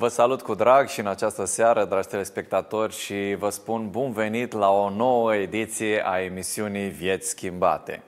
Vă 0.00 0.08
salut 0.08 0.42
cu 0.42 0.54
drag 0.54 0.88
și 0.88 1.00
în 1.00 1.06
această 1.06 1.44
seară, 1.44 1.84
dragi 1.84 2.08
telespectatori, 2.08 2.94
și 2.94 3.36
vă 3.38 3.48
spun 3.48 3.90
bun 3.90 4.12
venit 4.12 4.52
la 4.52 4.70
o 4.70 4.90
nouă 4.90 5.34
ediție 5.34 6.02
a 6.04 6.20
emisiunii 6.20 6.88
Vieți 6.88 7.28
Schimbate. 7.28 8.02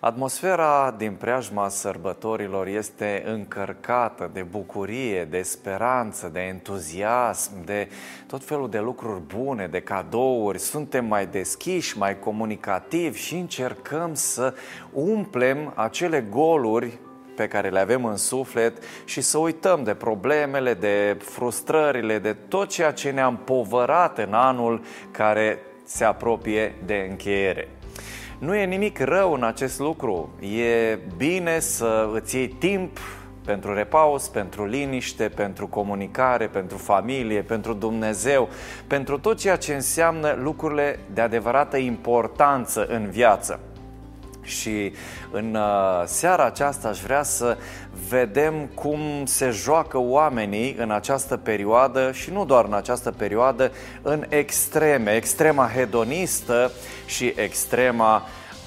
Atmosfera 0.00 0.94
din 0.96 1.12
preajma 1.12 1.68
sărbătorilor 1.68 2.66
este 2.66 3.22
încărcată 3.26 4.30
de 4.32 4.42
bucurie, 4.42 5.24
de 5.24 5.42
speranță, 5.42 6.28
de 6.32 6.40
entuziasm, 6.40 7.64
de 7.64 7.88
tot 8.26 8.44
felul 8.44 8.70
de 8.70 8.78
lucruri 8.78 9.20
bune, 9.20 9.66
de 9.66 9.80
cadouri. 9.80 10.58
Suntem 10.58 11.04
mai 11.04 11.26
deschiși, 11.26 11.98
mai 11.98 12.18
comunicativi 12.18 13.18
și 13.18 13.34
încercăm 13.34 14.14
să 14.14 14.54
umplem 14.92 15.72
acele 15.76 16.20
goluri 16.30 16.98
pe 17.38 17.48
care 17.48 17.68
le 17.68 17.78
avem 17.78 18.04
în 18.04 18.16
suflet 18.16 18.82
și 19.04 19.20
să 19.20 19.38
uităm 19.38 19.84
de 19.84 19.94
problemele, 19.94 20.74
de 20.74 21.16
frustrările, 21.20 22.18
de 22.18 22.36
tot 22.48 22.68
ceea 22.68 22.92
ce 22.92 23.10
ne-am 23.10 23.36
povărat 23.36 24.18
în 24.18 24.32
anul 24.32 24.82
care 25.10 25.58
se 25.84 26.04
apropie 26.04 26.74
de 26.86 27.06
încheiere. 27.10 27.68
Nu 28.38 28.54
e 28.54 28.64
nimic 28.64 28.98
rău 28.98 29.32
în 29.32 29.42
acest 29.42 29.78
lucru. 29.78 30.30
E 30.40 30.98
bine 31.16 31.58
să 31.58 32.10
îți 32.12 32.36
iei 32.36 32.48
timp 32.48 32.98
pentru 33.44 33.74
repaus, 33.74 34.28
pentru 34.28 34.64
liniște, 34.64 35.28
pentru 35.28 35.66
comunicare, 35.66 36.46
pentru 36.46 36.76
familie, 36.76 37.42
pentru 37.42 37.72
Dumnezeu, 37.72 38.48
pentru 38.86 39.18
tot 39.18 39.38
ceea 39.38 39.56
ce 39.56 39.74
înseamnă 39.74 40.38
lucrurile 40.42 40.98
de 41.12 41.20
adevărată 41.20 41.76
importanță 41.76 42.86
în 42.86 43.10
viață. 43.10 43.60
Și 44.48 44.92
în 45.30 45.54
uh, 45.54 46.02
seara 46.06 46.44
aceasta 46.44 46.88
aș 46.88 47.00
vrea 47.00 47.22
să 47.22 47.56
vedem 48.08 48.54
cum 48.74 49.00
se 49.24 49.50
joacă 49.50 49.98
oamenii 49.98 50.76
în 50.78 50.90
această 50.90 51.36
perioadă 51.36 52.12
și 52.12 52.30
nu 52.30 52.44
doar 52.44 52.64
în 52.64 52.72
această 52.72 53.10
perioadă, 53.10 53.72
în 54.02 54.24
extreme, 54.28 55.14
extrema 55.14 55.70
hedonistă 55.74 56.72
și 57.06 57.32
extrema 57.36 58.22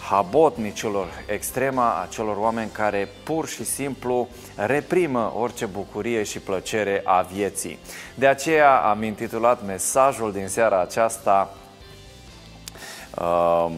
habotnicilor, 0.09 1.07
extrema 1.27 2.01
acelor 2.01 2.37
oameni 2.37 2.69
care 2.71 3.09
pur 3.23 3.47
și 3.47 3.65
simplu 3.65 4.27
reprimă 4.55 5.33
orice 5.37 5.65
bucurie 5.65 6.23
și 6.23 6.39
plăcere 6.39 7.01
a 7.05 7.21
vieții. 7.21 7.79
De 8.15 8.27
aceea 8.27 8.75
am 8.75 9.03
intitulat 9.03 9.65
mesajul 9.65 10.31
din 10.31 10.47
seara 10.47 10.81
aceasta 10.81 11.53
uh, 13.19 13.71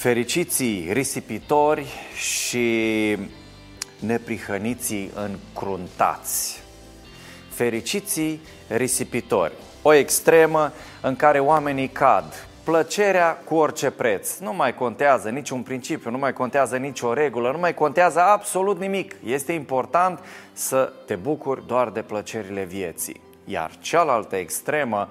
fericiții 0.00 0.88
risipitori 0.92 1.86
și 2.14 3.16
neprihăniții 3.98 5.10
încruntați. 5.14 6.62
Fericiții 7.48 8.40
risipitori. 8.68 9.52
O 9.82 9.92
extremă 9.92 10.72
în 11.00 11.16
care 11.16 11.38
oamenii 11.38 11.88
cad. 11.88 12.48
Plăcerea 12.64 13.36
cu 13.36 13.54
orice 13.54 13.90
preț. 13.90 14.38
Nu 14.38 14.52
mai 14.52 14.74
contează 14.74 15.28
niciun 15.28 15.62
principiu, 15.62 16.10
nu 16.10 16.18
mai 16.18 16.32
contează 16.32 16.76
nicio 16.76 17.12
regulă, 17.12 17.50
nu 17.50 17.58
mai 17.58 17.74
contează 17.74 18.20
absolut 18.20 18.78
nimic. 18.78 19.14
Este 19.24 19.52
important 19.52 20.18
să 20.52 20.92
te 21.06 21.14
bucuri 21.14 21.66
doar 21.66 21.88
de 21.88 22.02
plăcerile 22.02 22.64
vieții. 22.64 23.20
Iar 23.44 23.70
cealaltă 23.80 24.36
extremă 24.36 25.08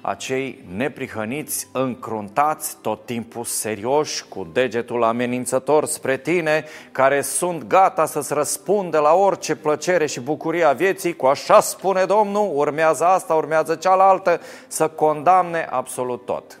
acei 0.00 0.64
neprihăniți, 0.76 1.68
încruntați, 1.72 2.76
tot 2.80 3.06
timpul 3.06 3.44
serioși, 3.44 4.24
cu 4.28 4.48
degetul 4.52 5.02
amenințător 5.02 5.84
spre 5.84 6.16
tine, 6.16 6.64
care 6.92 7.20
sunt 7.20 7.66
gata 7.66 8.06
să-ți 8.06 8.34
răspundă 8.34 8.98
la 8.98 9.14
orice 9.14 9.56
plăcere 9.56 10.06
și 10.06 10.20
bucurie 10.20 10.64
a 10.64 10.72
vieții, 10.72 11.16
cu 11.16 11.26
așa 11.26 11.60
spune 11.60 12.04
Domnul, 12.04 12.50
urmează 12.54 13.04
asta, 13.04 13.34
urmează 13.34 13.74
cealaltă, 13.74 14.40
să 14.66 14.88
condamne 14.88 15.66
absolut 15.70 16.24
tot. 16.24 16.60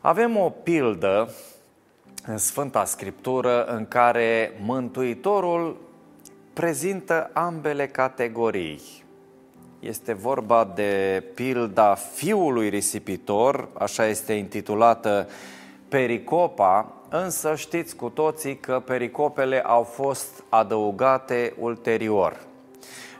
Avem 0.00 0.36
o 0.36 0.50
pildă 0.50 1.34
în 2.26 2.38
Sfânta 2.38 2.84
Scriptură 2.84 3.64
în 3.64 3.86
care 3.88 4.52
Mântuitorul 4.62 5.76
prezintă 6.52 7.30
ambele 7.32 7.86
categorii 7.86 8.99
este 9.80 10.12
vorba 10.12 10.72
de 10.74 11.24
pilda 11.34 11.94
fiului 11.94 12.68
risipitor, 12.68 13.68
așa 13.78 14.06
este 14.06 14.32
intitulată 14.32 15.28
pericopa, 15.88 16.92
însă 17.08 17.54
știți 17.56 17.96
cu 17.96 18.08
toții 18.08 18.56
că 18.56 18.82
pericopele 18.84 19.62
au 19.62 19.82
fost 19.82 20.44
adăugate 20.48 21.54
ulterior. 21.58 22.36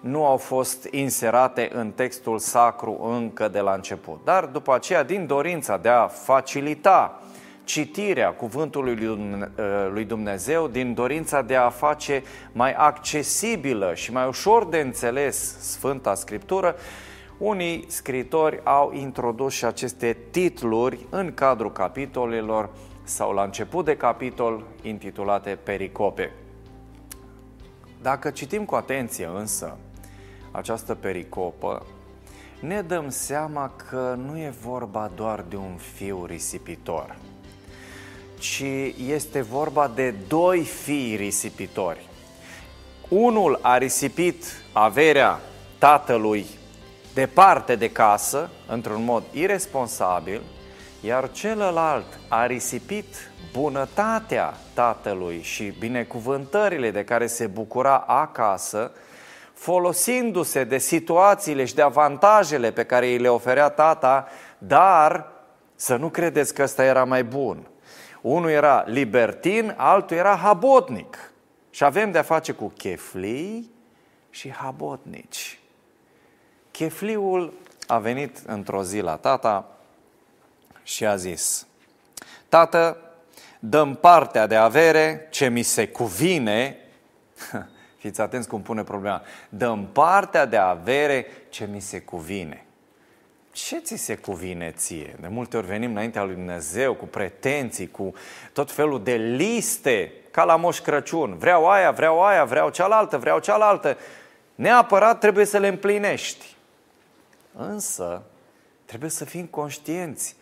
Nu 0.01 0.25
au 0.25 0.37
fost 0.37 0.89
inserate 0.91 1.71
în 1.73 1.91
textul 1.91 2.39
sacru 2.39 2.99
încă 3.03 3.49
de 3.49 3.61
la 3.61 3.73
început. 3.73 4.21
Dar 4.25 4.45
după 4.45 4.75
aceea, 4.75 5.03
din 5.03 5.27
dorința 5.27 5.77
de 5.77 5.89
a 5.89 6.07
facilita 6.07 7.23
citirea 7.65 8.31
cuvântului 8.31 9.07
uh, 9.07 9.17
lui 9.93 10.05
Dumnezeu 10.05 10.69
din 10.69 10.95
dorința 10.95 11.43
de 11.43 11.57
a 11.57 11.69
face 11.69 12.23
mai 12.53 12.73
accesibilă 12.73 13.95
și 13.95 14.13
mai 14.13 14.27
ușor 14.27 14.67
de 14.67 14.79
înțeles 14.79 15.59
Sfânta 15.59 16.15
Scriptură, 16.15 16.77
unii 17.39 17.85
scritori 17.89 18.61
au 18.65 18.93
introdus 18.93 19.53
și 19.53 19.65
aceste 19.65 20.17
titluri 20.31 20.99
în 21.11 21.35
cadrul 21.35 21.73
capitolelor 21.73 22.71
sau 23.03 23.33
la 23.33 23.43
început 23.43 23.85
de 23.85 23.97
capitol 23.97 24.65
intitulate 24.83 25.59
pericope. 25.63 26.33
Dacă 28.03 28.31
citim 28.31 28.65
cu 28.65 28.75
atenție 28.75 29.29
însă 29.35 29.77
această 30.51 30.95
pericopă, 30.95 31.87
ne 32.61 32.83
dăm 32.83 33.09
seama 33.09 33.73
că 33.89 34.19
nu 34.27 34.39
e 34.39 34.55
vorba 34.63 35.11
doar 35.15 35.45
de 35.49 35.57
un 35.57 35.77
fiu 35.77 36.25
risipitor– 36.25 37.17
ci 38.41 38.95
este 39.07 39.41
vorba 39.41 39.91
de 39.95 40.15
doi 40.29 40.61
fii 40.61 41.17
risipitori. 41.17 42.09
Unul 43.09 43.59
a 43.63 43.79
risipit 43.79 44.45
averea 44.73 45.41
tatălui 45.79 46.47
departe 47.15 47.75
de 47.75 47.91
casă, 47.91 48.51
într-un 48.69 49.05
mod 49.05 49.23
irresponsabil, 49.33 50.43
iar 51.01 51.31
celălalt 51.31 52.19
a 52.29 52.47
risipit 52.47 53.07
bunătatea 53.53 54.55
tatălui 54.75 55.41
și 55.43 55.65
binecuvântările 55.79 56.91
de 56.91 57.05
care 57.05 57.27
se 57.27 57.47
bucura 57.47 57.97
acasă, 57.97 58.93
folosindu-se 59.55 60.65
de 60.65 60.79
situațiile 60.79 61.65
și 61.65 61.75
de 61.75 61.83
avantajele 61.83 62.71
pe 62.71 62.85
care 62.85 63.07
îi 63.07 63.19
le 63.19 63.29
oferea 63.29 63.69
tata, 63.69 64.29
dar 64.59 65.27
să 65.75 65.97
nu 65.97 66.09
credeți 66.09 66.55
că 66.55 66.63
ăsta 66.63 66.85
era 66.85 67.05
mai 67.05 67.25
bun. 67.25 67.70
Unul 68.21 68.51
era 68.51 68.85
libertin, 68.87 69.75
altul 69.77 70.17
era 70.17 70.37
habotnic. 70.37 71.33
Și 71.71 71.85
avem 71.85 72.11
de-a 72.11 72.23
face 72.23 72.53
cu 72.53 72.73
cheflii 72.77 73.71
și 74.31 74.51
habotnici. 74.51 75.59
Chefliul 76.71 77.53
a 77.87 77.99
venit 77.99 78.39
într-o 78.47 78.83
zi 78.83 79.01
la 79.01 79.17
tata 79.17 79.77
și 80.83 81.07
a 81.07 81.17
zis, 81.17 81.67
Tată, 82.49 82.97
dăm 83.59 83.95
partea 83.95 84.47
de 84.47 84.57
avere 84.57 85.27
ce 85.31 85.49
mi 85.49 85.63
se 85.63 85.89
cuvine, 85.89 86.77
fiți 88.01 88.21
atenți 88.21 88.49
cum 88.49 88.63
pune 88.63 88.83
problema, 88.83 89.23
dăm 89.49 89.87
partea 89.93 90.45
de 90.45 90.57
avere 90.57 91.27
ce 91.49 91.67
mi 91.67 91.81
se 91.81 92.01
cuvine 92.01 92.65
ce 93.53 93.79
ți 93.79 93.97
se 93.97 94.17
cuvine 94.17 94.73
ție? 94.77 95.17
De 95.21 95.29
multe 95.29 95.57
ori 95.57 95.67
venim 95.67 95.91
înaintea 95.91 96.23
lui 96.23 96.35
Dumnezeu 96.35 96.95
cu 96.95 97.05
pretenții, 97.05 97.91
cu 97.91 98.13
tot 98.53 98.71
felul 98.71 99.03
de 99.03 99.15
liste, 99.15 100.13
ca 100.31 100.45
la 100.45 100.57
Moș 100.57 100.81
Crăciun. 100.81 101.37
Vreau 101.39 101.69
aia, 101.69 101.91
vreau 101.91 102.23
aia, 102.23 102.45
vreau 102.45 102.71
cealaltă, 102.71 103.19
vreau 103.19 103.39
cealaltă. 103.39 103.97
Neapărat 104.55 105.19
trebuie 105.19 105.45
să 105.45 105.59
le 105.59 105.69
împlinești. 105.69 106.55
Însă, 107.57 108.23
trebuie 108.85 109.11
să 109.11 109.25
fim 109.25 109.47
conștienți 109.47 110.37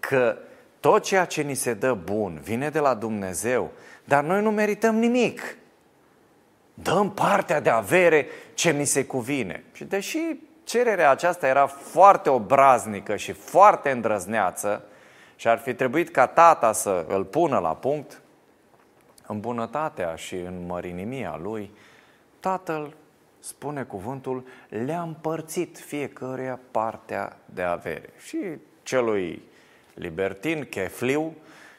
că 0.00 0.36
tot 0.80 1.02
ceea 1.02 1.24
ce 1.24 1.42
ni 1.42 1.54
se 1.54 1.74
dă 1.74 1.94
bun 1.94 2.40
vine 2.42 2.70
de 2.70 2.78
la 2.78 2.94
Dumnezeu, 2.94 3.70
dar 4.04 4.24
noi 4.24 4.42
nu 4.42 4.50
merităm 4.50 4.96
nimic. 4.96 5.56
Dăm 6.74 7.12
partea 7.12 7.60
de 7.60 7.70
avere 7.70 8.26
ce 8.54 8.70
mi 8.70 8.84
se 8.84 9.04
cuvine. 9.04 9.64
Și 9.72 9.84
deși 9.84 10.18
cererea 10.64 11.10
aceasta 11.10 11.46
era 11.46 11.66
foarte 11.66 12.30
obraznică 12.30 13.16
și 13.16 13.32
foarte 13.32 13.90
îndrăzneață 13.90 14.84
și 15.36 15.48
ar 15.48 15.58
fi 15.58 15.74
trebuit 15.74 16.10
ca 16.10 16.26
tata 16.26 16.72
să 16.72 17.04
îl 17.08 17.24
pună 17.24 17.58
la 17.58 17.74
punct, 17.74 18.20
în 19.26 19.40
bunătatea 19.40 20.14
și 20.14 20.34
în 20.34 20.66
mărinimia 20.66 21.38
lui, 21.42 21.70
tatăl, 22.40 22.94
spune 23.40 23.82
cuvântul, 23.82 24.44
le-a 24.68 25.02
împărțit 25.02 25.78
fiecăruia 25.78 26.58
partea 26.70 27.36
de 27.44 27.62
avere. 27.62 28.10
Și 28.18 28.38
celui 28.82 29.42
libertin, 29.94 30.66
chefliu, 30.70 31.34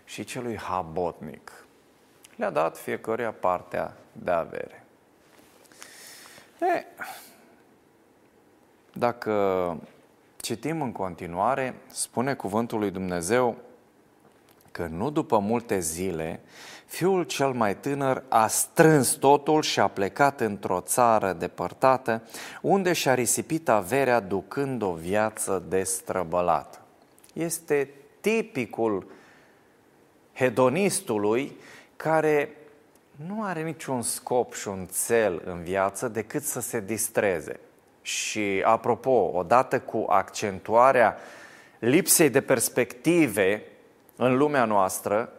și 0.05 0.23
celui 0.23 0.57
habotnic. 0.57 1.51
Le-a 2.35 2.49
dat 2.49 2.77
fiecăruia 2.77 3.31
partea 3.31 3.93
de 4.11 4.31
avere. 4.31 4.83
E, 6.61 6.85
dacă 8.93 9.77
citim 10.35 10.81
în 10.81 10.91
continuare, 10.91 11.75
spune 11.87 12.33
cuvântul 12.33 12.79
lui 12.79 12.91
Dumnezeu 12.91 13.57
că 14.71 14.87
nu 14.91 15.09
după 15.09 15.37
multe 15.37 15.79
zile, 15.79 16.39
fiul 16.85 17.23
cel 17.23 17.51
mai 17.51 17.77
tânăr 17.77 18.23
a 18.27 18.47
strâns 18.47 19.09
totul 19.09 19.61
și 19.61 19.79
a 19.79 19.87
plecat 19.87 20.39
într-o 20.39 20.79
țară 20.79 21.33
depărtată, 21.33 22.21
unde 22.61 22.93
și-a 22.93 23.13
risipit 23.13 23.69
averea 23.69 24.19
ducând 24.19 24.81
o 24.81 24.93
viață 24.93 25.63
destrăbălată. 25.67 26.81
Este 27.33 27.89
tipicul 28.21 29.11
hedonistului 30.33 31.57
care 31.95 32.55
nu 33.27 33.43
are 33.43 33.63
niciun 33.63 34.01
scop 34.01 34.53
și 34.53 34.67
un 34.67 34.87
cel 35.05 35.41
în 35.45 35.63
viață 35.63 36.07
decât 36.07 36.43
să 36.43 36.61
se 36.61 36.79
distreze. 36.79 37.59
Și 38.03 38.61
apropo, 38.65 39.31
odată 39.33 39.79
cu 39.79 40.05
accentuarea 40.09 41.17
lipsei 41.79 42.29
de 42.29 42.41
perspective 42.41 43.63
în 44.15 44.37
lumea 44.37 44.65
noastră, 44.65 45.29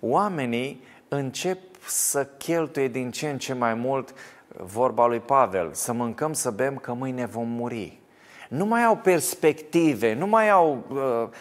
oamenii 0.00 0.82
încep 1.08 1.58
să 1.86 2.24
cheltuie 2.24 2.88
din 2.88 3.10
ce 3.10 3.28
în 3.28 3.38
ce 3.38 3.52
mai 3.52 3.74
mult 3.74 4.14
vorba 4.56 5.06
lui 5.06 5.20
Pavel, 5.20 5.72
să 5.72 5.92
mâncăm, 5.92 6.32
să 6.32 6.50
bem, 6.50 6.76
că 6.76 6.92
mâine 6.92 7.26
vom 7.26 7.48
muri 7.48 7.98
nu 8.48 8.64
mai 8.64 8.84
au 8.84 8.96
perspective, 8.96 10.14
nu 10.14 10.26
mai 10.26 10.50
au 10.50 10.84
uh, 10.88 10.98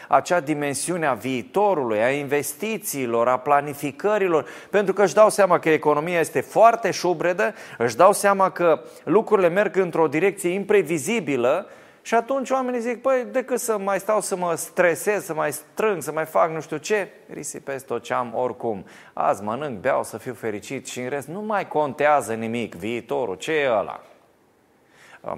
acea 0.07 0.39
dimensiune 0.39 1.05
a 1.05 1.13
viitorului, 1.13 2.03
a 2.03 2.09
investițiilor, 2.09 3.27
a 3.27 3.37
planificărilor, 3.37 4.45
pentru 4.69 4.93
că 4.93 5.03
își 5.03 5.13
dau 5.13 5.29
seama 5.29 5.59
că 5.59 5.69
economia 5.69 6.19
este 6.19 6.41
foarte 6.41 6.91
șubredă, 6.91 7.53
își 7.77 7.95
dau 7.95 8.13
seama 8.13 8.49
că 8.49 8.81
lucrurile 9.03 9.49
merg 9.49 9.75
într-o 9.75 10.07
direcție 10.07 10.49
imprevizibilă 10.49 11.67
și 12.01 12.15
atunci 12.15 12.49
oamenii 12.49 12.79
zic, 12.79 13.01
păi, 13.01 13.25
decât 13.31 13.59
să 13.59 13.77
mai 13.77 13.99
stau 13.99 14.21
să 14.21 14.35
mă 14.35 14.55
stresez, 14.55 15.23
să 15.23 15.33
mai 15.33 15.51
strâng, 15.51 16.01
să 16.01 16.11
mai 16.11 16.25
fac 16.25 16.51
nu 16.51 16.61
știu 16.61 16.77
ce, 16.77 17.09
risipez 17.27 17.83
tot 17.83 18.03
ce 18.03 18.13
am 18.13 18.33
oricum. 18.35 18.85
Azi 19.13 19.43
mănânc, 19.43 19.79
beau, 19.79 20.03
să 20.03 20.17
fiu 20.17 20.33
fericit 20.33 20.87
și 20.87 20.99
în 20.99 21.09
rest 21.09 21.27
nu 21.27 21.41
mai 21.41 21.67
contează 21.67 22.33
nimic, 22.33 22.75
viitorul, 22.75 23.35
ce 23.35 23.51
e 23.51 23.69
ăla? 23.69 24.01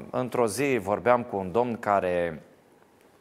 Într-o 0.09 0.47
zi 0.47 0.77
vorbeam 0.77 1.23
cu 1.23 1.35
un 1.35 1.51
domn 1.51 1.77
care 1.79 2.41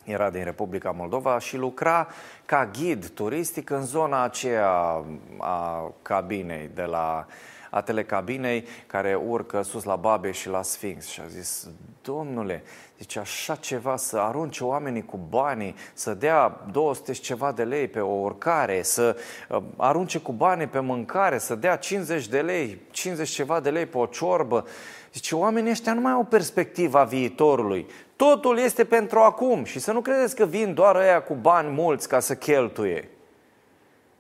era 0.05 0.31
din 0.31 0.45
Republica 0.45 0.91
Moldova 0.91 1.39
și 1.39 1.57
lucra 1.57 2.09
ca 2.45 2.71
ghid 2.79 3.09
turistic 3.09 3.71
în 3.71 3.83
zona 3.83 4.23
aceea 4.23 5.05
a 5.39 5.93
cabinei, 6.03 6.71
de 6.75 6.83
la 6.83 7.27
a 7.71 7.81
telecabinei 7.81 8.65
care 8.87 9.15
urcă 9.15 9.63
sus 9.63 9.85
la 9.85 9.97
Babe 9.97 10.31
și 10.31 10.49
la 10.49 10.63
Sfinx. 10.63 11.07
Și 11.07 11.21
a 11.21 11.27
zis, 11.27 11.69
domnule, 12.03 12.63
zice, 12.99 13.19
așa 13.19 13.55
ceva, 13.55 13.97
să 13.97 14.19
arunce 14.19 14.65
oamenii 14.65 15.05
cu 15.05 15.21
banii, 15.29 15.75
să 15.93 16.15
dea 16.15 16.61
200 16.71 17.13
și 17.13 17.21
ceva 17.21 17.53
de 17.53 17.65
lei 17.65 17.89
pe 17.89 18.01
o 18.01 18.13
urcare, 18.13 18.83
să 18.83 19.17
uh, 19.49 19.63
arunce 19.77 20.19
cu 20.19 20.33
banii 20.33 20.67
pe 20.67 20.81
mâncare, 20.81 21.39
să 21.39 21.55
dea 21.55 21.77
50 21.77 22.29
de 22.29 22.41
lei, 22.41 22.81
50 22.91 23.29
ceva 23.29 23.61
de 23.61 23.71
lei 23.71 23.87
pe 23.87 23.99
o 23.99 24.07
ciorbă. 24.07 24.67
Zice, 25.17 25.35
oamenii 25.35 25.71
ăștia 25.71 25.93
nu 25.93 26.01
mai 26.01 26.13
au 26.13 26.25
perspectiva 26.25 27.05
viitorului. 27.05 27.87
Totul 28.17 28.59
este 28.59 28.85
pentru 28.85 29.19
acum 29.19 29.65
și 29.65 29.79
să 29.79 29.93
nu 29.93 30.01
credeți 30.01 30.37
că 30.37 30.45
vin 30.45 30.75
doar 30.75 30.97
ăia 30.97 31.23
cu 31.23 31.35
bani 31.35 31.69
mulți 31.69 32.09
ca 32.09 32.21
să 32.21 32.35
cheltuie. 32.35 33.09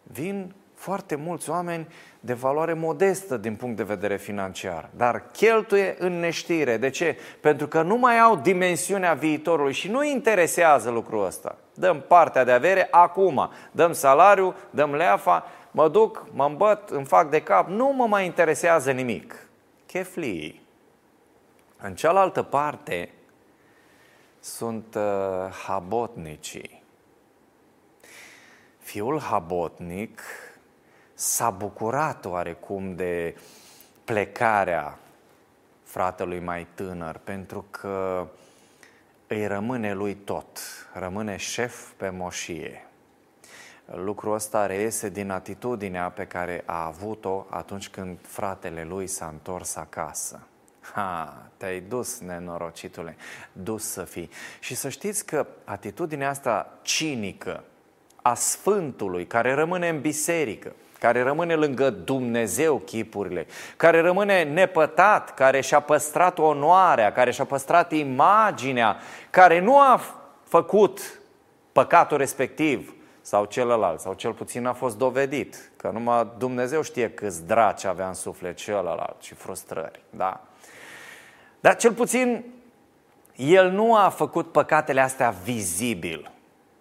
Vin 0.02 0.54
foarte 0.74 1.14
mulți 1.14 1.50
oameni 1.50 1.86
de 2.20 2.32
valoare 2.32 2.72
modestă 2.72 3.36
din 3.36 3.54
punct 3.54 3.76
de 3.76 3.82
vedere 3.82 4.16
financiar, 4.16 4.88
dar 4.96 5.22
cheltuie 5.32 5.96
în 5.98 6.18
neștire. 6.18 6.76
De 6.76 6.90
ce? 6.90 7.18
Pentru 7.40 7.66
că 7.66 7.82
nu 7.82 7.96
mai 7.96 8.18
au 8.18 8.36
dimensiunea 8.36 9.14
viitorului 9.14 9.72
și 9.72 9.90
nu 9.90 10.04
interesează 10.04 10.90
lucrul 10.90 11.24
ăsta. 11.24 11.58
Dăm 11.74 12.04
partea 12.08 12.44
de 12.44 12.52
avere 12.52 12.88
acum, 12.90 13.50
dăm 13.70 13.92
salariu, 13.92 14.54
dăm 14.70 14.94
leafa, 14.94 15.44
mă 15.70 15.88
duc, 15.88 16.26
mă 16.32 16.44
îmbăt, 16.44 16.88
îmi 16.90 17.06
fac 17.06 17.30
de 17.30 17.42
cap, 17.42 17.68
nu 17.68 17.92
mă 17.96 18.06
mai 18.06 18.24
interesează 18.24 18.90
nimic. 18.90 19.48
Cheflii. 19.86 20.64
În 21.78 21.94
cealaltă 21.94 22.42
parte 22.42 23.12
sunt 24.40 24.94
uh, 24.94 25.02
habotnicii. 25.66 26.82
Fiul 28.78 29.20
habotnic 29.20 30.20
s-a 31.14 31.50
bucurat 31.50 32.24
oarecum 32.24 32.94
de 32.94 33.36
plecarea 34.04 34.98
fratelui 35.82 36.40
mai 36.40 36.66
tânăr, 36.74 37.20
pentru 37.24 37.64
că 37.70 38.26
îi 39.26 39.46
rămâne 39.46 39.94
lui 39.94 40.14
tot, 40.14 40.58
rămâne 40.92 41.36
șef 41.36 41.90
pe 41.90 42.08
moșie. 42.08 42.86
Lucrul 43.94 44.34
ăsta 44.34 44.66
reiese 44.66 45.08
din 45.08 45.30
atitudinea 45.30 46.10
pe 46.10 46.26
care 46.26 46.62
a 46.66 46.84
avut-o 46.84 47.46
atunci 47.50 47.88
când 47.88 48.18
fratele 48.22 48.84
lui 48.84 49.06
s-a 49.06 49.26
întors 49.26 49.76
acasă. 49.76 50.46
Ha, 50.92 51.36
te-ai 51.56 51.80
dus, 51.80 52.18
nenorocitule, 52.18 53.16
dus 53.52 53.90
să 53.90 54.02
fii. 54.02 54.30
Și 54.60 54.74
să 54.74 54.88
știți 54.88 55.26
că 55.26 55.46
atitudinea 55.64 56.28
asta 56.28 56.72
cinică 56.82 57.64
a 58.22 58.34
Sfântului, 58.34 59.26
care 59.26 59.54
rămâne 59.54 59.88
în 59.88 60.00
biserică, 60.00 60.72
care 60.98 61.22
rămâne 61.22 61.54
lângă 61.54 61.90
Dumnezeu 61.90 62.78
chipurile, 62.78 63.46
care 63.76 64.00
rămâne 64.00 64.42
nepătat, 64.42 65.34
care 65.34 65.60
și-a 65.60 65.80
păstrat 65.80 66.38
onoarea, 66.38 67.12
care 67.12 67.30
și-a 67.30 67.44
păstrat 67.44 67.92
imaginea, 67.92 68.96
care 69.30 69.60
nu 69.60 69.80
a 69.80 70.00
făcut 70.44 71.20
păcatul 71.72 72.16
respectiv 72.16 72.94
sau 73.20 73.44
celălalt, 73.44 74.00
sau 74.00 74.12
cel 74.12 74.32
puțin 74.32 74.66
a 74.66 74.72
fost 74.72 74.98
dovedit, 74.98 75.70
că 75.76 75.90
numai 75.90 76.26
Dumnezeu 76.38 76.82
știe 76.82 77.10
câți 77.10 77.46
draci 77.46 77.84
avea 77.84 78.06
în 78.06 78.14
suflet 78.14 78.56
celălalt 78.56 79.16
și 79.20 79.34
frustrări, 79.34 80.00
da? 80.10 80.40
Dar 81.60 81.76
cel 81.76 81.92
puțin 81.92 82.44
el 83.36 83.70
nu 83.70 83.94
a 83.94 84.08
făcut 84.08 84.52
păcatele 84.52 85.00
astea 85.00 85.34
vizibil. 85.44 86.30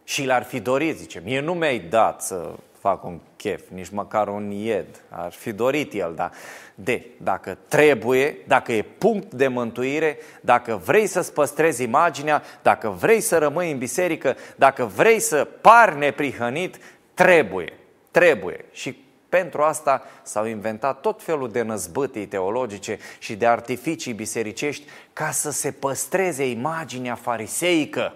Și 0.04 0.26
l-ar 0.26 0.44
fi 0.44 0.60
dorit, 0.60 0.98
zice, 0.98 1.22
mie 1.24 1.40
nu 1.40 1.54
mi-ai 1.54 1.80
dat 1.80 2.22
să 2.22 2.52
fac 2.80 3.04
un 3.04 3.20
chef, 3.36 3.62
nici 3.74 3.90
măcar 3.90 4.28
un 4.28 4.52
ied, 4.52 4.86
ar 5.10 5.32
fi 5.32 5.52
dorit 5.52 5.94
el, 5.94 6.14
dar 6.16 6.32
de, 6.76 7.06
dacă 7.18 7.58
trebuie, 7.68 8.38
dacă 8.48 8.72
e 8.72 8.82
punct 8.82 9.34
de 9.34 9.48
mântuire, 9.48 10.18
dacă 10.42 10.82
vrei 10.86 11.08
să-ți 11.08 11.34
păstrezi 11.34 11.84
imaginea, 11.84 12.44
dacă 12.62 12.90
vrei 12.90 13.20
să 13.20 13.38
rămâi 13.38 13.72
în 13.72 13.78
biserică, 13.78 14.36
dacă 14.56 14.86
vrei 14.86 15.20
să 15.20 15.48
pari 15.62 15.98
neprihănit, 15.98 16.78
trebuie, 17.14 17.74
trebuie. 18.12 18.66
Și 18.72 19.05
pentru 19.36 19.62
asta 19.62 20.04
s-au 20.24 20.46
inventat 20.46 21.02
tot 21.02 21.24
felul 21.24 21.52
de 21.52 21.62
năzbâtii 21.62 22.28
teologice 22.28 23.00
și 23.20 23.36
de 23.36 23.48
artificii 23.48 24.14
bisericești 24.14 24.88
ca 25.14 25.32
să 25.32 25.52
se 25.52 25.72
păstreze 25.72 26.50
imaginea 26.50 27.16
fariseică. 27.16 28.14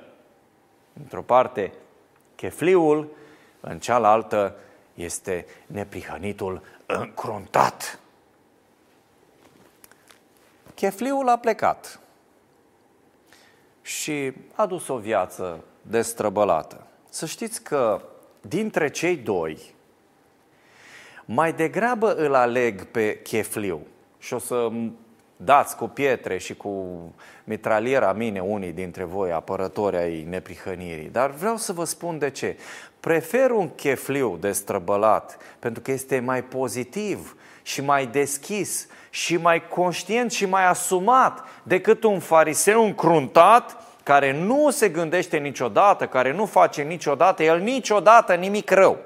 Într-o 1.00 1.22
parte, 1.22 1.74
chefliul, 2.36 3.10
în 3.60 3.80
cealaltă 3.80 4.56
este 4.94 5.46
neprihănitul 5.68 6.62
încruntat. 6.86 8.00
Chefliul 10.76 11.30
a 11.30 11.38
plecat 11.38 12.00
și 13.82 14.34
a 14.56 14.66
dus 14.66 14.88
o 14.88 14.98
viață 14.98 15.64
destrăbălată. 15.82 16.88
Să 17.10 17.26
știți 17.26 17.64
că 17.64 18.02
dintre 18.42 18.90
cei 18.90 19.16
doi, 19.16 19.78
mai 21.32 21.54
degrabă 21.54 22.16
îl 22.16 22.36
aleg 22.36 22.84
pe 22.84 23.20
chefliu 23.22 23.82
și 24.20 24.34
o 24.34 24.40
să 24.40 24.70
dați 25.36 25.76
cu 25.76 25.88
pietre 25.88 26.38
și 26.38 26.56
cu 26.56 26.98
mitraliera 27.44 28.14
mine 28.14 28.40
unii 28.40 28.72
dintre 28.72 29.04
voi, 29.04 29.32
apărători 29.32 29.98
ai 29.98 30.26
neprihănirii. 30.30 31.10
Dar 31.10 31.30
vreau 31.30 31.58
să 31.58 31.74
vă 31.74 31.84
spun 31.84 32.18
de 32.18 32.30
ce. 32.30 32.58
Prefer 33.00 33.52
un 33.52 33.70
chefliu 33.76 34.38
destrăbălat 34.40 35.38
pentru 35.60 35.82
că 35.82 35.92
este 35.92 36.20
mai 36.20 36.44
pozitiv 36.44 37.36
și 37.62 37.82
mai 37.82 38.06
deschis 38.06 38.88
și 39.10 39.38
mai 39.38 39.68
conștient 39.68 40.32
și 40.32 40.46
mai 40.46 40.66
asumat 40.66 41.44
decât 41.64 42.04
un 42.04 42.20
fariseu 42.20 42.86
încruntat 42.86 43.84
care 44.04 44.32
nu 44.42 44.70
se 44.70 44.90
gândește 44.90 45.38
niciodată, 45.38 46.08
care 46.08 46.34
nu 46.34 46.46
face 46.46 46.82
niciodată, 46.82 47.44
el 47.44 47.60
niciodată 47.60 48.34
nimic 48.34 48.72
rău. 48.72 48.98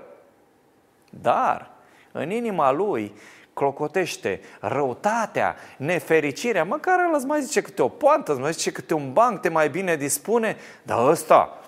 Dar 1.10 1.73
în 2.14 2.32
inima 2.32 2.72
lui 2.72 3.14
clocotește 3.54 4.42
răutatea, 4.60 5.56
nefericirea, 5.78 6.64
măcar 6.64 7.00
el 7.00 7.14
îți 7.16 7.26
mai 7.26 7.42
zice 7.42 7.62
câte 7.62 7.82
o 7.82 7.88
poantă, 7.88 8.32
îți 8.32 8.42
mai 8.42 8.52
zice 8.52 8.72
câte 8.72 8.94
un 8.94 9.14
banc, 9.14 9.42
te 9.42 9.50
mai 9.50 9.70
bine 9.70 9.96
dispune, 9.96 10.58
dar 10.84 11.08
ăsta, 11.08 11.60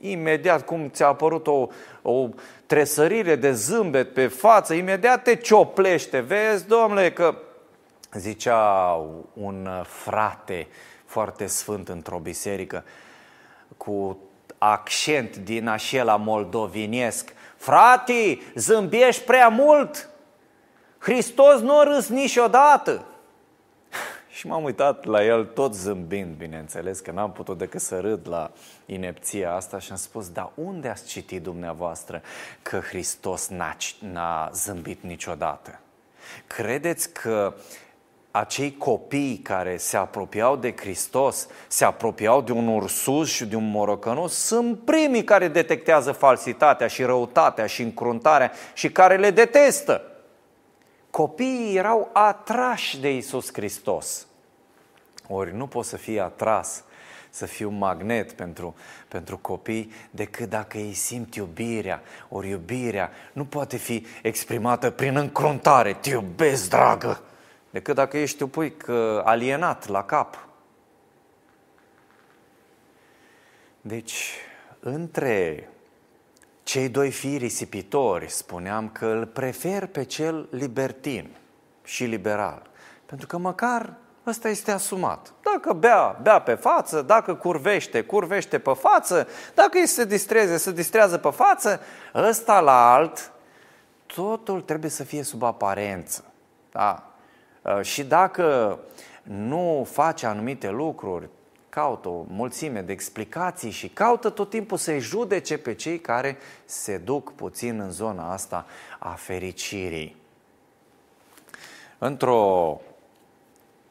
imediat 0.00 0.64
cum 0.64 0.90
ți-a 0.90 1.06
apărut 1.06 1.46
o, 1.46 1.68
o 2.02 2.28
tresărire 2.66 3.36
de 3.36 3.52
zâmbet 3.52 4.14
pe 4.14 4.26
față, 4.26 4.74
imediat 4.74 5.22
te 5.22 5.36
cioplește, 5.36 6.20
vezi, 6.20 6.66
domnule, 6.66 7.12
că 7.12 7.34
zicea 8.12 8.92
un 9.32 9.68
frate 9.84 10.66
foarte 11.04 11.46
sfânt 11.46 11.88
într-o 11.88 12.18
biserică, 12.18 12.84
cu 13.76 14.18
accent 14.58 15.36
din 15.36 15.68
acela 15.68 16.16
moldovinesc. 16.16 17.32
Frati, 17.66 18.42
zâmbiești 18.54 19.22
prea 19.22 19.48
mult! 19.48 20.08
Hristos 20.98 21.60
nu 21.60 21.78
a 21.78 21.82
râs 21.82 22.08
niciodată! 22.08 23.04
Și 24.36 24.46
m-am 24.46 24.64
uitat 24.64 25.04
la 25.04 25.24
el 25.24 25.44
tot 25.44 25.74
zâmbind, 25.74 26.36
bineînțeles, 26.36 27.00
că 27.00 27.10
n-am 27.10 27.32
putut 27.32 27.58
decât 27.58 27.80
să 27.80 28.00
râd 28.00 28.28
la 28.28 28.50
inepția 28.86 29.54
asta 29.54 29.78
și 29.78 29.90
am 29.90 29.96
spus, 29.96 30.28
dar 30.28 30.50
unde 30.54 30.88
ați 30.88 31.06
citit 31.06 31.42
dumneavoastră 31.42 32.22
că 32.62 32.78
Hristos 32.78 33.48
n-a, 33.48 33.76
n-a 33.98 34.50
zâmbit 34.52 35.02
niciodată? 35.02 35.80
Credeți 36.46 37.12
că 37.12 37.54
acei 38.38 38.76
copii 38.76 39.38
care 39.42 39.76
se 39.76 39.96
apropiau 39.96 40.56
de 40.56 40.74
Hristos, 40.76 41.48
se 41.68 41.84
apropiau 41.84 42.42
de 42.42 42.52
un 42.52 42.68
ursus 42.68 43.30
și 43.30 43.44
de 43.44 43.56
un 43.56 43.70
morocănos, 43.70 44.32
sunt 44.32 44.78
primii 44.78 45.24
care 45.24 45.48
detectează 45.48 46.12
falsitatea 46.12 46.86
și 46.86 47.02
răutatea 47.02 47.66
și 47.66 47.82
încruntarea 47.82 48.52
și 48.74 48.90
care 48.90 49.16
le 49.16 49.30
detestă. 49.30 50.02
Copiii 51.10 51.76
erau 51.76 52.10
atrași 52.12 53.00
de 53.00 53.16
Isus 53.16 53.52
Hristos. 53.52 54.26
Ori 55.28 55.54
nu 55.54 55.66
poți 55.66 55.88
să 55.88 55.96
fii 55.96 56.20
atras, 56.20 56.84
să 57.30 57.46
fii 57.46 57.64
un 57.64 57.78
magnet 57.78 58.32
pentru, 58.32 58.74
pentru 59.08 59.38
copii, 59.38 59.92
decât 60.10 60.48
dacă 60.48 60.78
ei 60.78 60.92
simt 60.92 61.34
iubirea. 61.34 62.02
Ori 62.28 62.48
iubirea 62.48 63.10
nu 63.32 63.44
poate 63.44 63.76
fi 63.76 64.06
exprimată 64.22 64.90
prin 64.90 65.16
încruntare. 65.16 65.92
Te 65.92 66.10
iubesc, 66.10 66.68
dragă! 66.68 67.20
Decât 67.76 67.94
dacă 67.94 68.18
ești 68.18 68.42
un 68.42 68.48
puic 68.48 68.88
alienat 69.24 69.88
la 69.88 70.04
cap. 70.04 70.46
Deci, 73.80 74.34
între 74.80 75.68
cei 76.62 76.88
doi 76.88 77.10
fii 77.10 77.36
risipitori, 77.36 78.30
spuneam 78.30 78.88
că 78.88 79.06
îl 79.06 79.26
prefer 79.26 79.86
pe 79.86 80.04
cel 80.04 80.48
libertin 80.50 81.36
și 81.84 82.04
liberal. 82.04 82.70
Pentru 83.06 83.26
că 83.26 83.36
măcar 83.36 83.92
ăsta 84.26 84.48
este 84.48 84.70
asumat. 84.70 85.32
Dacă 85.42 85.72
bea, 85.72 86.18
bea 86.22 86.38
pe 86.38 86.54
față, 86.54 87.02
dacă 87.02 87.34
curvește, 87.34 88.02
curvește 88.02 88.58
pe 88.58 88.72
față, 88.72 89.28
dacă 89.54 89.78
îi 89.78 89.86
se 89.86 90.04
distreze, 90.04 90.56
se 90.56 90.72
distrează 90.72 91.18
pe 91.18 91.30
față, 91.30 91.80
ăsta 92.14 92.60
la 92.60 92.94
alt, 92.94 93.32
totul 94.06 94.60
trebuie 94.60 94.90
să 94.90 95.04
fie 95.04 95.22
sub 95.22 95.42
aparență. 95.42 96.24
Da? 96.72 97.05
Și 97.82 98.04
dacă 98.04 98.78
nu 99.22 99.86
face 99.90 100.26
anumite 100.26 100.70
lucruri, 100.70 101.28
caută 101.68 102.08
o 102.08 102.24
mulțime 102.28 102.80
de 102.80 102.92
explicații 102.92 103.70
și 103.70 103.88
caută 103.88 104.30
tot 104.30 104.50
timpul 104.50 104.76
să-i 104.76 105.00
judece 105.00 105.58
pe 105.58 105.74
cei 105.74 106.00
care 106.00 106.36
se 106.64 106.96
duc 106.98 107.32
puțin 107.32 107.80
în 107.80 107.90
zona 107.90 108.32
asta 108.32 108.66
a 108.98 109.10
fericirii. 109.10 110.16
Într-o 111.98 112.80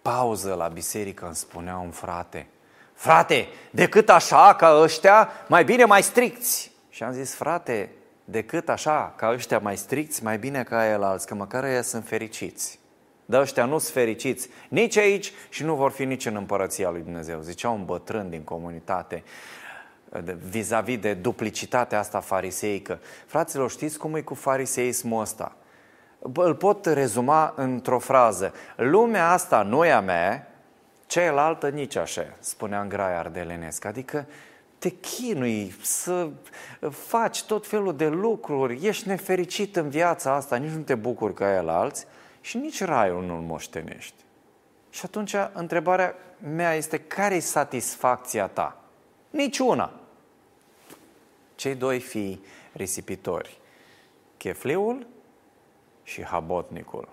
pauză 0.02 0.54
la 0.54 0.68
biserică 0.68 1.26
îmi 1.26 1.36
spunea 1.36 1.78
un 1.78 1.90
frate, 1.90 2.48
frate, 2.94 3.48
decât 3.70 4.10
așa 4.10 4.56
ca 4.56 4.80
ăștia, 4.82 5.30
mai 5.48 5.64
bine 5.64 5.86
mai 5.86 6.04
stricți. 6.04 6.72
Și 6.90 7.04
am 7.04 7.12
zis, 7.12 7.34
frate, 7.34 7.90
decât 8.26 8.70
așa 8.70 9.14
ca 9.16 9.32
ăștia 9.32 9.60
mai 9.60 9.78
stricți, 9.78 10.24
mai 10.24 10.38
bine 10.38 10.64
ca 10.64 10.92
el 10.92 11.04
alți, 11.04 11.28
că 11.28 11.36
măcar 11.36 11.64
ei 11.64 11.84
sunt 11.84 12.08
fericiți. 12.08 12.80
Dar 13.26 13.42
ăștia 13.42 13.66
nu 13.66 13.78
sunt 13.78 13.94
fericiți 13.94 14.50
nici 14.68 14.98
aici 14.98 15.32
și 15.50 15.64
nu 15.64 15.76
vor 15.76 15.92
fi 15.92 16.06
nici 16.06 16.26
în 16.26 16.36
împărăția 16.36 16.90
lui 16.90 17.02
Dumnezeu. 17.02 17.42
Zicea 17.42 17.70
un 17.70 17.86
bătrân 17.86 18.30
din 18.30 18.42
comunitate 18.42 19.24
vis-a-vis 20.50 21.00
de 21.00 21.14
duplicitatea 21.14 22.00
asta 22.00 22.20
fariseică. 22.20 23.00
Fraților, 23.26 23.70
știți 23.70 23.98
cum 23.98 24.16
e 24.16 24.22
cu 24.22 24.34
fariseismul 24.34 25.22
ăsta? 25.22 25.56
Îl 26.34 26.56
pot 26.56 26.86
rezuma 26.86 27.54
într-o 27.56 28.00
frază. 28.00 28.54
Lumea 28.76 29.32
asta 29.32 29.62
nu 29.62 29.86
e 29.86 29.92
a 29.92 30.02
mea, 30.02 30.52
cealaltă 31.08 31.70
nici 31.70 31.96
așa, 31.96 32.26
spunea 32.40 32.82
în 32.82 32.90
grai 32.90 33.18
ardelenesc. 33.18 33.86
Adică 33.86 34.26
te 34.78 34.90
chinui 34.90 35.76
să 35.82 36.30
faci 36.90 37.44
tot 37.44 37.68
felul 37.68 37.96
de 37.96 38.08
lucruri, 38.08 38.86
ești 38.86 39.08
nefericit 39.08 39.76
în 39.76 39.90
viața 39.90 40.34
asta, 40.34 40.56
nici 40.56 40.72
nu 40.72 40.82
te 40.82 40.96
bucuri 40.96 41.34
ca 41.34 41.56
el 41.56 41.70
alți, 41.70 42.06
și 42.46 42.58
nici 42.58 42.84
raiul 42.84 43.24
nu-l 43.24 43.42
moștenești. 43.42 44.24
Și 44.90 45.02
atunci 45.06 45.36
întrebarea 45.54 46.16
mea 46.40 46.74
este 46.74 47.00
care 47.00 47.36
e 47.36 47.40
satisfacția 47.40 48.48
ta? 48.48 48.82
Niciuna. 49.30 49.92
Cei 51.56 51.76
doi 51.76 52.00
fii 52.00 52.44
risipitori, 52.72 53.58
chefliul 54.38 55.08
și 56.04 56.24
habotnicul. 56.24 57.10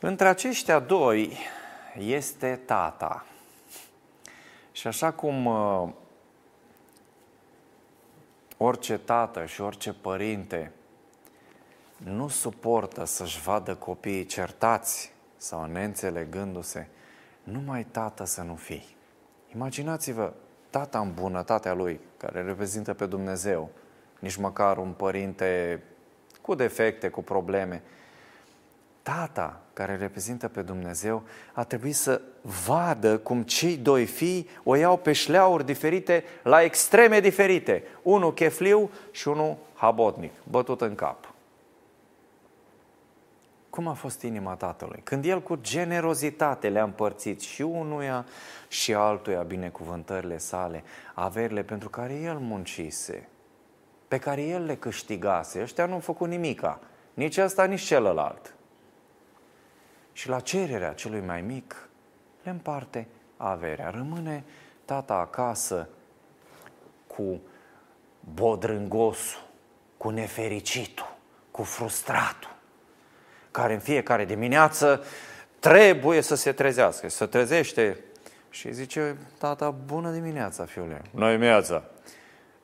Între 0.00 0.28
aceștia 0.28 0.78
doi 0.78 1.36
este 1.98 2.60
tata. 2.64 3.26
Și 4.72 4.86
așa 4.86 5.12
cum 5.12 5.46
uh, 5.46 5.88
orice 8.56 8.98
tată 8.98 9.44
și 9.44 9.60
orice 9.60 9.92
părinte 9.92 10.72
nu 12.04 12.28
suportă 12.28 13.04
să-și 13.04 13.40
vadă 13.40 13.74
copiii 13.74 14.26
certați 14.26 15.12
sau 15.36 15.64
neînțelegându-se, 15.64 16.86
numai 17.42 17.86
tată 17.90 18.24
să 18.24 18.42
nu 18.42 18.54
fii. 18.54 18.96
Imaginați-vă 19.54 20.32
tata 20.70 20.98
în 20.98 21.14
bunătatea 21.14 21.74
lui, 21.74 22.00
care 22.16 22.42
reprezintă 22.42 22.94
pe 22.94 23.06
Dumnezeu, 23.06 23.70
nici 24.18 24.36
măcar 24.36 24.78
un 24.78 24.92
părinte 24.92 25.82
cu 26.40 26.54
defecte, 26.54 27.08
cu 27.08 27.22
probleme. 27.22 27.82
Tata, 29.02 29.60
care 29.72 29.96
reprezintă 29.96 30.48
pe 30.48 30.62
Dumnezeu, 30.62 31.22
a 31.52 31.64
trebuit 31.64 31.94
să 31.94 32.20
vadă 32.64 33.18
cum 33.18 33.42
cei 33.42 33.76
doi 33.76 34.06
fii 34.06 34.48
o 34.64 34.74
iau 34.74 34.96
pe 34.96 35.12
șleauri 35.12 35.64
diferite, 35.64 36.24
la 36.42 36.62
extreme 36.62 37.20
diferite. 37.20 37.82
Unul 38.02 38.34
chefliu 38.34 38.90
și 39.10 39.28
unul 39.28 39.56
habotnic, 39.74 40.32
bătut 40.50 40.80
în 40.80 40.94
cap. 40.94 41.29
Cum 43.70 43.88
a 43.88 43.92
fost 43.92 44.22
inima 44.22 44.54
tatălui? 44.54 45.00
Când 45.04 45.24
el 45.24 45.42
cu 45.42 45.56
generozitate 45.56 46.68
le-a 46.68 46.82
împărțit 46.82 47.40
și 47.40 47.62
unuia 47.62 48.26
și 48.68 48.94
altuia 48.94 49.42
binecuvântările 49.42 50.38
sale, 50.38 50.84
averile 51.14 51.62
pentru 51.62 51.88
care 51.88 52.14
el 52.14 52.38
muncise, 52.38 53.28
pe 54.08 54.18
care 54.18 54.42
el 54.42 54.64
le 54.64 54.76
câștigase. 54.76 55.62
Ăștia 55.62 55.86
nu 55.86 55.92
au 55.92 55.98
făcut 56.00 56.28
nimica, 56.28 56.80
nici 57.14 57.36
ăsta, 57.36 57.64
nici 57.64 57.80
celălalt. 57.80 58.54
Și 60.12 60.28
la 60.28 60.40
cererea 60.40 60.92
celui 60.92 61.20
mai 61.20 61.40
mic 61.40 61.88
le 62.42 62.50
împarte 62.50 63.06
averea. 63.36 63.90
Rămâne 63.90 64.44
tata 64.84 65.14
acasă 65.14 65.88
cu 67.06 67.40
bodrângosul, 68.34 69.48
cu 69.96 70.08
nefericitul, 70.08 71.16
cu 71.50 71.62
frustratul 71.62 72.58
care 73.50 73.72
în 73.72 73.78
fiecare 73.78 74.24
dimineață 74.24 75.04
trebuie 75.58 76.20
să 76.20 76.34
se 76.34 76.52
trezească, 76.52 77.08
să 77.08 77.26
trezește 77.26 77.96
și 78.50 78.72
zice, 78.72 79.16
tata, 79.38 79.70
bună 79.70 80.10
dimineața, 80.10 80.64
fiule. 80.64 81.02
Bună 81.14 81.30
dimineața. 81.30 81.82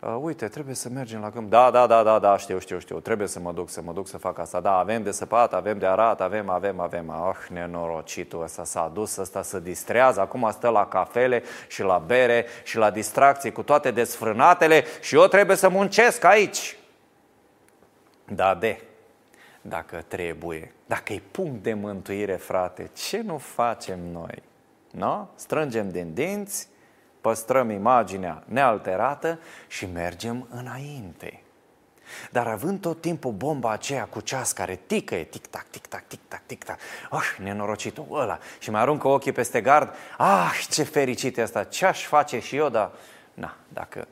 Uh, 0.00 0.16
uite, 0.20 0.48
trebuie 0.48 0.74
să 0.74 0.88
mergem 0.88 1.20
la 1.20 1.30
câmp. 1.30 1.50
Da, 1.50 1.70
da, 1.70 1.86
da, 1.86 2.02
da, 2.02 2.18
da, 2.18 2.36
știu, 2.36 2.58
știu, 2.58 2.78
știu. 2.78 3.00
Trebuie 3.00 3.28
să 3.28 3.40
mă 3.40 3.52
duc, 3.52 3.68
să 3.68 3.80
mă 3.82 3.92
duc 3.92 4.08
să 4.08 4.18
fac 4.18 4.38
asta. 4.38 4.60
Da, 4.60 4.78
avem 4.78 5.02
de 5.02 5.10
săpat, 5.10 5.54
avem 5.54 5.78
de 5.78 5.86
arat, 5.86 6.20
avem, 6.20 6.48
avem, 6.48 6.80
avem. 6.80 7.10
Ah, 7.10 7.36
nenorocitul 7.50 8.42
ăsta 8.42 8.64
s-a 8.64 8.90
dus, 8.94 9.16
ăsta 9.16 9.42
să 9.42 9.58
distrează. 9.58 10.20
Acum 10.20 10.50
stă 10.52 10.68
la 10.68 10.86
cafele 10.86 11.42
și 11.68 11.82
la 11.82 11.98
bere 11.98 12.46
și 12.64 12.76
la 12.76 12.90
distracții 12.90 13.52
cu 13.52 13.62
toate 13.62 13.90
desfrânatele 13.90 14.84
și 15.00 15.14
eu 15.14 15.26
trebuie 15.26 15.56
să 15.56 15.68
muncesc 15.68 16.24
aici. 16.24 16.76
Da, 18.24 18.54
de 18.54 18.80
dacă 19.68 20.04
trebuie, 20.08 20.72
dacă 20.86 21.12
e 21.12 21.22
punct 21.30 21.62
de 21.62 21.74
mântuire, 21.74 22.36
frate, 22.36 22.90
ce 22.92 23.20
nu 23.20 23.38
facem 23.38 23.98
noi? 24.12 24.42
No? 24.90 25.26
Strângem 25.34 25.90
din 25.90 26.14
dinți, 26.14 26.68
păstrăm 27.20 27.70
imaginea 27.70 28.42
nealterată 28.46 29.38
și 29.66 29.86
mergem 29.86 30.46
înainte. 30.50 31.40
Dar 32.30 32.46
având 32.46 32.80
tot 32.80 33.00
timpul 33.00 33.32
bomba 33.32 33.70
aceea 33.70 34.04
cu 34.04 34.20
ceas 34.20 34.52
care 34.52 34.80
tică, 34.86 35.14
tic-tac, 35.14 35.66
tic-tac, 35.70 36.04
tic-tac, 36.08 36.40
tic-tac, 36.46 36.78
oh, 37.10 37.36
nenorocitul 37.38 38.06
ăla, 38.10 38.38
și 38.58 38.70
mai 38.70 38.80
aruncă 38.80 39.08
ochii 39.08 39.32
peste 39.32 39.60
gard, 39.60 39.94
ah, 40.18 40.66
ce 40.70 40.82
fericit 40.82 41.38
e 41.38 41.42
asta, 41.42 41.64
ce 41.64 41.86
aș 41.86 42.04
face 42.04 42.38
și 42.38 42.56
eu, 42.56 42.68
dar, 42.68 42.90
na, 43.34 43.56
dacă 43.68 44.06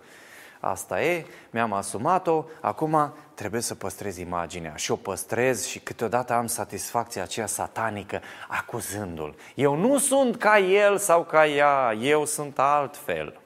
asta 0.64 1.02
e, 1.02 1.26
mi-am 1.50 1.72
asumat-o, 1.72 2.44
acum 2.60 3.12
trebuie 3.34 3.60
să 3.60 3.74
păstrez 3.74 4.16
imaginea 4.16 4.76
și 4.76 4.90
o 4.90 4.96
păstrez 4.96 5.66
și 5.66 5.78
câteodată 5.78 6.32
am 6.32 6.46
satisfacția 6.46 7.22
aceea 7.22 7.46
satanică 7.46 8.20
acuzându-l. 8.48 9.34
Eu 9.54 9.76
nu 9.76 9.98
sunt 9.98 10.36
ca 10.36 10.58
el 10.58 10.98
sau 10.98 11.24
ca 11.24 11.46
ea, 11.46 11.94
eu 12.00 12.24
sunt 12.24 12.58
altfel. 12.58 13.40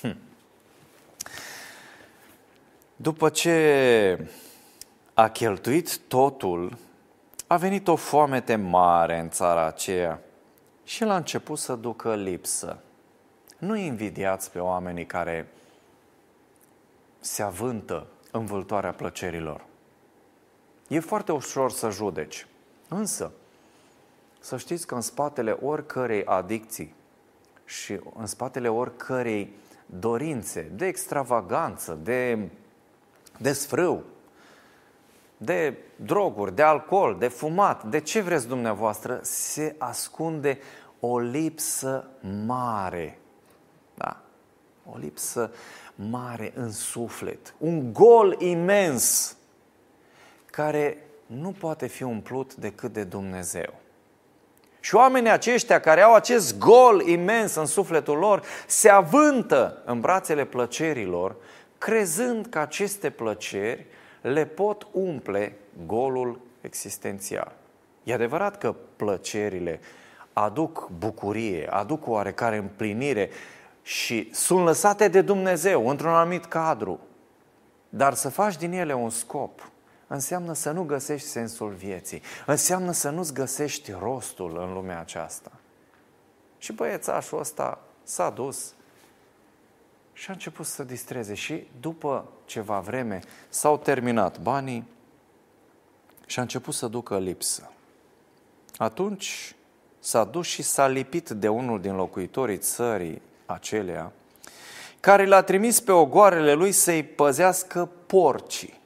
Hm. 0.00 0.16
După 2.96 3.28
ce 3.28 4.28
a 5.14 5.28
cheltuit 5.28 5.98
totul, 5.98 6.76
a 7.46 7.56
venit 7.56 7.88
o 7.88 7.96
foamete 7.96 8.56
mare 8.56 9.18
în 9.18 9.30
țara 9.30 9.66
aceea 9.66 10.20
și 10.84 11.02
el 11.02 11.10
a 11.10 11.16
început 11.16 11.58
să 11.58 11.74
ducă 11.74 12.14
lipsă. 12.14 12.78
Nu 13.58 13.76
invidiați 13.76 14.50
pe 14.50 14.58
oamenii 14.58 15.06
care 15.06 15.48
se 17.26 17.42
avântă 17.42 18.06
în 18.30 18.44
vâltoarea 18.44 18.92
plăcerilor. 18.92 19.64
E 20.88 21.00
foarte 21.00 21.32
ușor 21.32 21.70
să 21.70 21.90
judeci, 21.90 22.46
însă 22.88 23.32
să 24.40 24.56
știți 24.56 24.86
că 24.86 24.94
în 24.94 25.00
spatele 25.00 25.50
oricărei 25.50 26.24
adicții 26.24 26.94
și 27.64 28.00
în 28.16 28.26
spatele 28.26 28.68
oricărei 28.68 29.52
dorințe 29.86 30.60
de 30.74 30.86
extravaganță, 30.86 31.98
de, 32.02 32.48
de 33.38 33.52
sfrâu, 33.52 34.02
de 35.36 35.78
droguri, 35.96 36.54
de 36.54 36.62
alcool, 36.62 37.16
de 37.18 37.28
fumat, 37.28 37.84
de 37.84 38.00
ce 38.00 38.20
vreți 38.20 38.48
dumneavoastră, 38.48 39.18
se 39.22 39.74
ascunde 39.78 40.58
o 41.00 41.18
lipsă 41.18 42.08
mare. 42.46 43.18
Da? 43.94 44.20
O 44.92 44.96
lipsă 44.96 45.50
mare 46.10 46.52
în 46.54 46.72
suflet, 46.72 47.54
un 47.58 47.92
gol 47.92 48.36
imens 48.38 49.36
care 50.50 50.98
nu 51.26 51.50
poate 51.50 51.86
fi 51.86 52.02
umplut 52.02 52.54
decât 52.54 52.92
de 52.92 53.04
Dumnezeu. 53.04 53.74
Și 54.80 54.94
oamenii 54.94 55.30
aceștia 55.30 55.80
care 55.80 56.00
au 56.00 56.14
acest 56.14 56.58
gol 56.58 57.00
imens 57.06 57.54
în 57.54 57.66
sufletul 57.66 58.18
lor 58.18 58.42
se 58.66 58.88
avântă 58.88 59.82
în 59.84 60.00
brațele 60.00 60.44
plăcerilor, 60.44 61.36
crezând 61.78 62.46
că 62.46 62.58
aceste 62.58 63.10
plăceri 63.10 63.86
le 64.20 64.44
pot 64.44 64.86
umple 64.92 65.56
golul 65.86 66.40
existențial. 66.60 67.52
E 68.02 68.12
adevărat 68.12 68.58
că 68.58 68.74
plăcerile 68.96 69.80
aduc 70.32 70.90
bucurie, 70.98 71.68
aduc 71.70 72.08
oarecare 72.08 72.56
împlinire 72.56 73.30
și 73.86 74.28
sunt 74.32 74.64
lăsate 74.64 75.08
de 75.08 75.20
Dumnezeu 75.20 75.88
într-un 75.88 76.10
anumit 76.10 76.44
cadru. 76.44 77.00
Dar 77.88 78.14
să 78.14 78.28
faci 78.28 78.56
din 78.56 78.72
ele 78.72 78.94
un 78.94 79.10
scop 79.10 79.70
înseamnă 80.06 80.52
să 80.52 80.70
nu 80.70 80.82
găsești 80.84 81.26
sensul 81.28 81.72
vieții, 81.72 82.22
înseamnă 82.46 82.92
să 82.92 83.10
nu-ți 83.10 83.32
găsești 83.32 83.92
rostul 83.98 84.58
în 84.58 84.72
lumea 84.72 85.00
aceasta. 85.00 85.52
Și 86.58 86.72
băiețașul 86.72 87.38
ăsta 87.38 87.78
s-a 88.02 88.30
dus 88.30 88.74
și 90.12 90.30
a 90.30 90.32
început 90.32 90.66
să 90.66 90.84
distreze 90.84 91.34
și 91.34 91.66
după 91.80 92.28
ceva 92.44 92.80
vreme 92.80 93.20
s-au 93.48 93.78
terminat 93.78 94.40
banii 94.40 94.88
și 96.26 96.38
a 96.38 96.42
început 96.42 96.74
să 96.74 96.86
ducă 96.86 97.18
lipsă. 97.18 97.70
Atunci 98.76 99.56
s-a 99.98 100.24
dus 100.24 100.46
și 100.46 100.62
s-a 100.62 100.86
lipit 100.86 101.28
de 101.28 101.48
unul 101.48 101.80
din 101.80 101.94
locuitorii 101.94 102.58
țării 102.58 103.22
acelea, 103.46 104.12
care 105.00 105.26
l-a 105.26 105.42
trimis 105.42 105.80
pe 105.80 105.92
ogoarele 105.92 106.52
lui 106.52 106.72
să-i 106.72 107.02
păzească 107.02 107.90
porcii. 108.06 108.80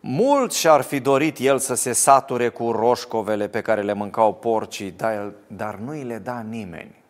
Mult 0.00 0.52
și-ar 0.52 0.80
fi 0.80 1.00
dorit 1.00 1.38
el 1.38 1.58
să 1.58 1.74
se 1.74 1.92
sature 1.92 2.48
cu 2.48 2.70
roșcovele 2.70 3.48
pe 3.48 3.60
care 3.60 3.82
le 3.82 3.92
mâncau 3.92 4.34
porcii, 4.34 4.90
dar, 4.90 5.32
dar 5.46 5.74
nu 5.74 5.90
îi 5.90 6.02
le 6.02 6.18
da 6.18 6.40
nimeni. 6.40 7.02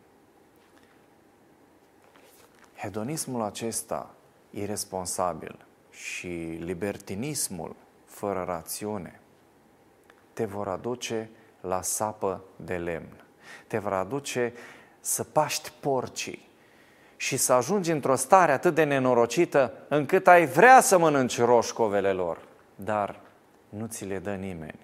Hedonismul 2.75 3.41
acesta 3.41 4.09
irresponsabil 4.49 5.65
și 5.91 6.27
libertinismul 6.59 7.75
fără 8.05 8.43
rațiune 8.47 9.19
te 10.33 10.45
vor 10.45 10.67
aduce 10.67 11.29
la 11.61 11.81
sapă 11.81 12.43
de 12.55 12.77
lemn. 12.77 13.23
Te 13.67 13.77
vor 13.77 13.93
aduce 13.93 14.53
să 14.99 15.23
paști 15.23 15.71
porcii 15.79 16.49
și 17.17 17.37
să 17.37 17.53
ajungi 17.53 17.91
într-o 17.91 18.15
stare 18.15 18.51
atât 18.51 18.75
de 18.75 18.83
nenorocită 18.83 19.73
încât 19.87 20.27
ai 20.27 20.45
vrea 20.45 20.81
să 20.81 20.97
mănânci 20.97 21.39
roșcovele 21.39 22.11
lor, 22.11 22.37
dar 22.75 23.19
nu 23.69 23.85
ți 23.85 24.05
le 24.05 24.17
dă 24.17 24.33
nimeni. 24.33 24.79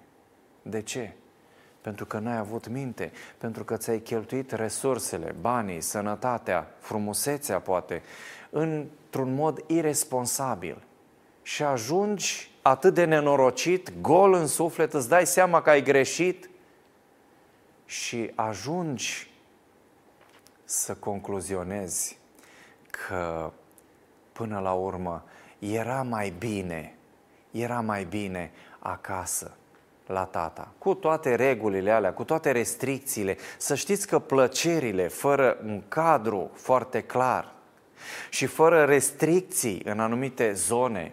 De 0.62 0.82
ce? 0.82 1.12
Pentru 1.80 2.06
că 2.06 2.18
n-ai 2.18 2.38
avut 2.38 2.68
minte, 2.68 3.12
pentru 3.38 3.64
că 3.64 3.76
ți-ai 3.76 3.98
cheltuit 3.98 4.52
resursele, 4.52 5.34
banii, 5.40 5.80
sănătatea, 5.80 6.70
frumusețea 6.78 7.58
poate, 7.58 8.02
într-un 8.50 9.34
mod 9.34 9.64
irresponsabil. 9.66 10.82
Și 11.42 11.62
ajungi 11.62 12.50
atât 12.62 12.94
de 12.94 13.04
nenorocit, 13.04 14.00
gol 14.00 14.32
în 14.32 14.46
suflet, 14.46 14.92
îți 14.94 15.08
dai 15.08 15.26
seama 15.26 15.62
că 15.62 15.70
ai 15.70 15.82
greșit 15.82 16.50
și 17.88 18.30
ajungi 18.34 19.30
să 20.64 20.94
concluzionezi 20.94 22.18
că 22.90 23.52
până 24.32 24.58
la 24.58 24.72
urmă 24.72 25.24
era 25.58 26.02
mai 26.02 26.32
bine, 26.38 26.94
era 27.50 27.80
mai 27.80 28.04
bine 28.04 28.50
acasă 28.78 29.56
la 30.06 30.24
tata, 30.24 30.68
cu 30.78 30.94
toate 30.94 31.34
regulile 31.34 31.90
alea, 31.90 32.12
cu 32.12 32.24
toate 32.24 32.50
restricțiile, 32.50 33.36
să 33.58 33.74
știți 33.74 34.06
că 34.06 34.18
plăcerile 34.18 35.08
fără 35.08 35.58
un 35.64 35.82
cadru 35.88 36.50
foarte 36.54 37.02
clar 37.02 37.52
și 38.30 38.46
fără 38.46 38.84
restricții 38.84 39.82
în 39.84 40.00
anumite 40.00 40.52
zone 40.52 41.12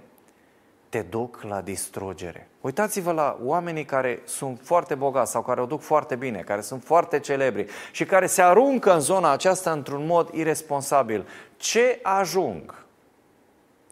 te 0.96 1.02
duc 1.02 1.42
la 1.42 1.62
distrugere. 1.62 2.48
Uitați-vă 2.62 3.12
la 3.12 3.38
oamenii 3.42 3.86
care 3.86 4.22
sunt 4.26 4.60
foarte 4.64 4.96
bogați 4.96 5.32
sau 5.32 5.42
care 5.42 5.62
o 5.62 5.66
duc 5.66 5.82
foarte 5.82 6.16
bine, 6.16 6.42
care 6.42 6.62
sunt 6.62 6.84
foarte 6.84 7.20
celebri 7.20 7.68
și 7.92 8.06
care 8.06 8.26
se 8.26 8.42
aruncă 8.42 8.94
în 8.94 9.00
zona 9.00 9.32
aceasta 9.32 9.72
într-un 9.72 10.06
mod 10.06 10.30
irresponsabil. 10.34 11.28
Ce 11.58 12.00
ajung? 12.04 12.86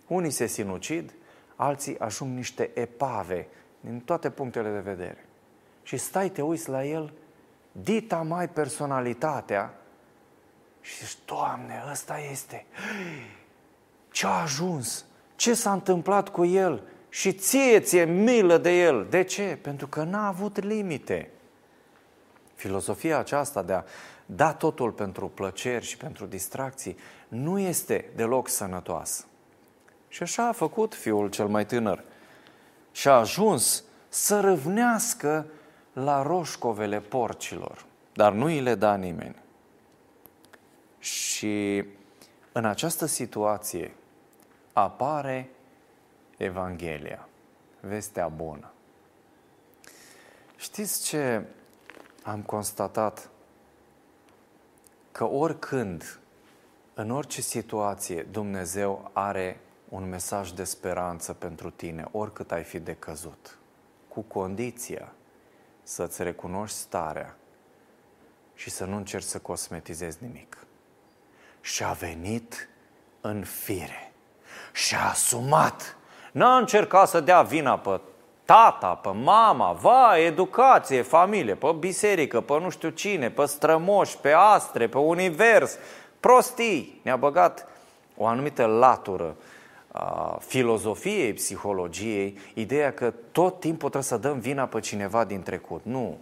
Unii 0.08 0.30
se 0.32 0.46
sinucid, 0.46 1.14
alții 1.56 2.00
ajung 2.00 2.36
niște 2.36 2.72
epave 2.74 3.48
din 3.80 4.00
toate 4.00 4.30
punctele 4.30 4.70
de 4.70 4.80
vedere. 4.80 5.26
Și 5.82 5.98
stai, 5.98 6.30
te 6.30 6.42
uiți 6.42 6.70
la 6.70 6.86
el, 6.86 7.14
dita 7.72 8.22
mai 8.22 8.50
personalitatea 8.50 9.74
și 10.82 11.06
zici, 11.06 11.18
Doamne, 11.26 11.84
ăsta 11.92 12.18
este. 12.32 12.66
Ce 14.12 14.26
a 14.26 14.30
ajuns? 14.30 15.06
Ce 15.36 15.54
s-a 15.54 15.72
întâmplat 15.72 16.30
cu 16.30 16.46
el? 16.46 16.84
Și 17.14 17.34
ție 17.34 17.80
ție 17.80 18.06
milă 18.06 18.58
de 18.58 18.80
el. 18.80 19.08
De 19.10 19.24
ce? 19.24 19.58
Pentru 19.62 19.88
că 19.88 20.04
n-a 20.04 20.28
avut 20.28 20.64
limite. 20.64 21.30
Filosofia 22.56 23.18
aceasta 23.18 23.62
de 23.62 23.74
a 23.74 23.84
da 24.26 24.54
totul 24.54 24.92
pentru 24.92 25.28
plăceri 25.28 25.86
și 25.86 25.98
pentru 25.98 26.26
distracții 26.26 26.98
nu 27.28 27.60
este 27.60 28.12
deloc 28.16 28.48
sănătoasă. 28.48 29.26
Și 30.08 30.24
așa 30.24 30.48
a 30.48 30.52
făcut 30.52 30.96
fiul 30.96 31.30
cel 31.30 31.48
mai 31.48 31.66
tânăr 31.66 32.04
și 32.92 33.08
a 33.08 33.14
ajuns 33.14 33.84
să 34.10 34.40
râvnească 34.40 35.46
la 35.94 36.22
roșcovele 36.22 37.00
porcilor, 37.00 37.86
dar 38.14 38.32
nu 38.32 38.46
îi 38.46 38.62
le 38.62 38.76
da 38.76 38.96
nimeni. 38.96 39.36
Și 41.00 41.84
în 42.52 42.66
această 42.66 43.06
situație 43.06 43.94
apare 44.74 45.50
Evanghelia, 46.44 47.28
vestea 47.80 48.28
bună. 48.28 48.72
Știți 50.56 51.04
ce 51.04 51.46
am 52.24 52.42
constatat? 52.42 53.30
Că 55.12 55.30
oricând, 55.30 56.20
în 56.94 57.12
orice 57.12 57.42
situație, 57.42 58.22
Dumnezeu 58.22 59.10
are 59.14 59.60
un 59.90 60.10
mesaj 60.10 60.52
de 60.52 60.64
speranță 60.64 61.34
pentru 61.34 61.70
tine, 61.70 62.08
oricât 62.12 62.52
ai 62.52 62.64
fi 62.64 62.80
decăzut, 62.80 63.58
cu 64.08 64.22
condiția 64.22 65.12
să-ți 65.84 66.24
recunoști 66.24 66.78
starea 66.78 67.38
și 68.56 68.70
să 68.70 68.86
nu 68.86 68.96
încerci 68.96 69.24
să 69.24 69.40
cosmetizezi 69.40 70.18
nimic. 70.22 70.58
Și 71.62 71.84
a 71.84 71.92
venit 71.92 72.70
în 73.22 73.44
fire 73.44 74.14
și 74.74 74.96
a 74.96 75.10
asumat. 75.10 75.98
N-a 76.34 76.58
încercat 76.58 77.08
să 77.08 77.20
dea 77.20 77.42
vina 77.42 77.78
pe 77.78 78.00
tata, 78.46 78.88
pe 78.88 79.10
mama, 79.10 79.72
va, 79.72 80.18
educație, 80.18 81.02
familie, 81.02 81.56
pe 81.56 81.76
biserică, 81.80 82.42
pe 82.42 82.60
nu 82.60 82.70
știu 82.70 82.90
cine, 82.90 83.30
pe 83.30 83.46
strămoși, 83.46 84.18
pe 84.18 84.32
astre, 84.32 84.88
pe 84.88 84.98
univers. 84.98 85.78
Prostii. 86.20 87.00
Ne-a 87.04 87.16
băgat 87.16 87.68
o 88.18 88.26
anumită 88.26 88.66
latură 88.66 89.36
a 89.92 90.38
filozofiei, 90.42 91.34
psihologiei, 91.34 92.40
ideea 92.54 92.94
că 92.94 93.14
tot 93.32 93.60
timpul 93.60 93.90
trebuie 93.90 94.04
să 94.04 94.18
dăm 94.18 94.40
vina 94.40 94.66
pe 94.66 94.80
cineva 94.80 95.24
din 95.24 95.44
trecut. 95.44 95.82
Nu. 95.84 96.18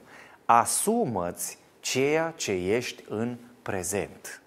Asumă-ți 0.45 1.57
ceea 1.79 2.33
ce 2.35 2.51
ești 2.51 3.03
în 3.09 3.35
prezent. 3.61 4.41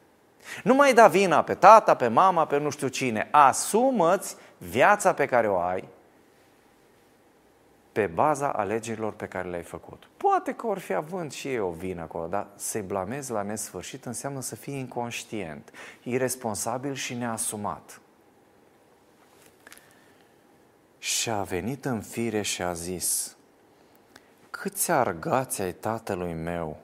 Nu 0.62 0.74
mai 0.74 0.94
da 0.94 1.06
vina 1.06 1.42
pe 1.42 1.54
tata, 1.54 1.94
pe 1.94 2.08
mama, 2.08 2.46
pe 2.46 2.58
nu 2.58 2.70
știu 2.70 2.88
cine. 2.88 3.28
Asumă-ți 3.30 4.36
viața 4.68 5.14
pe 5.14 5.26
care 5.26 5.48
o 5.48 5.58
ai 5.58 5.88
pe 7.92 8.06
baza 8.06 8.52
alegerilor 8.52 9.12
pe 9.12 9.26
care 9.26 9.48
le-ai 9.48 9.62
făcut. 9.62 10.08
Poate 10.16 10.52
că 10.54 10.66
or 10.66 10.78
fi 10.78 10.92
având 10.92 11.32
și 11.32 11.48
ei 11.48 11.58
o 11.58 11.70
vină 11.70 12.00
acolo, 12.00 12.26
dar 12.26 12.46
să-i 12.56 12.82
blamezi 12.82 13.30
la 13.30 13.42
nesfârșit 13.42 14.04
înseamnă 14.04 14.40
să 14.40 14.56
fii 14.56 14.78
inconștient, 14.78 15.70
irresponsabil 16.02 16.94
și 16.94 17.14
neasumat. 17.14 18.00
Și 20.98 21.30
a 21.30 21.42
venit 21.42 21.84
în 21.84 22.00
fire 22.00 22.42
și 22.42 22.62
a 22.62 22.72
zis, 22.72 23.36
câți 24.50 24.90
argați 24.90 25.62
ai 25.62 25.72
tatălui 25.72 26.32
meu 26.32 26.76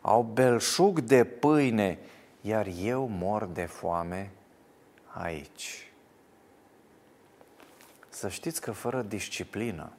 au 0.00 0.22
belșug 0.22 1.00
de 1.00 1.24
pâine, 1.24 1.98
iar 2.40 2.66
eu 2.82 3.06
mor 3.06 3.44
de 3.44 3.64
foame 3.64 4.30
aici. 5.06 5.89
Să 8.20 8.28
știți 8.28 8.60
că 8.60 8.72
fără 8.72 9.02
disciplină, 9.02 9.92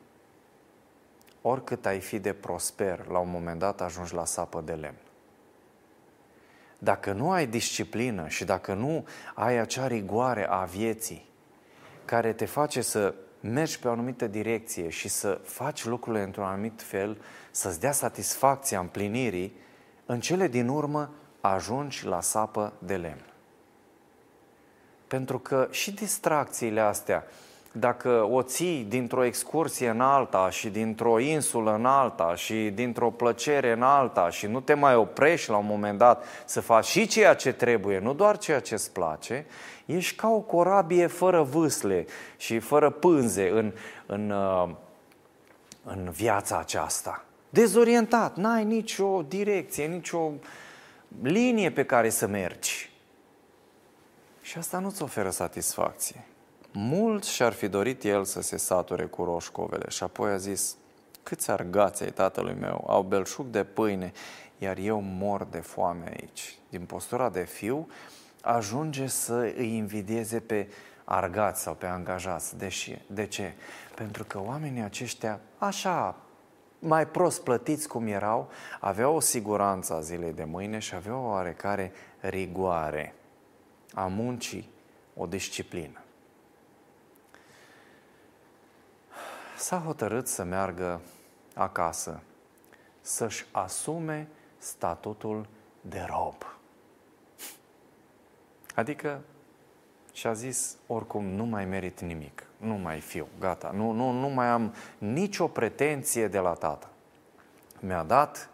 oricât 1.42 1.86
ai 1.86 2.00
fi 2.00 2.20
de 2.20 2.34
prosper, 2.34 3.08
la 3.08 3.18
un 3.18 3.30
moment 3.30 3.60
dat 3.60 3.82
ajungi 3.82 4.14
la 4.14 4.26
sapă 4.26 4.62
de 4.66 4.74
lemn. 4.74 4.98
Dacă 6.78 7.12
nu 7.12 7.32
ai 7.32 7.48
disciplină 7.48 8.28
și 8.28 8.44
dacă 8.44 8.74
nu 8.74 9.08
ai 9.36 9.58
acea 9.58 9.88
rigoare 9.88 10.48
a 10.50 10.64
vieții 10.64 11.26
care 12.06 12.34
te 12.34 12.46
face 12.46 12.82
să 12.82 13.14
mergi 13.40 13.80
pe 13.80 13.88
o 13.88 13.92
anumită 13.92 14.28
direcție 14.28 14.90
și 14.90 15.08
să 15.08 15.40
faci 15.44 15.86
lucrurile 15.86 16.24
într-un 16.24 16.44
anumit 16.44 16.82
fel, 16.82 17.22
să-ți 17.52 17.80
dea 17.80 17.92
satisfacția 17.92 18.80
împlinirii, 18.80 19.56
în 20.06 20.20
cele 20.20 20.48
din 20.48 20.68
urmă 20.68 21.14
ajungi 21.40 22.06
la 22.06 22.22
sapă 22.22 22.74
de 22.80 22.98
lemn. 22.98 23.26
Pentru 25.08 25.40
că 25.40 25.68
și 25.72 25.92
distracțiile 25.92 26.80
astea, 26.80 27.26
dacă 27.72 28.28
o 28.32 28.42
ții 28.42 28.84
dintr-o 28.84 29.24
excursie 29.24 29.90
în 29.90 30.02
alta 30.02 30.50
și 30.50 30.70
dintr-o 30.70 31.20
insulă 31.20 31.76
în 31.76 31.86
alta 31.86 32.36
și 32.36 32.70
dintr-o 32.70 33.12
plăcere 33.12 33.72
în 33.72 33.82
alta 33.82 34.30
și 34.30 34.48
nu 34.48 34.60
te 34.60 34.74
mai 34.74 34.96
oprești 34.96 35.50
la 35.50 35.58
un 35.58 35.66
moment 35.66 35.98
dat 35.98 36.26
să 36.46 36.62
faci 36.62 36.86
și 36.86 37.08
ceea 37.08 37.34
ce 37.34 37.52
trebuie, 37.52 38.00
nu 38.00 38.14
doar 38.14 38.38
ceea 38.38 38.60
ce 38.60 38.74
îți 38.74 38.92
place, 38.92 39.46
ești 39.86 40.16
ca 40.16 40.30
o 40.30 40.40
corabie 40.40 41.08
fără 41.08 41.42
vâsle 41.42 42.06
și 42.38 42.60
fără 42.60 42.90
pânze 42.90 43.50
în, 43.50 43.74
în, 44.06 44.30
uh, 44.30 44.70
în 45.84 46.10
viața 46.10 46.58
aceasta. 46.58 47.24
Dezorientat, 47.50 48.36
n-ai 48.36 48.64
nicio 48.64 49.22
direcție, 49.22 49.86
nicio 49.86 50.32
linie 51.22 51.72
pe 51.72 51.86
care 51.86 52.10
să 52.10 52.28
mergi. 52.28 52.90
Și 54.42 54.58
asta 54.58 54.80
nu-ți 54.80 55.02
oferă 55.02 55.30
satisfacție. 55.30 56.26
Mult 56.74 57.24
și-ar 57.24 57.54
fi 57.54 57.68
dorit 57.68 58.04
el 58.04 58.24
să 58.24 58.42
se 58.42 58.58
sature 58.58 59.06
cu 59.06 59.24
roșcovele 59.24 59.90
și 59.90 60.04
apoi 60.04 60.32
a 60.32 60.38
zis, 60.38 60.76
câți 61.24 61.52
argați 61.52 62.04
ai 62.04 62.12
tatălui 62.12 62.56
meu, 62.60 62.84
au 62.88 63.04
belșug 63.04 63.46
de 63.46 63.64
pâine, 63.64 64.12
iar 64.58 64.78
eu 64.78 65.02
mor 65.02 65.44
de 65.44 65.60
foame 65.60 66.14
aici. 66.20 66.58
Din 66.70 66.86
postura 66.86 67.30
de 67.30 67.44
fiu, 67.44 67.88
ajunge 68.42 69.08
să 69.08 69.54
îi 69.58 69.76
invidieze 69.76 70.40
pe 70.40 70.68
argați 71.04 71.62
sau 71.62 71.74
pe 71.74 71.86
angajați. 71.86 72.58
Deși, 72.58 72.98
de 73.08 73.26
ce? 73.26 73.54
Pentru 73.96 74.24
că 74.24 74.42
oamenii 74.46 74.82
aceștia, 74.82 75.40
așa, 75.58 76.16
mai 76.80 77.08
prost 77.08 77.44
plătiți 77.44 77.88
cum 77.88 78.08
erau, 78.08 78.50
aveau 78.80 79.16
o 79.16 79.20
siguranță 79.20 79.94
a 79.94 80.00
zilei 80.00 80.34
de 80.34 80.44
mâine 80.44 80.80
și 80.80 80.96
aveau 80.96 81.24
o 81.24 81.30
oarecare 81.30 81.92
rigoare 82.20 83.14
a 83.94 84.06
muncii, 84.06 84.70
o 85.16 85.26
disciplină. 85.26 86.01
S-a 89.62 89.78
hotărât 89.78 90.28
să 90.28 90.44
meargă 90.44 91.02
acasă, 91.54 92.22
să-și 93.02 93.46
asume 93.52 94.28
statutul 94.58 95.48
de 95.82 96.06
rob. 96.10 96.36
Adică 98.76 99.22
și-a 100.14 100.34
zis, 100.34 100.78
oricum 100.88 101.26
nu 101.26 101.46
mai 101.46 101.66
merit 101.66 102.00
nimic, 102.00 102.44
nu 102.58 102.74
mai 102.74 103.00
fiu, 103.00 103.28
gata, 103.40 103.72
nu, 103.72 103.92
nu, 103.92 104.12
nu 104.12 104.28
mai 104.28 104.48
am 104.48 104.74
nicio 104.98 105.48
pretenție 105.48 106.28
de 106.28 106.40
la 106.40 106.54
tată. 106.54 106.90
Mi-a 107.80 108.04
dat, 108.04 108.50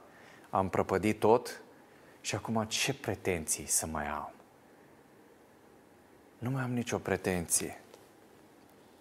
am 0.50 0.70
prăpădit 0.70 1.20
tot 1.20 1.62
și 2.22 2.36
acum 2.36 2.64
ce 2.64 2.94
pretenții 2.94 3.66
să 3.66 3.86
mai 3.86 4.08
am? 4.08 4.32
Nu 6.38 6.50
mai 6.50 6.64
am 6.64 6.72
nicio 6.72 6.98
pretenție. 6.98 7.82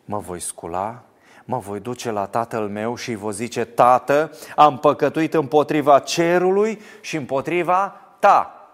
Mă 0.05 0.19
voi 0.19 0.41
scula, 0.41 1.05
mă 1.47 1.59
voi 1.59 1.81
duce 1.81 2.11
la 2.11 2.27
tatăl 2.27 2.69
meu 2.69 2.95
și 2.95 3.11
îi 3.11 3.17
voi 3.17 3.33
zice, 3.33 3.65
Tată, 3.65 4.31
am 4.57 4.79
păcătuit 4.79 5.35
împotriva 5.35 5.99
cerului 5.99 6.81
și 7.01 7.17
împotriva 7.17 8.01
ta. 8.19 8.69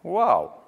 Wow! 0.00 0.62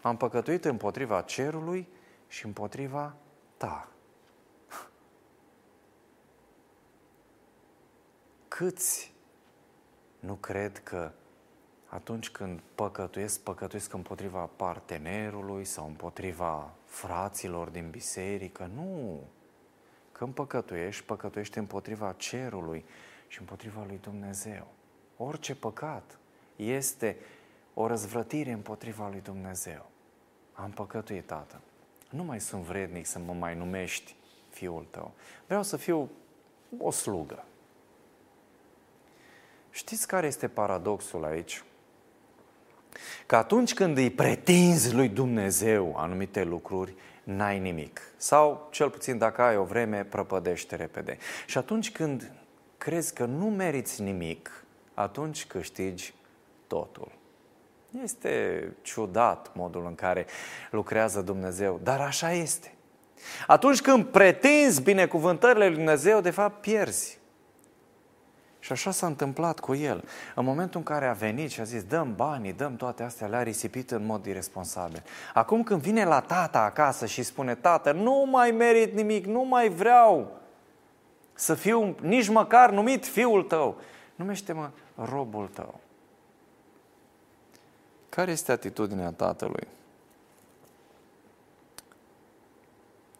Am 0.00 0.16
păcătuit 0.16 0.64
împotriva 0.64 1.20
cerului 1.20 1.88
și 2.28 2.46
împotriva 2.46 3.14
ta. 3.56 3.88
Câți 8.48 9.12
nu 10.18 10.34
cred 10.34 10.78
că 10.78 11.10
atunci 11.86 12.30
când 12.30 12.60
păcătuiesc, 12.74 13.40
păcătuiesc 13.40 13.92
împotriva 13.92 14.48
partenerului 14.56 15.64
sau 15.64 15.86
împotriva 15.86 16.70
fraților 16.92 17.68
din 17.68 17.90
biserică. 17.90 18.70
Nu! 18.74 19.22
Când 20.12 20.34
păcătuiești, 20.34 21.04
păcătuiești 21.04 21.58
împotriva 21.58 22.14
cerului 22.16 22.84
și 23.28 23.40
împotriva 23.40 23.84
lui 23.86 23.98
Dumnezeu. 24.02 24.66
Orice 25.16 25.54
păcat 25.54 26.18
este 26.56 27.16
o 27.74 27.86
răzvrătire 27.86 28.50
împotriva 28.50 29.08
lui 29.08 29.20
Dumnezeu. 29.20 29.90
Am 30.52 30.70
păcătuit, 30.70 31.26
Tată. 31.26 31.60
Nu 32.10 32.24
mai 32.24 32.40
sunt 32.40 32.62
vrednic 32.62 33.06
să 33.06 33.18
mă 33.18 33.32
mai 33.32 33.54
numești 33.54 34.16
fiul 34.48 34.86
tău. 34.90 35.12
Vreau 35.46 35.62
să 35.62 35.76
fiu 35.76 36.10
o 36.78 36.90
slugă. 36.90 37.44
Știți 39.70 40.06
care 40.06 40.26
este 40.26 40.48
paradoxul 40.48 41.24
aici? 41.24 41.64
Că 43.26 43.36
atunci 43.36 43.74
când 43.74 43.96
îi 43.96 44.10
pretinzi 44.10 44.94
lui 44.94 45.08
Dumnezeu 45.08 45.94
anumite 45.96 46.44
lucruri, 46.44 46.94
n-ai 47.24 47.58
nimic. 47.58 48.00
Sau, 48.16 48.68
cel 48.70 48.90
puțin 48.90 49.18
dacă 49.18 49.42
ai 49.42 49.56
o 49.56 49.64
vreme, 49.64 50.04
prăpădește 50.04 50.76
repede. 50.76 51.18
Și 51.46 51.58
atunci 51.58 51.92
când 51.92 52.32
crezi 52.78 53.14
că 53.14 53.24
nu 53.24 53.46
meriți 53.46 54.02
nimic, 54.02 54.64
atunci 54.94 55.46
câștigi 55.46 56.14
totul. 56.66 57.12
Este 58.02 58.64
ciudat 58.82 59.50
modul 59.54 59.86
în 59.86 59.94
care 59.94 60.26
lucrează 60.70 61.20
Dumnezeu, 61.20 61.80
dar 61.82 62.00
așa 62.00 62.32
este. 62.32 62.74
Atunci 63.46 63.80
când 63.80 64.04
pretinzi 64.04 64.82
binecuvântările 64.82 65.66
lui 65.66 65.76
Dumnezeu, 65.76 66.20
de 66.20 66.30
fapt 66.30 66.60
pierzi. 66.60 67.18
Și 68.62 68.72
așa 68.72 68.90
s-a 68.90 69.06
întâmplat 69.06 69.60
cu 69.60 69.74
el. 69.74 70.04
În 70.34 70.44
momentul 70.44 70.78
în 70.78 70.84
care 70.84 71.06
a 71.06 71.12
venit 71.12 71.50
și 71.50 71.60
a 71.60 71.64
zis, 71.64 71.82
dăm 71.82 72.14
banii, 72.14 72.52
dăm 72.52 72.76
toate 72.76 73.02
astea, 73.02 73.26
le-a 73.26 73.42
risipit 73.42 73.90
în 73.90 74.06
mod 74.06 74.26
irresponsabil. 74.26 75.02
Acum 75.34 75.62
când 75.62 75.80
vine 75.80 76.04
la 76.04 76.20
tata 76.20 76.60
acasă 76.60 77.06
și 77.06 77.22
spune, 77.22 77.54
tată, 77.54 77.92
nu 77.92 78.26
mai 78.30 78.50
merit 78.50 78.94
nimic, 78.94 79.26
nu 79.26 79.44
mai 79.44 79.68
vreau 79.68 80.40
să 81.34 81.54
fiu 81.54 81.96
nici 82.00 82.28
măcar 82.28 82.70
numit 82.70 83.06
fiul 83.06 83.42
tău, 83.42 83.76
numește-mă 84.14 84.70
robul 84.94 85.48
tău. 85.48 85.80
Care 88.08 88.30
este 88.30 88.52
atitudinea 88.52 89.10
tatălui? 89.10 89.66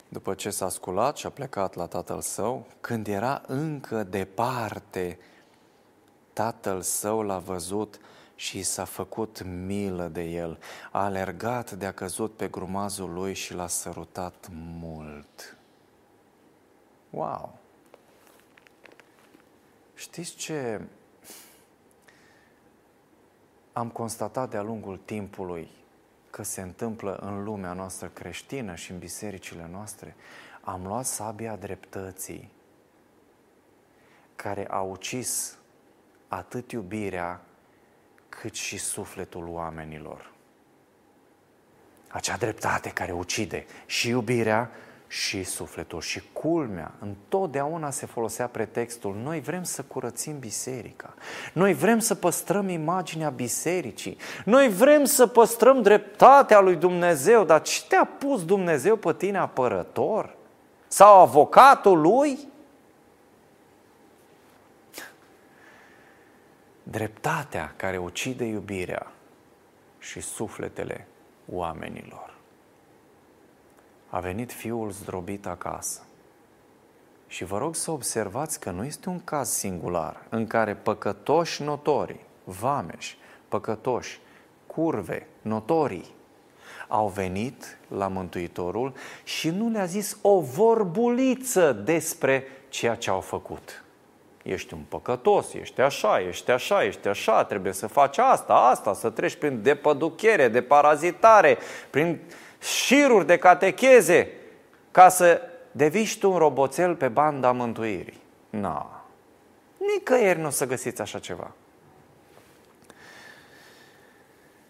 După 0.09 0.35
ce 0.35 0.50
s-a 0.50 0.68
sculat 0.68 1.16
și 1.16 1.26
a 1.26 1.31
plecat 1.31 1.74
la 1.74 1.87
tatăl 1.87 2.20
său, 2.20 2.66
când 2.81 3.07
era 3.07 3.42
încă 3.46 4.02
departe, 4.02 5.18
tatăl 6.32 6.80
său 6.80 7.22
l-a 7.22 7.38
văzut 7.38 8.00
și 8.34 8.62
s-a 8.62 8.84
făcut 8.84 9.42
milă 9.42 10.08
de 10.08 10.22
el. 10.22 10.58
A 10.90 11.04
alergat 11.04 11.70
de 11.70 11.86
a 11.86 11.92
căzut 11.92 12.36
pe 12.36 12.48
grumazul 12.48 13.12
lui 13.12 13.34
și 13.34 13.54
l-a 13.54 13.66
sărutat 13.66 14.48
mult. 14.52 15.56
Wow! 17.10 17.58
Știți 19.94 20.34
ce 20.34 20.80
am 23.72 23.88
constatat 23.88 24.50
de-a 24.50 24.62
lungul 24.62 25.00
timpului? 25.04 25.64
Că 25.64 25.82
că 26.32 26.42
se 26.42 26.60
întâmplă 26.60 27.14
în 27.14 27.44
lumea 27.44 27.72
noastră 27.72 28.08
creștină 28.08 28.74
și 28.74 28.90
în 28.90 28.98
bisericile 28.98 29.68
noastre, 29.70 30.16
am 30.60 30.86
luat 30.86 31.04
sabia 31.04 31.56
dreptății 31.56 32.50
care 34.36 34.68
a 34.68 34.80
ucis 34.80 35.58
atât 36.34 36.72
iubirea 36.72 37.40
cât 38.28 38.54
și 38.54 38.78
sufletul 38.78 39.48
oamenilor. 39.48 40.30
Acea 42.08 42.36
dreptate 42.36 42.90
care 42.90 43.12
ucide 43.12 43.66
și 43.86 44.08
iubirea 44.08 44.70
și 45.06 45.44
sufletul. 45.44 46.00
Și 46.00 46.22
culmea, 46.32 46.92
întotdeauna 46.98 47.90
se 47.90 48.06
folosea 48.06 48.46
pretextul, 48.46 49.16
noi 49.22 49.40
vrem 49.40 49.62
să 49.62 49.82
curățim 49.82 50.38
biserica, 50.38 51.14
noi 51.52 51.74
vrem 51.74 51.98
să 51.98 52.14
păstrăm 52.14 52.68
imaginea 52.68 53.30
bisericii, 53.30 54.16
noi 54.44 54.68
vrem 54.68 55.04
să 55.04 55.26
păstrăm 55.26 55.82
dreptatea 55.82 56.60
lui 56.60 56.76
Dumnezeu, 56.76 57.44
dar 57.44 57.62
ce 57.62 57.82
te-a 57.88 58.04
pus 58.04 58.44
Dumnezeu 58.44 58.96
pe 58.96 59.12
tine 59.12 59.38
apărător? 59.38 60.36
Sau 60.88 61.20
avocatul 61.20 62.00
lui? 62.00 62.51
Dreptatea 66.92 67.72
care 67.76 67.98
ucide 67.98 68.44
iubirea 68.44 69.12
și 69.98 70.20
sufletele 70.20 71.07
oamenilor 71.52 72.35
a 74.09 74.20
venit 74.20 74.52
fiul 74.52 74.90
zdrobit 74.90 75.46
acasă. 75.46 76.00
Și 77.26 77.44
vă 77.44 77.59
rog 77.59 77.74
să 77.74 77.90
observați 77.90 78.61
că 78.61 78.70
nu 78.70 78.85
este 78.85 79.09
un 79.09 79.24
caz 79.24 79.50
singular 79.50 80.26
în 80.28 80.46
care 80.46 80.74
păcătoși 80.74 81.62
notorii, 81.62 82.20
vameși, 82.44 83.18
păcătoși, 83.48 84.20
curve, 84.66 85.26
notorii, 85.42 86.14
au 86.88 87.09
venit 87.09 87.78
la 87.88 88.09
Mântuitorul 88.09 88.94
și 89.24 89.50
nu 89.50 89.68
le-a 89.68 89.87
zis 89.87 90.18
o 90.22 90.40
vorbuliță 90.40 91.72
despre 91.72 92.44
ceea 92.68 92.94
ce 92.94 93.11
au 93.11 93.20
făcut. 93.20 93.85
Ești 94.42 94.74
un 94.74 94.81
păcătos, 94.88 95.52
ești 95.52 95.81
așa, 95.81 96.20
ești 96.20 96.50
așa, 96.50 96.85
ești 96.85 97.09
așa, 97.09 97.44
trebuie 97.44 97.72
să 97.72 97.87
faci 97.87 98.18
asta, 98.18 98.55
asta, 98.55 98.94
să 98.94 99.11
treci 99.11 99.35
prin 99.35 99.62
depăduchere, 99.62 100.48
de 100.48 100.62
parazitare, 100.62 101.59
prin 101.90 102.20
șiruri 102.61 103.26
de 103.26 103.38
catecheze 103.38 104.31
ca 104.90 105.09
să 105.09 105.40
devii 105.72 106.16
tu 106.18 106.31
un 106.31 106.38
roboțel 106.38 106.94
pe 106.94 107.09
banda 107.09 107.52
mântuirii. 107.52 108.20
Nu. 108.50 108.61
No. 108.61 108.87
Nicăieri 109.76 110.40
nu 110.40 110.46
o 110.46 110.50
să 110.50 110.66
găsiți 110.66 111.00
așa 111.00 111.18
ceva. 111.18 111.50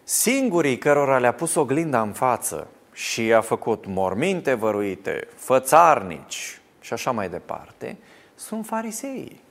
Singurii 0.03 0.77
cărora 0.77 1.19
le-a 1.19 1.33
pus 1.33 1.55
oglinda 1.55 2.01
în 2.01 2.11
față 2.11 2.67
și 2.93 3.33
a 3.33 3.41
făcut 3.41 3.85
morminte 3.85 4.53
văruite, 4.53 5.27
fățarnici 5.35 6.61
și 6.79 6.93
așa 6.93 7.11
mai 7.11 7.29
departe, 7.29 7.97
sunt 8.35 8.65
fariseii. 8.65 9.42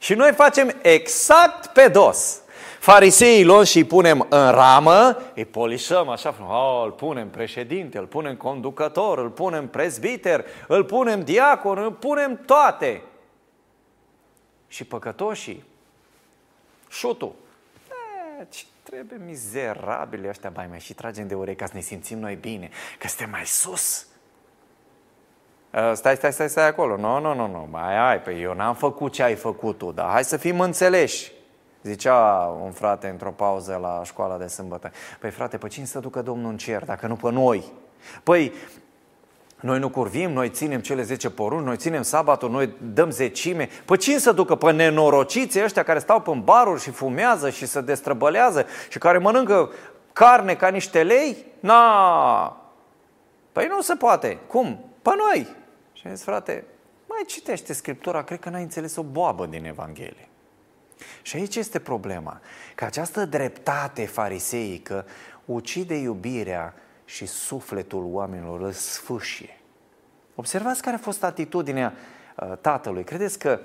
Și 0.00 0.14
noi 0.14 0.32
facem 0.32 0.74
exact 0.82 1.66
pe 1.66 1.88
dos. 1.88 2.40
Fariseii 2.78 3.44
luăm 3.44 3.64
și 3.64 3.76
îi 3.76 3.84
punem 3.84 4.26
în 4.28 4.50
ramă, 4.50 5.16
îi 5.34 5.44
polișăm 5.44 6.08
așa, 6.08 6.34
oh, 6.48 6.82
îl 6.84 6.90
punem 6.90 7.30
președinte, 7.30 7.98
îl 7.98 8.06
punem 8.06 8.36
conducător, 8.36 9.18
îl 9.18 9.30
punem 9.30 9.68
prezbiter, 9.68 10.44
îl 10.68 10.84
punem 10.84 11.24
diacon, 11.24 11.78
îl 11.78 11.92
punem 11.92 12.40
toate. 12.46 13.02
Și 14.68 14.84
păcătoșii, 14.84 15.64
șutul, 16.88 17.34
e, 18.40 18.46
ce 18.50 18.64
trebuie 18.82 19.20
mizerabili 19.26 20.28
ăștia, 20.28 20.50
bai 20.50 20.66
mai 20.68 20.80
și 20.80 20.94
tragem 20.94 21.26
de 21.26 21.34
urechi 21.34 21.58
ca 21.58 21.66
să 21.66 21.72
ne 21.74 21.80
simțim 21.80 22.18
noi 22.18 22.34
bine, 22.34 22.70
că 22.98 23.08
suntem 23.08 23.30
mai 23.30 23.46
sus. 23.46 24.06
Stai, 25.70 26.16
stai, 26.16 26.32
stai, 26.32 26.48
stai 26.48 26.66
acolo. 26.66 26.96
Nu, 26.96 27.20
nu, 27.20 27.34
nu, 27.34 27.46
nu. 27.46 27.68
Mai 27.70 27.98
ai, 28.08 28.20
pe 28.20 28.30
eu 28.34 28.54
n-am 28.54 28.74
făcut 28.74 29.12
ce 29.12 29.22
ai 29.22 29.34
făcut 29.34 29.78
tu, 29.78 29.92
dar 29.92 30.10
hai 30.10 30.24
să 30.24 30.36
fim 30.36 30.60
înțeleși. 30.60 31.32
Zicea 31.82 32.16
un 32.62 32.70
frate 32.70 33.08
într-o 33.08 33.30
pauză 33.30 33.78
la 33.82 34.00
școala 34.04 34.36
de 34.36 34.46
sâmbătă, 34.46 34.90
păi 35.20 35.30
frate, 35.30 35.56
pe 35.56 35.68
cine 35.68 35.84
să 35.84 35.98
ducă 35.98 36.22
Domnul 36.22 36.50
în 36.50 36.56
cer, 36.56 36.84
dacă 36.84 37.06
nu 37.06 37.14
pe 37.14 37.30
noi? 37.30 37.64
Păi, 38.22 38.52
noi 39.60 39.78
nu 39.78 39.88
curvim, 39.88 40.32
noi 40.32 40.50
ținem 40.50 40.80
cele 40.80 41.02
10 41.02 41.30
poruni, 41.30 41.64
noi 41.64 41.76
ținem 41.76 42.02
sabatul, 42.02 42.50
noi 42.50 42.74
dăm 42.92 43.10
zecime. 43.10 43.68
Pe 43.84 43.96
cine 43.96 44.18
să 44.18 44.32
ducă? 44.32 44.54
Pe 44.54 44.72
nenorociții 44.72 45.62
ăștia 45.62 45.82
care 45.82 45.98
stau 45.98 46.20
pe 46.20 46.40
baruri 46.44 46.80
și 46.80 46.90
fumează 46.90 47.50
și 47.50 47.66
se 47.66 47.80
destrăbălează 47.80 48.66
și 48.88 48.98
care 48.98 49.18
mănâncă 49.18 49.70
carne 50.12 50.54
ca 50.54 50.68
niște 50.68 51.02
lei? 51.02 51.44
Na! 51.60 52.62
Păi 53.52 53.66
nu 53.70 53.80
se 53.80 53.94
poate. 53.94 54.38
Cum? 54.46 54.84
Pe 55.02 55.10
noi. 55.16 55.56
Și 55.92 56.06
am 56.06 56.14
zis, 56.14 56.24
frate, 56.24 56.64
mai 57.06 57.22
citește 57.26 57.72
Scriptura, 57.72 58.22
cred 58.22 58.38
că 58.38 58.48
n-ai 58.48 58.62
înțeles 58.62 58.96
o 58.96 59.02
boabă 59.02 59.46
din 59.46 59.64
Evanghelie. 59.64 60.28
Și 61.22 61.36
aici 61.36 61.56
este 61.56 61.78
problema, 61.78 62.40
că 62.74 62.84
această 62.84 63.24
dreptate 63.24 64.06
fariseică 64.06 65.06
ucide 65.44 65.94
iubirea 65.94 66.74
și 67.04 67.26
sufletul 67.26 68.08
oamenilor 68.12 68.60
îl 68.60 68.72
sfâșie. 68.72 69.60
Observați 70.34 70.82
care 70.82 70.96
a 70.96 70.98
fost 70.98 71.24
atitudinea 71.24 71.92
uh, 72.36 72.52
tatălui. 72.60 73.04
Credeți 73.04 73.38
că 73.38 73.60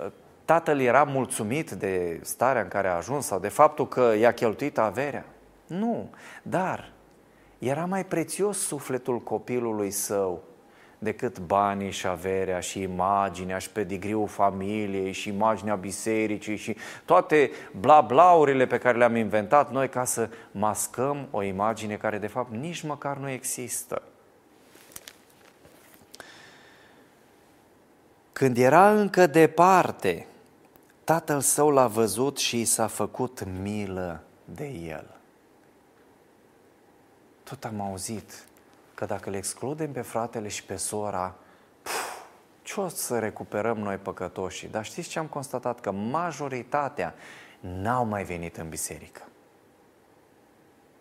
uh, 0.00 0.06
tatăl 0.44 0.80
era 0.80 1.02
mulțumit 1.04 1.70
de 1.70 2.20
starea 2.22 2.62
în 2.62 2.68
care 2.68 2.88
a 2.88 2.96
ajuns 2.96 3.26
sau 3.26 3.38
de 3.38 3.48
faptul 3.48 3.88
că 3.88 4.14
i-a 4.18 4.32
cheltuit 4.32 4.78
averea? 4.78 5.24
Nu, 5.66 6.10
dar 6.42 6.92
era 7.58 7.84
mai 7.84 8.04
prețios 8.04 8.58
sufletul 8.58 9.20
copilului 9.20 9.90
său 9.90 10.42
decât 11.02 11.38
banii 11.38 11.90
și 11.90 12.06
averea 12.06 12.60
și 12.60 12.80
imaginea 12.80 13.58
și 13.58 13.70
pedigriul 13.70 14.26
familiei 14.26 15.12
și 15.12 15.28
imaginea 15.28 15.74
bisericii 15.74 16.56
și 16.56 16.76
toate 17.04 17.50
blablaurile 17.80 18.66
pe 18.66 18.78
care 18.78 18.98
le-am 18.98 19.16
inventat 19.16 19.72
noi 19.72 19.88
ca 19.88 20.04
să 20.04 20.28
mascăm 20.50 21.28
o 21.30 21.42
imagine 21.42 21.96
care 21.96 22.18
de 22.18 22.26
fapt 22.26 22.50
nici 22.50 22.82
măcar 22.82 23.16
nu 23.16 23.30
există. 23.30 24.02
Când 28.32 28.58
era 28.58 28.92
încă 28.92 29.26
departe, 29.26 30.26
tatăl 31.04 31.40
său 31.40 31.70
l-a 31.70 31.86
văzut 31.86 32.38
și 32.38 32.60
i 32.60 32.64
s-a 32.64 32.86
făcut 32.86 33.46
milă 33.62 34.22
de 34.44 34.66
el. 34.66 35.06
Tot 37.42 37.64
am 37.64 37.80
auzit 37.80 38.44
că 39.00 39.06
dacă 39.06 39.30
le 39.30 39.36
excludem 39.36 39.92
pe 39.92 40.00
fratele 40.00 40.48
și 40.48 40.64
pe 40.64 40.76
sora, 40.76 41.34
puf, 41.82 42.18
ce 42.62 42.80
o 42.80 42.88
să 42.88 43.18
recuperăm 43.18 43.78
noi 43.78 43.96
păcătoșii? 43.96 44.68
Dar 44.68 44.84
știți 44.84 45.08
ce 45.08 45.18
am 45.18 45.26
constatat? 45.26 45.80
Că 45.80 45.90
majoritatea 45.90 47.14
n-au 47.60 48.04
mai 48.04 48.24
venit 48.24 48.56
în 48.56 48.68
biserică. 48.68 49.22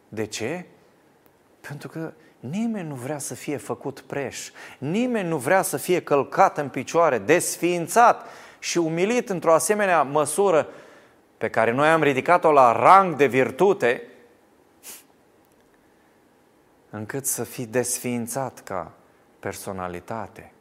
De 0.10 0.26
ce? 0.26 0.66
Pentru 1.60 1.88
că 1.88 2.12
nimeni 2.40 2.88
nu 2.88 2.96
vrea 2.96 3.18
să 3.18 3.34
fie 3.34 3.58
făcut 3.58 4.00
preș, 4.00 4.50
nimeni 4.78 5.28
nu 5.28 5.38
vrea 5.38 5.62
să 5.62 5.78
fie 5.78 6.02
călcat 6.02 6.58
în 6.58 6.70
picioare, 6.70 7.18
desființat 7.18 8.26
și 8.60 8.78
umilit 8.78 9.30
într-o 9.30 9.54
asemenea 9.54 10.04
măsură 10.04 10.68
pe 11.38 11.50
care 11.50 11.72
noi 11.72 11.88
am 11.88 12.04
ridicat-o 12.04 12.52
la 12.52 12.72
rang 12.72 13.16
de 13.16 13.26
virtute, 13.26 14.04
încât 16.90 17.26
să 17.26 17.44
fii 17.44 17.66
desființat 17.66 18.60
ca 18.64 18.92
personalitate. 19.40 20.52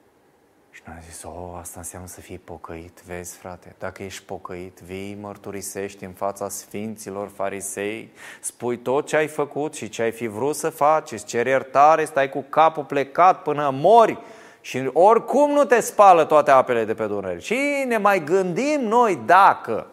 Și 0.71 0.83
noi 0.87 0.97
am 0.97 1.03
zis, 1.11 1.23
oh, 1.23 1.59
asta 1.61 1.79
înseamnă 1.79 2.09
să 2.09 2.21
fii 2.21 2.38
pocăit, 2.38 3.03
vezi, 3.07 3.37
frate, 3.37 3.75
dacă 3.79 4.03
ești 4.03 4.25
pocăit, 4.25 4.79
vii, 4.81 5.19
mărturisești 5.21 6.05
în 6.05 6.12
fața 6.12 6.49
sfinților 6.49 7.29
farisei, 7.29 8.12
spui 8.41 8.79
tot 8.79 9.07
ce 9.07 9.17
ai 9.17 9.27
făcut 9.27 9.75
și 9.75 9.88
ce 9.88 10.03
ai 10.03 10.12
fi 10.12 10.27
vrut 10.27 10.55
să 10.55 10.71
faci, 10.71 11.12
îți 11.12 11.25
ceri 11.25 11.49
iertare, 11.49 12.05
stai 12.05 12.29
cu 12.29 12.45
capul 12.49 12.85
plecat 12.85 13.43
până 13.43 13.71
mori 13.73 14.19
și 14.61 14.91
oricum 14.93 15.51
nu 15.51 15.64
te 15.64 15.81
spală 15.81 16.25
toate 16.25 16.51
apele 16.51 16.85
de 16.85 16.95
pe 16.95 17.07
Dunăre. 17.07 17.38
Și 17.38 17.85
ne 17.87 17.97
mai 17.97 18.25
gândim 18.25 18.81
noi 18.81 19.17
dacă. 19.27 19.87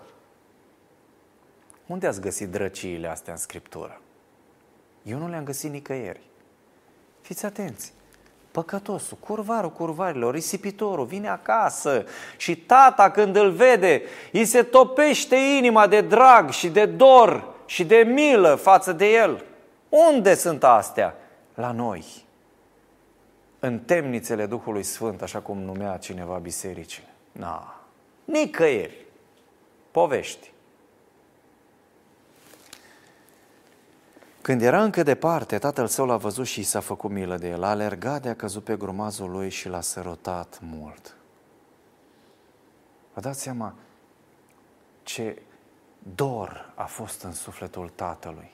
Unde 1.85 2.07
ați 2.07 2.21
găsit 2.21 2.49
drăciile 2.49 3.07
astea 3.07 3.33
în 3.33 3.39
Scriptură? 3.39 3.99
Eu 5.05 5.17
nu 5.17 5.27
le-am 5.27 5.43
găsit 5.43 5.71
nicăieri. 5.71 6.21
Fiți 7.21 7.45
atenți! 7.45 7.93
Păcătosul, 8.51 9.17
curvarul 9.19 9.71
curvarilor, 9.71 10.33
risipitorul, 10.33 11.05
vine 11.05 11.29
acasă 11.29 12.05
și 12.37 12.57
tata 12.57 13.11
când 13.11 13.35
îl 13.35 13.51
vede, 13.51 14.01
îi 14.31 14.45
se 14.45 14.63
topește 14.63 15.35
inima 15.35 15.87
de 15.87 16.01
drag 16.01 16.49
și 16.49 16.69
de 16.69 16.85
dor 16.85 17.53
și 17.65 17.85
de 17.85 17.95
milă 17.95 18.55
față 18.55 18.91
de 18.91 19.11
el. 19.11 19.43
Unde 19.89 20.35
sunt 20.35 20.63
astea? 20.63 21.15
La 21.53 21.71
noi. 21.71 22.05
În 23.59 23.79
temnițele 23.79 24.45
Duhului 24.45 24.83
Sfânt, 24.83 25.21
așa 25.21 25.39
cum 25.39 25.57
numea 25.57 25.97
cineva 25.97 26.37
bisericile. 26.37 27.07
Na, 27.31 27.81
nicăieri. 28.25 29.05
Povești. 29.91 30.51
Când 34.45 34.61
era 34.61 34.83
încă 34.83 35.03
departe, 35.03 35.57
tatăl 35.57 35.87
său 35.87 36.05
l-a 36.05 36.17
văzut 36.17 36.45
și 36.45 36.59
i 36.59 36.63
s-a 36.63 36.79
făcut 36.79 37.09
milă 37.11 37.37
de 37.37 37.47
el. 37.49 37.63
A 37.63 37.69
alergat 37.69 38.21
de 38.21 38.29
a 38.29 38.35
căzut 38.35 38.63
pe 38.63 38.75
grumazul 38.75 39.29
lui 39.29 39.49
și 39.49 39.67
l-a 39.67 39.81
sărutat 39.81 40.59
mult. 40.61 41.15
Vă 43.13 43.21
dați 43.21 43.41
seama 43.41 43.75
ce 45.03 45.41
dor 46.15 46.71
a 46.75 46.83
fost 46.83 47.21
în 47.21 47.33
sufletul 47.33 47.91
tatălui 47.95 48.51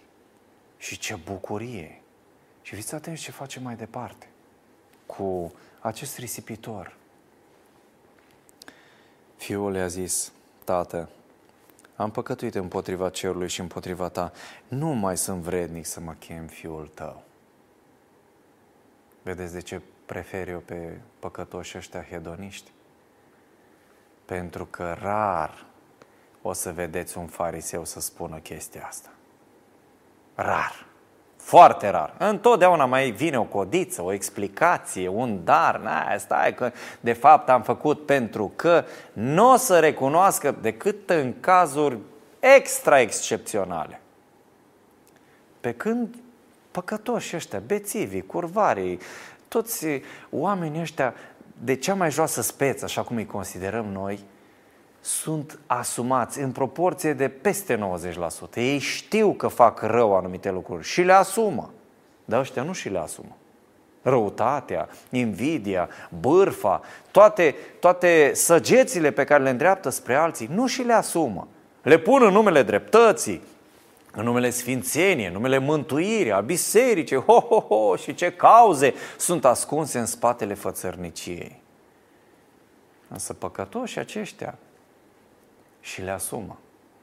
și 0.77 0.97
ce 0.97 1.15
bucurie. 1.15 2.01
Și 2.61 2.75
fiți 2.75 2.95
atenți 2.95 3.21
ce 3.21 3.31
face 3.31 3.59
mai 3.59 3.75
departe 3.75 4.29
cu 5.05 5.53
acest 5.79 6.17
risipitor. 6.17 6.95
Fiul 9.37 9.75
i-a 9.75 9.87
zis, 9.87 10.31
tată, 10.63 11.09
am 12.01 12.11
păcătuit 12.11 12.55
împotriva 12.55 13.09
cerului 13.09 13.49
și 13.49 13.59
împotriva 13.59 14.09
ta. 14.09 14.31
Nu 14.67 14.87
mai 14.87 15.17
sunt 15.17 15.41
vrednic 15.41 15.85
să 15.85 15.99
mă 15.99 16.13
chem 16.19 16.45
fiul 16.45 16.87
tău. 16.93 17.23
Vedeți 19.21 19.53
de 19.53 19.59
ce 19.59 19.81
prefer 20.05 20.47
eu 20.47 20.59
pe 20.59 20.99
păcătoși 21.19 21.77
ăștia 21.77 22.03
hedoniști? 22.03 22.71
Pentru 24.25 24.65
că 24.65 24.97
rar 25.01 25.65
o 26.41 26.53
să 26.53 26.71
vedeți 26.71 27.17
un 27.17 27.27
fariseu 27.27 27.85
să 27.85 27.99
spună 27.99 28.37
chestia 28.37 28.85
asta. 28.85 29.09
Rar. 30.35 30.85
Foarte 31.43 31.89
rar. 31.89 32.13
Întotdeauna 32.17 32.85
mai 32.85 33.09
vine 33.09 33.39
o 33.39 33.43
codiță, 33.43 34.03
o 34.03 34.13
explicație, 34.13 35.07
un 35.07 35.43
dar. 35.43 35.79
Na, 35.79 36.17
stai 36.17 36.53
că 36.53 36.71
de 36.99 37.13
fapt 37.13 37.49
am 37.49 37.61
făcut 37.61 38.05
pentru 38.05 38.51
că 38.55 38.83
nu 39.13 39.51
o 39.51 39.55
să 39.55 39.79
recunoască 39.79 40.55
decât 40.61 41.09
în 41.09 41.33
cazuri 41.39 41.97
extra 42.39 42.99
excepționale. 42.99 44.01
Pe 45.59 45.73
când 45.73 46.15
păcătoși 46.71 47.35
ăștia, 47.35 47.61
bețivii, 47.65 48.25
curvarii, 48.25 48.99
toți 49.47 49.85
oamenii 50.29 50.81
ăștia 50.81 51.13
de 51.63 51.75
cea 51.75 51.93
mai 51.93 52.11
joasă 52.11 52.41
speță, 52.41 52.85
așa 52.85 53.01
cum 53.01 53.15
îi 53.15 53.25
considerăm 53.25 53.85
noi, 53.85 54.19
sunt 55.01 55.59
asumați 55.65 56.39
în 56.39 56.51
proporție 56.51 57.13
de 57.13 57.27
peste 57.27 57.79
90%. 58.51 58.55
Ei 58.55 58.77
știu 58.77 59.33
că 59.33 59.47
fac 59.47 59.81
rău 59.81 60.15
anumite 60.15 60.51
lucruri 60.51 60.83
și 60.83 61.01
le 61.01 61.13
asumă. 61.13 61.73
Dar 62.25 62.39
ăștia 62.39 62.63
nu 62.63 62.73
și 62.73 62.89
le 62.89 62.99
asumă. 62.99 63.35
Răutatea, 64.01 64.89
invidia, 65.09 65.89
bârfa, 66.19 66.81
toate, 67.11 67.55
toate 67.79 68.31
săgețile 68.33 69.11
pe 69.11 69.23
care 69.23 69.43
le 69.43 69.49
îndreaptă 69.49 69.89
spre 69.89 70.15
alții, 70.15 70.49
nu 70.51 70.67
și 70.67 70.81
le 70.81 70.93
asumă. 70.93 71.47
Le 71.81 71.97
pun 71.97 72.23
în 72.23 72.33
numele 72.33 72.63
dreptății, 72.63 73.41
în 74.11 74.23
numele 74.23 74.49
sfințeniei, 74.49 75.27
în 75.27 75.33
numele 75.33 75.57
mântuirii, 75.57 76.31
a 76.31 76.39
bisericii, 76.39 77.17
ho, 77.17 77.39
ho, 77.39 77.59
ho, 77.59 77.95
și 77.95 78.13
ce 78.13 78.31
cauze 78.31 78.93
sunt 79.17 79.45
ascunse 79.45 79.99
în 79.99 80.05
spatele 80.05 80.53
fățărniciei. 80.53 81.61
Însă 83.07 83.33
păcătoși 83.33 83.99
aceștia 83.99 84.57
și 85.81 86.01
le 86.01 86.11
asumă. 86.11 86.57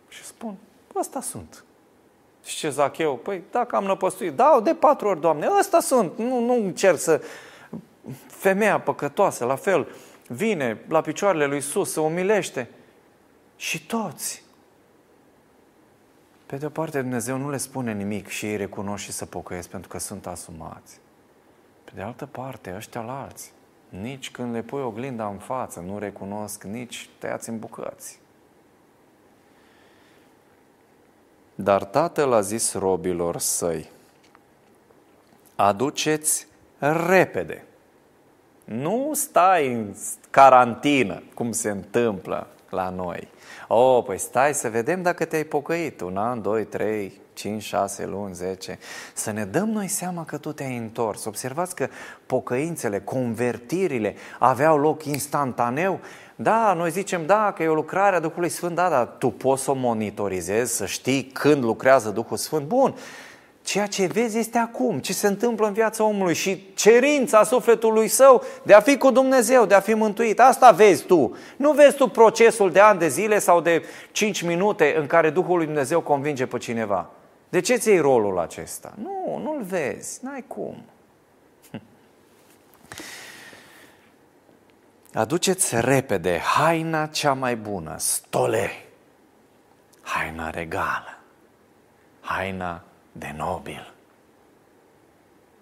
Și 0.08 0.24
spun, 0.24 0.56
ăsta 0.96 1.20
sunt. 1.20 1.64
Și 2.44 2.56
ce 2.56 2.70
Zacheu? 2.70 3.16
Păi 3.16 3.42
dacă 3.50 3.76
am 3.76 3.84
năpăstuit, 3.84 4.32
dau 4.32 4.60
de 4.60 4.74
patru 4.74 5.08
ori, 5.08 5.20
Doamne, 5.20 5.48
ăsta 5.58 5.80
sunt. 5.80 6.18
Nu, 6.18 6.40
nu 6.40 6.54
încerc 6.54 6.98
să... 6.98 7.22
Femeia 8.26 8.80
păcătoasă, 8.80 9.44
la 9.44 9.56
fel, 9.56 9.88
vine 10.28 10.80
la 10.88 11.00
picioarele 11.00 11.46
lui 11.46 11.54
Iisus, 11.54 11.92
se 11.92 12.00
umilește. 12.00 12.70
Și 13.56 13.86
toți. 13.86 14.42
Pe 16.46 16.56
de 16.56 16.66
o 16.66 16.68
parte, 16.68 17.00
Dumnezeu 17.00 17.36
nu 17.36 17.50
le 17.50 17.56
spune 17.56 17.92
nimic 17.92 18.28
și 18.28 18.46
ei 18.46 18.56
recunosc 18.56 19.04
și 19.04 19.12
să 19.12 19.26
pocăiesc 19.26 19.68
pentru 19.68 19.88
că 19.88 19.98
sunt 19.98 20.26
asumați. 20.26 21.00
Pe 21.84 21.90
de 21.94 22.02
altă 22.02 22.26
parte, 22.26 22.74
ăștia 22.76 23.00
la 23.00 23.22
alții, 23.22 23.50
nici 23.88 24.30
când 24.30 24.54
le 24.54 24.62
pui 24.62 24.82
oglinda 24.82 25.26
în 25.26 25.38
față, 25.38 25.80
nu 25.80 25.98
recunosc 25.98 26.62
nici 26.62 27.08
tăiați 27.18 27.48
în 27.48 27.58
bucăți. 27.58 28.20
Dar 31.60 31.84
tatăl 31.84 32.32
a 32.32 32.40
zis 32.40 32.74
robilor 32.74 33.38
săi, 33.38 33.90
aduceți 35.56 36.46
repede. 37.06 37.64
Nu 38.64 39.10
stai 39.14 39.72
în 39.72 39.94
carantină, 40.30 41.22
cum 41.34 41.52
se 41.52 41.70
întâmplă 41.70 42.46
la 42.70 42.88
noi. 42.88 43.28
O, 43.68 43.96
oh, 43.96 44.04
păi 44.04 44.18
stai 44.18 44.54
să 44.54 44.68
vedem 44.68 45.02
dacă 45.02 45.24
te-ai 45.24 45.44
pocăit. 45.44 46.00
Un 46.00 46.16
an, 46.16 46.42
doi, 46.42 46.64
trei, 46.64 47.20
5, 47.32 47.62
6 47.62 48.06
luni, 48.06 48.34
10, 48.34 48.78
să 49.14 49.30
ne 49.30 49.44
dăm 49.44 49.68
noi 49.68 49.88
seama 49.88 50.24
că 50.24 50.38
tu 50.38 50.52
te-ai 50.52 50.76
întors. 50.76 51.24
Observați 51.24 51.74
că 51.74 51.88
pocăințele, 52.26 53.00
convertirile 53.00 54.14
aveau 54.38 54.78
loc 54.78 55.04
instantaneu. 55.04 56.00
Da, 56.40 56.72
noi 56.72 56.90
zicem, 56.90 57.26
da, 57.26 57.52
că 57.56 57.62
e 57.62 57.68
o 57.68 57.74
lucrare 57.74 58.16
a 58.16 58.20
Duhului 58.20 58.48
Sfânt, 58.48 58.74
da, 58.74 58.88
dar 58.88 59.06
tu 59.18 59.28
poți 59.28 59.62
să 59.62 59.70
o 59.70 59.74
monitorizezi, 59.74 60.76
să 60.76 60.86
știi 60.86 61.22
când 61.22 61.64
lucrează 61.64 62.10
Duhul 62.10 62.36
Sfânt. 62.36 62.66
Bun, 62.66 62.94
Ceea 63.62 63.86
ce 63.86 64.06
vezi 64.06 64.38
este 64.38 64.58
acum, 64.58 64.98
ce 64.98 65.12
se 65.12 65.26
întâmplă 65.26 65.66
în 65.66 65.72
viața 65.72 66.04
omului 66.04 66.34
și 66.34 66.72
cerința 66.74 67.42
sufletului 67.42 68.08
său 68.08 68.42
de 68.62 68.74
a 68.74 68.80
fi 68.80 68.96
cu 68.96 69.10
Dumnezeu, 69.10 69.64
de 69.64 69.74
a 69.74 69.80
fi 69.80 69.94
mântuit. 69.94 70.40
Asta 70.40 70.70
vezi 70.70 71.04
tu. 71.04 71.36
Nu 71.56 71.72
vezi 71.72 71.96
tu 71.96 72.08
procesul 72.08 72.70
de 72.70 72.80
ani 72.80 72.98
de 72.98 73.08
zile 73.08 73.38
sau 73.38 73.60
de 73.60 73.82
5 74.12 74.42
minute 74.42 74.94
în 74.98 75.06
care 75.06 75.30
Duhul 75.30 75.56
lui 75.56 75.66
Dumnezeu 75.66 76.00
convinge 76.00 76.46
pe 76.46 76.58
cineva. 76.58 77.10
De 77.48 77.60
ce 77.60 77.76
ți 77.76 77.88
iei 77.88 77.98
rolul 77.98 78.38
acesta? 78.38 78.92
Nu, 79.02 79.40
nu-l 79.42 79.62
vezi, 79.62 80.18
n-ai 80.22 80.44
cum. 80.46 80.84
Aduceți 85.12 85.80
repede 85.80 86.38
haina 86.38 87.06
cea 87.06 87.32
mai 87.32 87.56
bună, 87.56 87.98
stole, 87.98 88.70
haina 90.02 90.50
regală, 90.50 91.18
haina 92.20 92.82
de 93.12 93.34
nobil. 93.36 93.92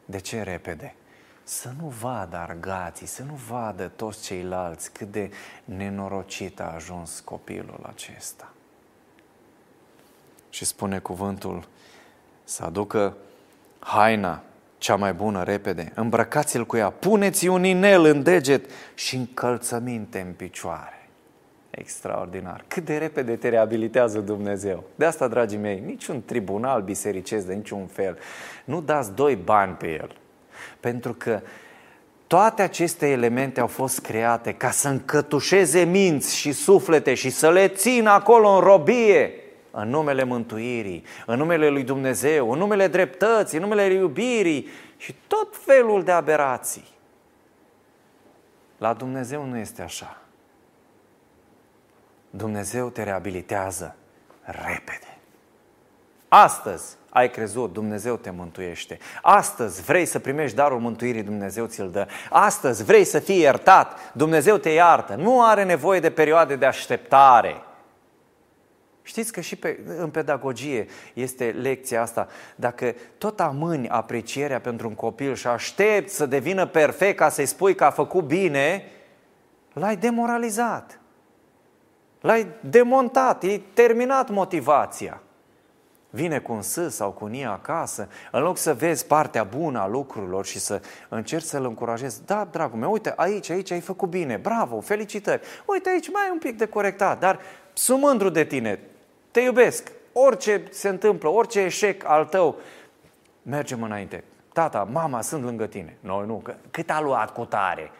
De 0.05 0.19
ce 0.19 0.43
repede? 0.43 0.95
Să 1.43 1.73
nu 1.81 1.89
vadă 1.89 2.37
argații, 2.37 3.07
să 3.07 3.23
nu 3.23 3.35
vadă 3.35 3.89
toți 3.89 4.23
ceilalți 4.23 4.93
cât 4.93 5.11
de 5.11 5.31
nenorocit 5.65 6.61
a 6.61 6.73
ajuns 6.75 7.21
copilul 7.21 7.81
acesta. 7.83 8.53
Și 10.51 10.65
spune 10.65 10.99
cuvântul 10.99 11.69
să 12.45 12.65
aducă 12.65 13.17
haina 13.79 14.43
cea 14.79 14.97
mai 14.97 15.13
bună 15.13 15.43
repede, 15.43 15.93
îmbrăcați-l 15.95 16.67
cu 16.67 16.77
ea, 16.77 16.91
puneți 16.91 17.47
un 17.47 17.65
inel 17.65 18.05
în 18.05 18.23
deget 18.23 18.71
și 18.95 19.17
încălțăminte 19.17 20.25
în 20.27 20.33
picioare. 20.33 21.09
Extraordinar. 21.71 22.65
Cât 22.69 22.85
de 22.85 22.97
repede 22.97 23.37
te 23.37 23.49
reabilitează 23.49 24.19
Dumnezeu. 24.19 24.85
De 24.95 25.05
asta, 25.05 25.29
dragii 25.29 25.59
mei, 25.59 25.83
niciun 25.87 26.23
tribunal 26.25 26.83
bisericesc 26.83 27.47
de 27.47 27.55
niciun 27.55 27.87
fel. 27.87 28.19
Nu 28.65 28.81
dați 28.81 29.15
doi 29.15 29.35
bani 29.35 29.73
pe 29.73 29.87
el. 29.93 30.17
Pentru 30.81 31.13
că 31.13 31.41
toate 32.27 32.63
aceste 32.63 33.09
elemente 33.09 33.61
au 33.61 33.67
fost 33.67 34.01
create 34.01 34.53
ca 34.53 34.71
să 34.71 34.89
încătușeze 34.89 35.85
minți 35.85 36.37
și 36.37 36.53
suflete 36.53 37.15
și 37.15 37.31
să 37.31 37.51
le 37.51 37.69
țină 37.69 38.11
acolo 38.11 38.49
în 38.49 38.61
robie 38.61 39.33
în 39.79 39.89
numele 39.89 40.25
mântuirii, 40.25 41.05
în 41.27 41.39
numele 41.39 41.69
lui 41.69 41.83
Dumnezeu, 41.83 42.53
în 42.53 42.59
numele 42.59 42.87
dreptății, 42.87 43.59
în 43.59 43.65
numele 43.65 43.85
iubirii 43.85 44.69
și 44.97 45.15
tot 45.27 45.57
felul 45.57 46.03
de 46.03 46.13
aberații. 46.13 46.89
La 48.79 48.93
Dumnezeu 48.93 49.45
nu 49.45 49.57
este 49.57 49.83
așa. 49.83 50.17
Dumnezeu 52.31 52.89
te 52.89 53.03
reabilitează 53.03 53.97
repede. 54.45 55.19
Astăzi 56.29 56.97
ai 57.11 57.31
crezut, 57.31 57.73
Dumnezeu 57.73 58.17
te 58.17 58.31
mântuiește. 58.31 58.99
Astăzi 59.23 59.83
vrei 59.83 60.07
să 60.07 60.19
primești 60.19 60.57
darul 60.57 60.81
mântuirii, 60.81 61.23
Dumnezeu 61.23 61.67
ți-l 61.67 61.91
dă. 61.91 62.07
Astăzi 62.31 62.85
vrei 62.85 63.05
să 63.05 63.19
fii 63.19 63.41
iertat, 63.41 64.13
Dumnezeu 64.13 64.57
te 64.57 64.71
iartă. 64.71 65.15
Nu 65.15 65.45
are 65.45 65.65
nevoie 65.65 66.01
de 66.01 66.11
perioade 66.11 66.57
de 66.57 66.67
așteptare. 66.67 67.66
Știți 69.07 69.33
că 69.33 69.41
și 69.41 69.57
pe, 69.57 69.81
în 69.99 70.11
pedagogie 70.11 70.87
este 71.15 71.51
lecția 71.51 72.03
asta. 72.03 72.29
Dacă 72.57 72.95
tot 73.19 73.41
amâni 73.41 73.89
aprecierea 73.89 74.61
pentru 74.61 74.89
un 74.89 74.95
copil 74.95 75.35
și 75.35 75.47
aștepți 75.47 76.15
să 76.15 76.27
devină 76.27 76.67
perfect 76.67 77.17
ca 77.17 77.29
să-i 77.29 77.47
spui 77.47 77.75
că 77.75 77.85
a 77.85 77.91
făcut 77.91 78.25
bine, 78.25 78.85
l-ai 79.73 79.97
demoralizat. 79.97 81.01
L-ai 82.21 82.47
demontat, 82.61 83.43
e 83.43 83.61
terminat 83.73 84.31
motivația. 84.31 85.21
Vine 86.11 86.39
cu 86.39 86.53
un 86.53 86.63
S 86.63 86.79
sau 86.89 87.11
cu 87.11 87.25
un 87.25 87.35
I 87.35 87.45
acasă, 87.45 88.09
în 88.31 88.43
loc 88.43 88.57
să 88.57 88.75
vezi 88.75 89.07
partea 89.07 89.45
bună 89.45 89.81
a 89.81 89.87
lucrurilor 89.87 90.45
și 90.45 90.59
să 90.59 90.81
încerci 91.09 91.45
să-l 91.45 91.65
încurajezi. 91.65 92.25
Da, 92.25 92.49
dragul 92.51 92.79
meu, 92.79 92.93
uite, 92.93 93.13
aici, 93.17 93.51
aici 93.51 93.71
ai 93.71 93.81
făcut 93.81 94.09
bine, 94.09 94.37
bravo, 94.37 94.81
felicitări. 94.81 95.43
Uite, 95.67 95.89
aici 95.89 96.11
mai 96.11 96.27
e 96.29 96.31
un 96.31 96.39
pic 96.39 96.57
de 96.57 96.67
corectat, 96.67 97.19
dar 97.19 97.41
sunt 97.73 98.01
mândru 98.01 98.29
de 98.29 98.45
tine, 98.45 98.81
te 99.37 99.43
iubesc. 99.43 99.93
Orice 100.13 100.63
se 100.71 100.89
întâmplă, 100.89 101.29
orice 101.29 101.61
eșec 101.61 102.05
al 102.05 102.25
tău, 102.25 102.57
mergem 103.43 103.83
înainte. 103.83 104.25
Tata, 104.53 104.85
mama, 104.85 105.21
sunt 105.21 105.43
lângă 105.43 105.67
tine. 105.67 105.97
Noi 106.01 106.27
nu, 106.27 106.37
că 106.37 106.55
cât 106.71 106.91
a 106.91 107.01
luat 107.01 107.33
cu 107.33 107.45
tare? 107.45 107.91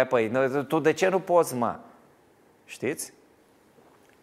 E, 0.00 0.04
păi, 0.04 0.30
tu 0.68 0.78
de 0.78 0.92
ce 0.92 1.08
nu 1.08 1.20
poți, 1.20 1.54
mă? 1.54 1.78
Știți? 2.64 3.12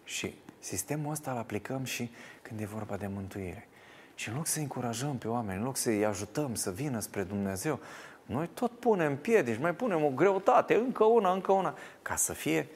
Și 0.04 0.34
sistemul 0.60 1.12
ăsta 1.12 1.32
îl 1.32 1.38
aplicăm 1.38 1.84
și 1.84 2.12
când 2.42 2.60
e 2.60 2.66
vorba 2.66 2.96
de 2.96 3.08
mântuire. 3.14 3.68
Și 4.16 4.30
în 4.30 4.36
loc 4.36 4.48
să 4.48 4.60
încurajăm 4.60 5.18
pe 5.18 5.28
oameni, 5.28 5.58
în 5.58 5.64
loc 5.64 5.78
să-i 5.78 6.06
ajutăm 6.06 6.56
să 6.56 6.72
vină 6.72 7.00
spre 7.00 7.24
Dumnezeu, 7.24 7.80
noi 8.26 8.50
tot 8.54 8.72
punem 8.72 9.18
piedici, 9.18 9.60
mai 9.60 9.74
punem 9.74 10.04
o 10.04 10.10
greutate, 10.10 10.76
încă 10.76 11.04
una, 11.04 11.32
încă 11.32 11.52
una, 11.52 11.78
ca 12.02 12.16
să 12.16 12.34
fie 12.34 12.68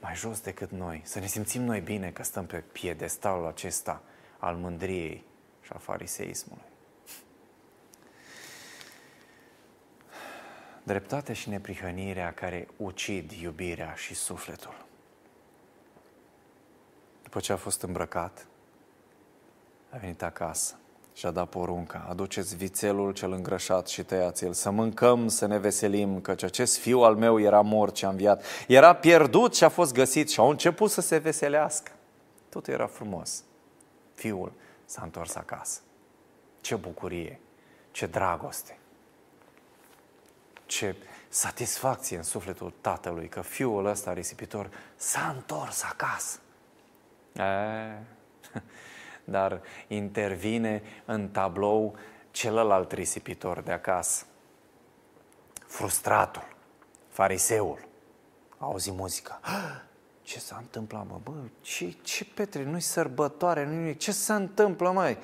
mai 0.00 0.14
jos 0.14 0.40
decât 0.40 0.70
noi, 0.70 1.00
să 1.04 1.18
ne 1.18 1.26
simțim 1.26 1.62
noi 1.62 1.80
bine 1.80 2.10
că 2.10 2.22
stăm 2.22 2.46
pe 2.46 2.58
piedestalul 2.58 3.46
acesta 3.46 4.02
al 4.38 4.56
mândriei 4.56 5.24
și 5.60 5.72
a 5.74 5.78
fariseismului. 5.78 6.64
Dreptatea 10.82 11.34
și 11.34 11.48
neprihănirea 11.48 12.32
care 12.32 12.68
ucid 12.76 13.30
iubirea 13.30 13.94
și 13.94 14.14
sufletul. 14.14 14.86
După 17.22 17.40
ce 17.40 17.52
a 17.52 17.56
fost 17.56 17.82
îmbrăcat, 17.82 18.46
a 19.90 19.96
venit 19.96 20.22
acasă 20.22 20.78
și 21.18 21.26
a 21.26 21.30
dat 21.30 21.48
porunca, 21.48 22.06
aduceți 22.08 22.56
vițelul 22.56 23.12
cel 23.12 23.32
îngrășat 23.32 23.88
și 23.88 24.02
tăiați-l, 24.02 24.52
să 24.52 24.70
mâncăm, 24.70 25.28
să 25.28 25.46
ne 25.46 25.58
veselim, 25.58 26.20
căci 26.20 26.42
acest 26.42 26.78
fiu 26.78 27.00
al 27.00 27.16
meu 27.16 27.40
era 27.40 27.60
mort 27.60 27.96
și 27.96 28.04
a 28.04 28.08
înviat, 28.08 28.44
era 28.66 28.94
pierdut 28.94 29.54
și 29.54 29.64
a 29.64 29.68
fost 29.68 29.92
găsit 29.92 30.30
și 30.30 30.40
au 30.40 30.48
început 30.50 30.90
să 30.90 31.00
se 31.00 31.16
veselească. 31.16 31.92
Totul 32.48 32.72
era 32.72 32.86
frumos. 32.86 33.42
Fiul 34.14 34.52
s-a 34.84 35.02
întors 35.04 35.34
acasă. 35.34 35.80
Ce 36.60 36.74
bucurie, 36.74 37.40
ce 37.90 38.06
dragoste, 38.06 38.78
ce 40.66 40.96
satisfacție 41.28 42.16
în 42.16 42.22
sufletul 42.22 42.72
tatălui 42.80 43.28
că 43.28 43.40
fiul 43.40 43.86
ăsta 43.86 44.12
risipitor 44.12 44.70
s-a 44.96 45.32
întors 45.36 45.82
acasă. 45.82 46.38
E, 47.32 47.42
dar 49.30 49.60
intervine 49.86 50.82
în 51.04 51.28
tablou 51.28 51.94
celălalt 52.30 52.92
risipitor 52.92 53.60
de 53.60 53.72
acasă. 53.72 54.24
Frustratul, 55.66 56.56
fariseul, 57.08 57.78
auzi 58.58 58.90
muzica. 58.90 59.40
Ce 60.22 60.38
s-a 60.38 60.56
întâmplat, 60.60 61.06
mă? 61.06 61.20
Bă, 61.22 61.32
ce, 61.60 61.94
ce 62.02 62.24
petre? 62.24 62.64
Nu-i 62.64 62.80
sărbătoare, 62.80 63.64
nu 63.64 63.72
nimic. 63.72 63.98
Ce 63.98 64.12
se 64.12 64.32
întâmplă, 64.32 64.90
mai? 64.90 65.18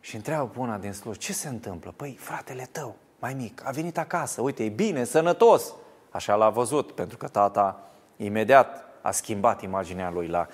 Și 0.00 0.16
întreabă 0.16 0.48
pe 0.48 0.58
una 0.58 0.78
din 0.78 0.92
sluj, 0.92 1.16
ce 1.16 1.32
se 1.32 1.48
întâmplă? 1.48 1.92
Păi, 1.96 2.16
fratele 2.20 2.68
tău, 2.72 2.96
mai 3.18 3.34
mic, 3.34 3.62
a 3.66 3.70
venit 3.70 3.98
acasă, 3.98 4.40
uite, 4.40 4.64
e 4.64 4.68
bine, 4.68 5.04
sănătos. 5.04 5.74
Așa 6.10 6.34
l-a 6.34 6.50
văzut, 6.50 6.92
pentru 6.92 7.16
că 7.16 7.28
tata 7.28 7.90
imediat 8.16 8.84
a 9.00 9.10
schimbat 9.10 9.62
imaginea 9.62 10.10
lui, 10.10 10.26
l-a, 10.26 10.46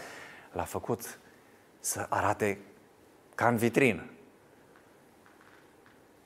l-a 0.53 0.63
făcut 0.63 1.19
să 1.89 2.07
arate 2.09 2.59
ca 3.35 3.49
în 3.49 3.57
vitrină. 3.57 4.05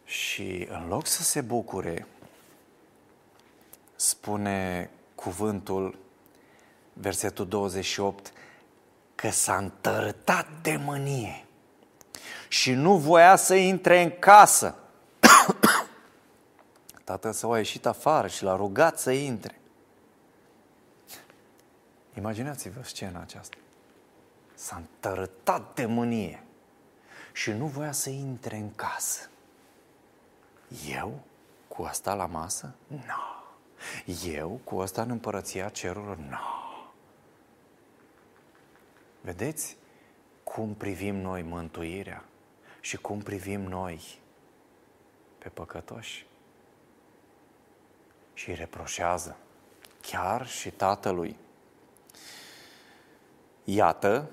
Și 0.04 0.66
în 0.70 0.88
loc 0.88 1.06
să 1.06 1.22
se 1.22 1.40
bucure, 1.40 2.06
spune 3.94 4.90
cuvântul, 5.14 5.98
versetul 6.92 7.48
28, 7.48 8.32
că 9.14 9.30
s-a 9.30 9.56
întărătat 9.56 10.46
de 10.62 10.76
mânie 10.76 11.44
și 12.48 12.72
nu 12.72 12.96
voia 12.96 13.36
să 13.36 13.54
intre 13.54 14.02
în 14.02 14.10
casă. 14.18 14.74
Tatăl 17.04 17.32
său 17.32 17.52
a 17.52 17.56
ieșit 17.56 17.86
afară 17.86 18.26
și 18.26 18.42
l-a 18.42 18.56
rugat 18.56 18.98
să 18.98 19.10
intre. 19.10 19.60
Imaginați-vă 22.14 22.82
scena 22.82 23.20
aceasta 23.20 23.56
s-a 24.62 24.76
întărătat 24.76 25.74
de 25.74 25.86
mânie 25.86 26.42
și 27.32 27.50
nu 27.50 27.66
voia 27.66 27.92
să 27.92 28.10
intre 28.10 28.56
în 28.56 28.74
casă. 28.74 29.30
Eu 30.88 31.20
cu 31.68 31.82
asta 31.82 32.14
la 32.14 32.26
masă? 32.26 32.74
Nu. 32.86 32.96
No. 32.96 34.22
Eu 34.24 34.60
cu 34.64 34.80
asta 34.80 35.02
în 35.02 35.10
împărăția 35.10 35.68
cerurilor? 35.68 36.16
Nu. 36.16 36.28
No. 36.28 36.38
Vedeți 39.20 39.76
cum 40.42 40.74
privim 40.74 41.16
noi 41.16 41.42
mântuirea 41.42 42.24
și 42.80 42.96
cum 42.96 43.20
privim 43.20 43.60
noi 43.60 44.20
pe 45.38 45.48
păcătoși? 45.48 46.26
Și 48.34 48.48
îi 48.48 48.54
reproșează 48.54 49.36
chiar 50.00 50.46
și 50.46 50.70
tatălui. 50.70 51.36
Iată 53.64 54.30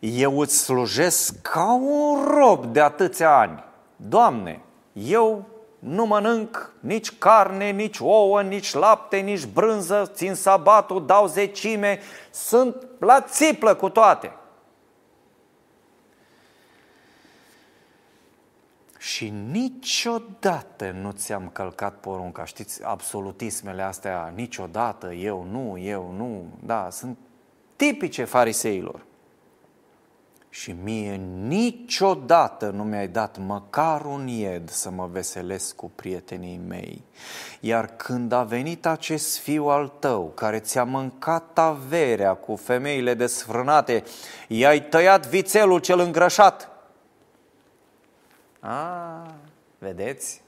eu 0.00 0.38
îți 0.38 0.58
slujesc 0.58 1.40
ca 1.42 1.72
un 1.74 2.24
rob 2.24 2.64
de 2.64 2.80
atâția 2.80 3.38
ani. 3.38 3.64
Doamne, 3.96 4.60
eu 4.92 5.48
nu 5.78 6.06
mănânc 6.06 6.72
nici 6.80 7.18
carne, 7.18 7.70
nici 7.70 7.98
ouă, 8.00 8.42
nici 8.42 8.74
lapte, 8.74 9.16
nici 9.16 9.46
brânză, 9.46 10.10
țin 10.14 10.34
sabatul, 10.34 11.06
dau 11.06 11.26
zecime, 11.26 12.00
sunt 12.30 12.86
la 12.98 13.20
țiplă 13.20 13.74
cu 13.74 13.88
toate. 13.88 14.32
Și 18.98 19.32
niciodată 19.50 20.90
nu 20.90 21.10
ți-am 21.10 21.48
călcat 21.52 21.94
porunca. 21.94 22.44
Știți, 22.44 22.84
absolutismele 22.84 23.82
astea, 23.82 24.32
niciodată, 24.34 25.12
eu 25.12 25.46
nu, 25.50 25.78
eu 25.78 26.14
nu, 26.16 26.44
da, 26.64 26.88
sunt 26.90 27.18
tipice 27.76 28.24
fariseilor 28.24 29.04
și 30.60 30.74
mie 30.82 31.14
niciodată 31.46 32.70
nu 32.70 32.84
mi-ai 32.84 33.08
dat 33.08 33.38
măcar 33.38 34.04
un 34.04 34.26
ied 34.26 34.68
să 34.68 34.90
mă 34.90 35.06
veselesc 35.06 35.74
cu 35.74 35.90
prietenii 35.94 36.60
mei. 36.68 37.04
Iar 37.60 37.86
când 37.96 38.32
a 38.32 38.42
venit 38.42 38.86
acest 38.86 39.38
fiu 39.38 39.64
al 39.64 39.92
tău, 39.98 40.32
care 40.34 40.58
ți-a 40.58 40.84
mâncat 40.84 41.58
averea 41.58 42.34
cu 42.34 42.56
femeile 42.56 43.14
desfrânate, 43.14 44.04
i-ai 44.48 44.82
tăiat 44.82 45.26
vițelul 45.26 45.80
cel 45.80 46.00
îngrășat. 46.00 46.68
A, 48.60 49.34
vedeți? 49.78 50.42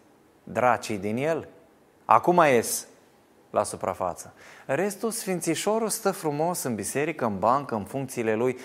Dracii 0.44 0.98
din 0.98 1.16
el. 1.16 1.48
Acum 2.04 2.36
ies 2.36 2.86
la 3.50 3.62
suprafață. 3.62 4.32
Restul 4.66 5.10
sfințișorul 5.10 5.88
stă 5.88 6.10
frumos 6.10 6.62
în 6.62 6.74
biserică, 6.74 7.24
în 7.24 7.38
bancă, 7.38 7.74
în 7.74 7.84
funcțiile 7.84 8.34
lui, 8.34 8.58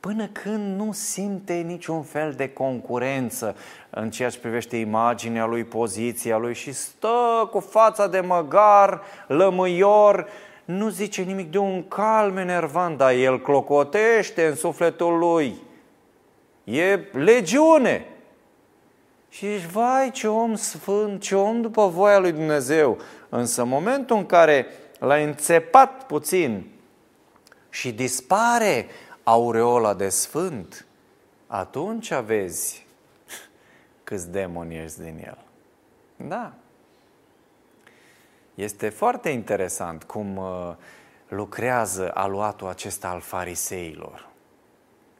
până 0.00 0.26
când 0.26 0.76
nu 0.80 0.92
simte 0.92 1.52
niciun 1.52 2.02
fel 2.02 2.32
de 2.32 2.48
concurență 2.48 3.56
în 3.90 4.10
ceea 4.10 4.30
ce 4.30 4.38
privește 4.38 4.76
imaginea 4.76 5.44
lui, 5.44 5.64
poziția 5.64 6.36
lui 6.36 6.54
și 6.54 6.72
stă 6.72 7.48
cu 7.50 7.60
fața 7.60 8.06
de 8.06 8.20
măgar, 8.20 9.02
lămâior, 9.26 10.28
nu 10.64 10.88
zice 10.88 11.22
nimic 11.22 11.50
de 11.50 11.58
un 11.58 11.88
calm 11.88 12.36
enervant, 12.36 12.96
dar 12.96 13.12
el 13.12 13.40
clocotește 13.40 14.46
în 14.46 14.54
sufletul 14.54 15.18
lui. 15.18 15.54
E 16.64 16.98
legiune. 17.12 18.06
Și 19.28 19.46
zici, 19.56 19.70
vai, 19.70 20.10
ce 20.10 20.28
om 20.28 20.54
sfânt, 20.54 21.20
ce 21.20 21.36
om 21.36 21.60
după 21.60 21.86
voia 21.86 22.18
lui 22.18 22.32
Dumnezeu. 22.32 22.98
Însă 23.28 23.62
în 23.62 23.68
momentul 23.68 24.16
în 24.16 24.26
care 24.26 24.66
l-a 24.98 25.16
înțepat 25.16 26.06
puțin 26.06 26.66
și 27.70 27.92
dispare 27.92 28.86
aureola 29.22 29.94
de 29.94 30.08
sfânt, 30.08 30.86
atunci 31.46 32.14
vezi 32.14 32.86
câți 34.04 34.30
demoni 34.30 34.76
ești 34.76 35.00
din 35.00 35.22
el. 35.24 35.38
Da. 36.16 36.52
Este 38.54 38.88
foarte 38.88 39.28
interesant 39.28 40.04
cum 40.04 40.36
uh, 40.36 40.74
lucrează 41.28 42.10
aluatul 42.14 42.68
acesta 42.68 43.08
al 43.08 43.20
fariseilor. 43.20 44.28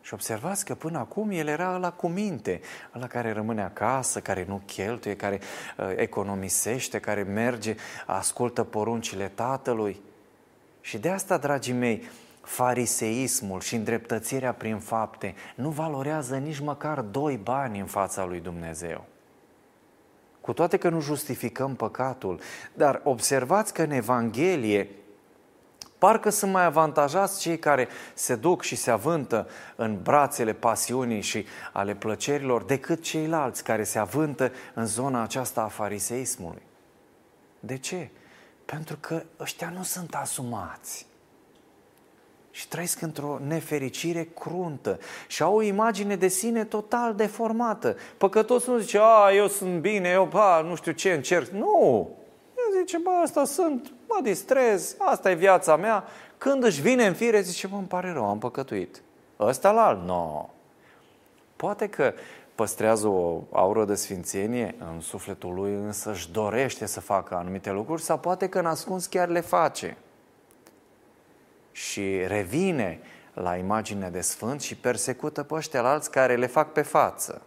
Și 0.01 0.14
observați 0.14 0.64
că 0.64 0.74
până 0.74 0.98
acum 0.98 1.30
el 1.30 1.46
era 1.46 1.76
la 1.76 1.92
cu 1.92 2.09
minte, 2.09 2.61
ăla 2.94 3.07
care 3.07 3.32
rămâne 3.32 3.62
acasă, 3.62 4.20
care 4.20 4.44
nu 4.48 4.62
cheltuie, 4.66 5.16
care 5.16 5.40
uh, 5.78 5.92
economisește, 5.96 6.98
care 6.98 7.22
merge, 7.22 7.74
ascultă 8.07 8.64
poruncile 8.64 9.30
tatălui. 9.34 10.01
Și 10.80 10.98
de 10.98 11.09
asta, 11.09 11.36
dragii 11.36 11.72
mei, 11.72 12.03
fariseismul 12.41 13.61
și 13.61 13.74
îndreptățirea 13.74 14.53
prin 14.53 14.78
fapte 14.78 15.34
nu 15.55 15.68
valorează 15.70 16.36
nici 16.36 16.61
măcar 16.61 17.01
doi 17.01 17.36
bani 17.36 17.80
în 17.80 17.86
fața 17.86 18.24
lui 18.24 18.41
Dumnezeu. 18.41 19.05
Cu 20.41 20.53
toate 20.53 20.76
că 20.76 20.88
nu 20.88 21.01
justificăm 21.01 21.74
păcatul, 21.74 22.41
dar 22.74 23.01
observați 23.05 23.72
că 23.72 23.82
în 23.82 23.91
Evanghelie 23.91 24.88
Parcă 25.99 26.30
sunt 26.30 26.53
mai 26.53 26.64
avantajați 26.64 27.41
cei 27.41 27.59
care 27.59 27.88
se 28.14 28.36
duc 28.36 28.62
și 28.62 28.76
se 28.76 28.91
avântă 28.91 29.49
în 29.76 30.03
brațele 30.03 30.53
pasiunii 30.53 31.20
și 31.20 31.47
ale 31.72 31.95
plăcerilor 31.95 32.62
decât 32.62 33.03
ceilalți 33.03 33.64
care 33.64 33.84
se 33.84 33.99
avântă 33.99 34.53
în 34.74 34.86
zona 34.86 35.22
aceasta 35.22 35.62
a 35.62 35.68
fariseismului. 35.68 36.62
De 37.61 37.76
ce? 37.76 38.11
Pentru 38.64 38.97
că 39.01 39.22
ăștia 39.41 39.70
nu 39.70 39.82
sunt 39.82 40.14
asumați 40.14 41.07
și 42.51 42.68
trăiesc 42.68 43.01
într-o 43.01 43.38
nefericire 43.46 44.28
cruntă 44.40 44.98
și 45.26 45.42
au 45.42 45.57
o 45.57 45.62
imagine 45.62 46.16
de 46.16 46.28
sine 46.28 46.64
total 46.64 47.14
deformată. 47.14 47.96
Păcătosul 48.18 48.72
nu 48.72 48.78
zice, 48.78 48.98
a, 49.01 49.32
eu 49.34 49.46
sunt 49.48 49.80
bine, 49.80 50.09
eu, 50.09 50.24
ba, 50.24 50.61
nu 50.61 50.74
știu 50.74 50.92
ce 50.92 51.12
încerc. 51.12 51.48
Nu! 51.48 52.09
El 52.57 52.80
zice, 52.80 52.98
bă, 52.98 53.11
asta 53.11 53.44
sunt, 53.44 53.92
mă 54.09 54.18
distrez, 54.22 54.94
asta 54.98 55.30
e 55.30 55.34
viața 55.34 55.76
mea. 55.76 56.05
Când 56.38 56.64
își 56.64 56.80
vine 56.80 57.07
în 57.07 57.14
fire, 57.14 57.40
zice, 57.40 57.66
bă, 57.66 57.76
îmi 57.76 57.86
pare 57.86 58.12
rău, 58.12 58.28
am 58.28 58.38
păcătuit. 58.38 59.03
Ăsta 59.40 59.70
la 59.70 59.86
alt, 59.86 60.01
nu. 60.01 60.07
No. 60.07 60.48
Poate 61.57 61.88
că 61.88 62.12
păstrează 62.55 63.07
o 63.07 63.40
aură 63.53 63.84
de 63.84 63.94
sfințenie 63.94 64.74
în 64.78 65.01
sufletul 65.01 65.55
lui, 65.55 65.72
însă 65.72 66.11
își 66.11 66.30
dorește 66.30 66.86
să 66.86 67.01
facă 67.01 67.34
anumite 67.34 67.70
lucruri 67.70 68.03
sau 68.03 68.18
poate 68.18 68.48
că 68.48 68.59
în 68.59 68.66
ascuns 68.66 69.07
chiar 69.07 69.28
le 69.28 69.40
face 69.40 69.96
și 71.73 72.27
revine 72.27 73.01
la 73.35 73.57
imagine 73.57 74.11
de 74.11 74.21
sfânt 74.21 74.61
și 74.61 74.77
persecută 74.77 75.43
pe 75.43 75.55
ăștia 75.55 75.83
alți 75.83 76.11
care 76.11 76.37
le 76.37 76.47
fac 76.47 76.73
pe 76.73 76.83
față. 76.83 77.43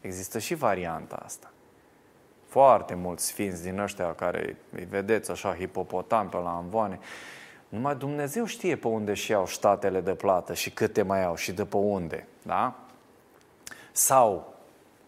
Există 0.00 0.38
și 0.38 0.54
varianta 0.54 1.22
asta. 1.24 1.52
Foarte 2.46 2.94
mulți 2.94 3.26
sfinți 3.26 3.62
din 3.62 3.78
ăștia 3.78 4.14
care 4.14 4.56
îi 4.72 4.84
vedeți 4.84 5.30
așa 5.30 5.54
hipopotam 5.54 6.28
pe 6.28 6.36
la 6.36 6.56
amvoane, 6.56 6.98
numai 7.68 7.96
Dumnezeu 7.96 8.44
știe 8.44 8.76
pe 8.76 8.86
unde 8.88 9.14
și 9.14 9.30
iau 9.30 9.46
statele 9.46 10.00
de 10.00 10.14
plată 10.14 10.54
și 10.54 10.70
câte 10.70 11.02
mai 11.02 11.24
au 11.24 11.34
și 11.34 11.52
de 11.52 11.64
pe 11.64 11.76
unde. 11.76 12.26
Da? 12.42 12.74
Sau 13.92 14.54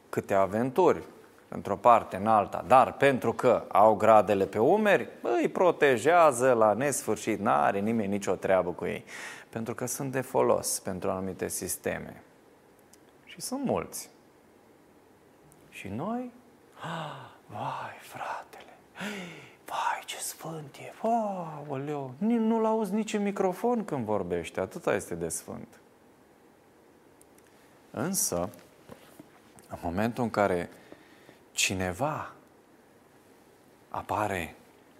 câte 0.08 0.34
aventuri 0.34 1.02
într-o 1.48 1.76
parte, 1.76 2.16
în 2.16 2.26
alta, 2.26 2.64
dar 2.66 2.92
pentru 2.92 3.32
că 3.32 3.64
au 3.68 3.94
gradele 3.94 4.46
pe 4.46 4.58
umeri, 4.58 5.08
îi 5.22 5.48
protejează 5.48 6.52
la 6.52 6.72
nesfârșit, 6.72 7.38
n-are 7.40 7.78
nimeni 7.78 8.08
nicio 8.08 8.34
treabă 8.34 8.70
cu 8.70 8.84
ei, 8.84 9.04
pentru 9.48 9.74
că 9.74 9.86
sunt 9.86 10.12
de 10.12 10.20
folos 10.20 10.80
pentru 10.80 11.10
anumite 11.10 11.48
sisteme. 11.48 12.22
Și 13.24 13.40
sunt 13.40 13.64
mulți. 13.64 14.10
Și 15.70 15.88
noi, 15.88 16.32
ah, 16.80 17.30
vai, 17.46 17.96
fratele, 18.00 18.76
vai, 19.64 20.02
ce 20.04 20.16
sfânt 20.16 20.76
e, 20.76 20.92
aoleu, 21.08 22.14
nu-l 22.18 22.64
auzi 22.64 22.94
nici 22.94 23.14
în 23.14 23.22
microfon 23.22 23.84
când 23.84 24.04
vorbește, 24.04 24.60
atâta 24.60 24.94
este 24.94 25.14
de 25.14 25.28
sfânt. 25.28 25.68
Însă, 27.90 28.50
în 29.68 29.78
momentul 29.82 30.24
în 30.24 30.30
care 30.30 30.70
cineva 31.54 32.32
apare 33.88 34.56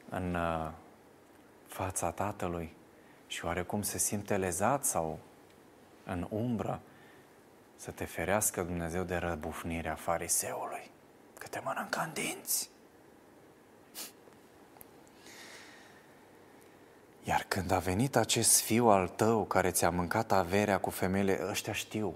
în 0.09 0.35
uh, 0.35 0.71
fața 1.67 2.11
Tatălui 2.11 2.73
și 3.27 3.45
oarecum 3.45 3.83
se 3.83 3.99
simte 3.99 4.37
lezat 4.37 4.85
sau 4.85 5.19
în 6.05 6.27
umbră, 6.31 6.81
să 7.77 7.91
te 7.91 8.05
ferească 8.05 8.63
Dumnezeu 8.63 9.03
de 9.03 9.17
răbufnirea 9.17 9.95
fariseului, 9.95 10.91
că 11.39 11.47
te 11.47 11.61
mănâncă 11.65 12.01
în 12.01 12.13
dinți. 12.13 12.71
Iar 17.23 17.45
când 17.49 17.71
a 17.71 17.79
venit 17.79 18.17
acest 18.17 18.61
fiu 18.61 18.89
al 18.89 19.09
tău 19.09 19.45
care 19.45 19.71
ți-a 19.71 19.91
mâncat 19.91 20.33
averea 20.33 20.79
cu 20.79 20.91
femeile, 20.91 21.41
ăștia 21.49 21.73
știu, 21.73 22.15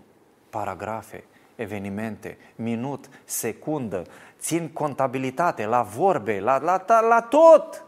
paragrafe, 0.50 1.24
evenimente, 1.58 2.38
minut, 2.54 3.08
secundă, 3.24 4.04
țin 4.38 4.68
contabilitate 4.68 5.64
la 5.64 5.82
vorbe, 5.82 6.40
la, 6.40 6.58
la, 6.58 6.84
la, 6.86 7.00
la 7.00 7.20
tot. 7.20 7.84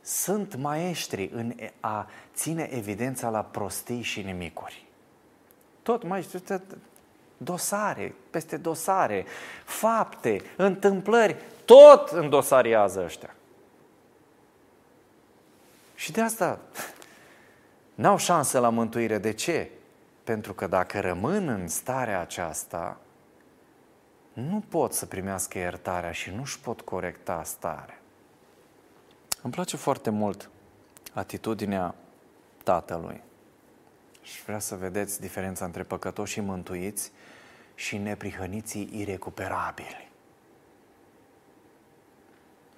Sunt 0.00 0.56
maestri 0.56 1.30
în 1.34 1.54
a 1.80 2.08
ține 2.34 2.68
evidența 2.72 3.28
la 3.28 3.42
prostii 3.42 4.02
și 4.02 4.20
nimicuri. 4.20 4.86
Tot 5.82 6.02
mai 6.02 6.28
dosare, 7.36 8.14
peste 8.30 8.56
dosare, 8.56 9.24
fapte, 9.64 10.42
întâmplări, 10.56 11.36
tot 11.64 12.08
îndosariază 12.08 13.02
ăștia. 13.04 13.34
Și 15.94 16.12
de 16.12 16.20
asta 16.20 16.58
n-au 17.94 18.16
șansă 18.16 18.58
la 18.58 18.68
mântuire. 18.68 19.18
De 19.18 19.32
ce? 19.32 19.70
Pentru 20.24 20.54
că 20.54 20.66
dacă 20.66 21.00
rămân 21.00 21.48
în 21.48 21.68
starea 21.68 22.20
aceasta, 22.20 23.00
nu 24.32 24.64
pot 24.68 24.92
să 24.92 25.06
primească 25.06 25.58
iertarea 25.58 26.12
și 26.12 26.30
nu-și 26.30 26.60
pot 26.60 26.80
corecta 26.80 27.42
starea. 27.44 28.00
Îmi 29.42 29.52
place 29.52 29.76
foarte 29.76 30.10
mult 30.10 30.50
atitudinea 31.12 31.94
tatălui. 32.64 33.20
Și 34.22 34.42
vreau 34.42 34.60
să 34.60 34.76
vedeți 34.76 35.20
diferența 35.20 35.64
între 35.64 35.82
păcătoși 35.82 36.32
și 36.32 36.40
mântuiți 36.40 37.12
și 37.74 37.96
neprihăniții 37.96 38.88
irecuperabili. 38.92 40.10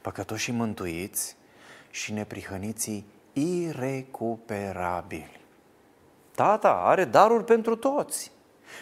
Păcătoși 0.01 0.45
și 0.45 0.51
mântuiți 0.51 1.37
și 1.91 2.13
neprihăniții 2.13 3.07
irecuperabili. 3.33 5.42
Tata 6.35 6.83
are 6.85 7.05
daruri 7.05 7.45
pentru 7.45 7.77
toți. 7.77 8.33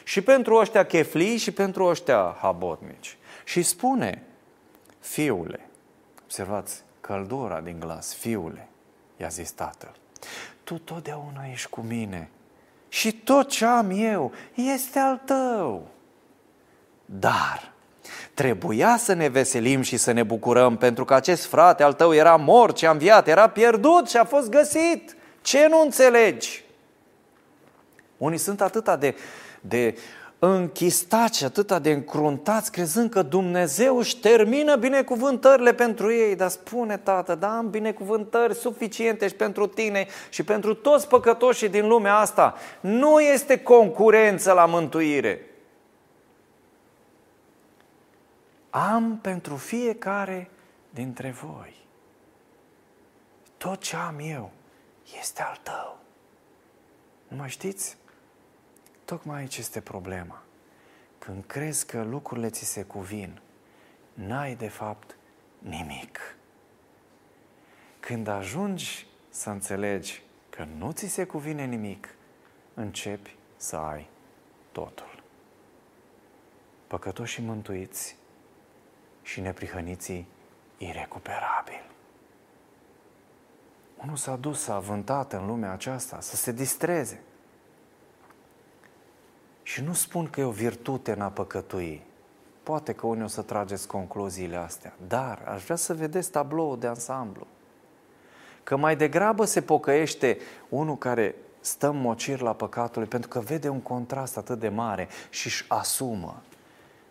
Și 0.05 0.21
pentru 0.21 0.55
ăștia 0.55 0.87
cheflii 0.87 1.37
și 1.37 1.51
pentru 1.51 1.85
ăștia 1.85 2.37
habotnici. 2.41 3.17
Și 3.45 3.63
spune, 3.63 4.23
fiule, 5.01 5.69
observați 6.23 6.83
căldura 7.01 7.61
din 7.61 7.81
glas, 7.81 8.15
fiule, 8.15 8.69
i-a 9.17 9.29
zis 9.29 9.51
tatăl, 9.51 9.93
tu 10.65 10.79
totdeauna 10.79 11.49
ești 11.53 11.69
cu 11.69 11.81
mine 11.81 12.31
și 12.89 13.13
tot 13.13 13.49
ce 13.49 13.65
am 13.65 13.91
eu 13.95 14.33
este 14.55 14.99
al 14.99 15.21
tău. 15.25 15.87
Dar 17.05 17.73
trebuia 18.35 18.97
să 18.97 19.13
ne 19.13 19.29
veselim 19.29 19.83
și 19.83 19.97
să 19.97 20.13
ne 20.13 20.23
bucurăm 20.23 20.77
pentru 20.77 21.05
că 21.05 21.15
acest 21.15 21.47
frate 21.47 21.83
al 21.83 21.93
tău 21.93 22.15
era 22.15 22.37
mort 22.37 22.77
și 22.77 22.87
a 22.87 22.91
înviat, 22.91 23.29
era 23.29 23.49
pierdut 23.49 24.09
și 24.09 24.17
a 24.17 24.25
fost 24.25 24.49
găsit. 24.49 25.17
Ce 25.43 25.67
nu 25.69 25.81
înțelegi? 25.81 26.65
Unii 28.21 28.39
sunt 28.39 28.61
atâta 28.61 28.97
de, 28.97 29.14
de 29.61 29.97
închistați, 30.39 31.45
atâta 31.45 31.79
de 31.79 31.91
încruntați, 31.91 32.73
crezând 32.73 33.11
că 33.11 33.23
Dumnezeu 33.23 33.97
își 33.99 34.18
termină 34.18 34.77
binecuvântările 34.77 35.75
pentru 35.75 36.12
ei. 36.12 36.37
Dar 36.37 36.49
spune, 36.49 36.97
Tată, 36.97 37.35
da, 37.35 37.57
am 37.57 37.71
binecuvântări 37.71 38.55
suficiente 38.55 39.29
și 39.29 39.35
pentru 39.35 39.66
tine 39.66 40.07
și 40.31 40.43
pentru 40.43 40.75
toți 40.75 41.09
păcătoșii 41.09 41.68
din 41.68 41.89
lumea 41.89 42.16
asta. 42.16 42.55
Nu 42.81 43.21
este 43.21 43.62
concurență 43.62 44.53
la 44.53 44.66
mântuire. 44.66 45.45
Am 48.71 49.18
pentru 49.23 49.57
fiecare 49.57 50.51
dintre 50.91 51.31
voi. 51.43 51.75
Tot 53.57 53.81
ce 53.81 53.97
am 53.97 54.16
eu 54.23 54.51
este 55.18 55.43
al 55.43 55.59
tău. 55.62 55.99
Nu 57.29 57.37
mai 57.37 57.49
știți? 57.49 57.99
Tocmai 59.11 59.41
aici 59.41 59.57
este 59.57 59.81
problema. 59.81 60.43
Când 61.19 61.45
crezi 61.47 61.87
că 61.87 62.03
lucrurile 62.03 62.51
ți 62.51 62.65
se 62.65 62.83
cuvin, 62.83 63.41
n-ai 64.15 64.55
de 64.55 64.69
fapt 64.69 65.17
nimic. 65.59 66.37
Când 68.01 68.27
ajungi 68.27 69.07
să 69.29 69.51
înțelegi 69.51 70.23
că 70.51 70.67
nu 70.77 70.93
ți 70.93 71.07
se 71.07 71.25
cuvine 71.25 71.65
nimic, 71.65 72.15
începi 72.75 73.37
să 73.57 73.77
ai 73.77 74.09
totul. 74.73 75.23
Păcătoși 76.87 77.33
și 77.33 77.43
mântuiți 77.43 78.17
și 79.23 79.41
neprihăniții 79.41 80.27
irecuperabili. 80.79 81.91
Unul 83.97 84.17
s-a 84.17 84.37
dus, 84.37 84.61
s-a 84.61 84.75
avântat 84.75 85.33
în 85.33 85.47
lumea 85.47 85.73
aceasta, 85.73 86.21
să 86.21 86.37
se 86.37 86.53
distreze, 86.53 87.23
și 89.73 89.83
nu 89.83 89.93
spun 89.93 90.27
că 90.27 90.41
e 90.41 90.45
o 90.45 90.51
virtute 90.51 91.12
în 91.12 91.21
a 91.21 91.29
păcătui. 91.29 92.03
Poate 92.62 92.93
că 92.93 93.07
unii 93.07 93.23
o 93.23 93.27
să 93.27 93.43
trageți 93.43 93.87
concluziile 93.87 94.57
astea, 94.57 94.95
dar 95.07 95.43
aș 95.47 95.64
vrea 95.64 95.77
să 95.77 95.95
vedeți 95.95 96.31
tabloul 96.31 96.79
de 96.79 96.87
ansamblu. 96.87 97.47
Că 98.62 98.77
mai 98.77 98.97
degrabă 98.97 99.45
se 99.45 99.61
pocăiește 99.62 100.39
unul 100.68 100.99
care 100.99 101.35
stă 101.61 101.89
în 101.89 102.01
mocir 102.01 102.41
la 102.41 102.53
păcatul 102.53 103.07
pentru 103.07 103.29
că 103.29 103.41
vede 103.41 103.68
un 103.68 103.81
contrast 103.81 104.37
atât 104.37 104.59
de 104.59 104.68
mare 104.68 105.09
și 105.31 105.47
își 105.47 105.64
asumă. 105.68 106.43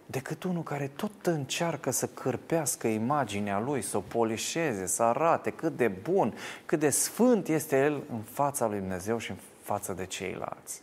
decât 0.05 0.43
unul 0.43 0.63
care 0.63 0.91
tot 0.95 1.25
încearcă 1.25 1.91
să 1.91 2.07
cârpească 2.07 2.87
imaginea 2.87 3.59
lui, 3.59 3.81
să 3.81 3.97
o 3.97 4.03
polișeze, 4.07 4.85
să 4.85 5.03
arate 5.03 5.49
cât 5.49 5.77
de 5.77 5.87
bun, 5.87 6.33
cât 6.65 6.79
de 6.79 6.89
sfânt 6.89 7.47
este 7.47 7.79
el 7.79 8.03
în 8.11 8.21
fața 8.21 8.67
lui 8.67 8.79
Dumnezeu 8.79 9.17
și 9.17 9.31
în 9.31 9.37
față 9.61 9.93
de 9.93 10.05
ceilalți. 10.05 10.81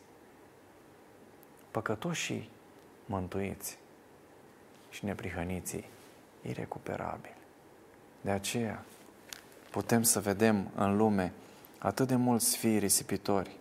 Păcătoșii 1.76 2.50
mântuiți 3.06 3.78
și 4.90 5.04
neprihăniții 5.04 5.88
irecuperabili. 6.42 7.36
De 8.20 8.30
aceea 8.30 8.84
putem 9.70 10.02
să 10.02 10.20
vedem 10.20 10.68
în 10.74 10.96
lume 10.96 11.32
atât 11.78 12.08
de 12.08 12.14
mulți 12.14 12.56
fii 12.56 12.78
risipitori 12.78 13.56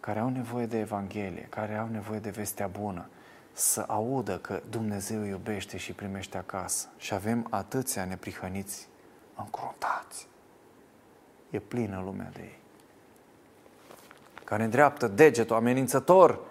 care 0.00 0.18
au 0.18 0.28
nevoie 0.28 0.66
de 0.66 0.78
Evanghelie, 0.78 1.46
care 1.50 1.76
au 1.76 1.88
nevoie 1.88 2.18
de 2.18 2.30
vestea 2.30 2.66
bună, 2.66 3.08
să 3.52 3.84
audă 3.86 4.38
că 4.38 4.62
Dumnezeu 4.70 5.22
iubește 5.22 5.76
și 5.76 5.92
primește 5.92 6.38
acasă. 6.38 6.88
Și 6.98 7.14
avem 7.14 7.46
atâția 7.50 8.04
neprihăniți 8.04 8.88
încruntați. 9.36 10.26
E 11.50 11.58
plină 11.58 12.02
lumea 12.04 12.30
de 12.32 12.40
ei. 12.42 12.58
Care 14.44 14.64
îndreaptă 14.64 15.06
degetul 15.08 15.56
amenințător 15.56 16.50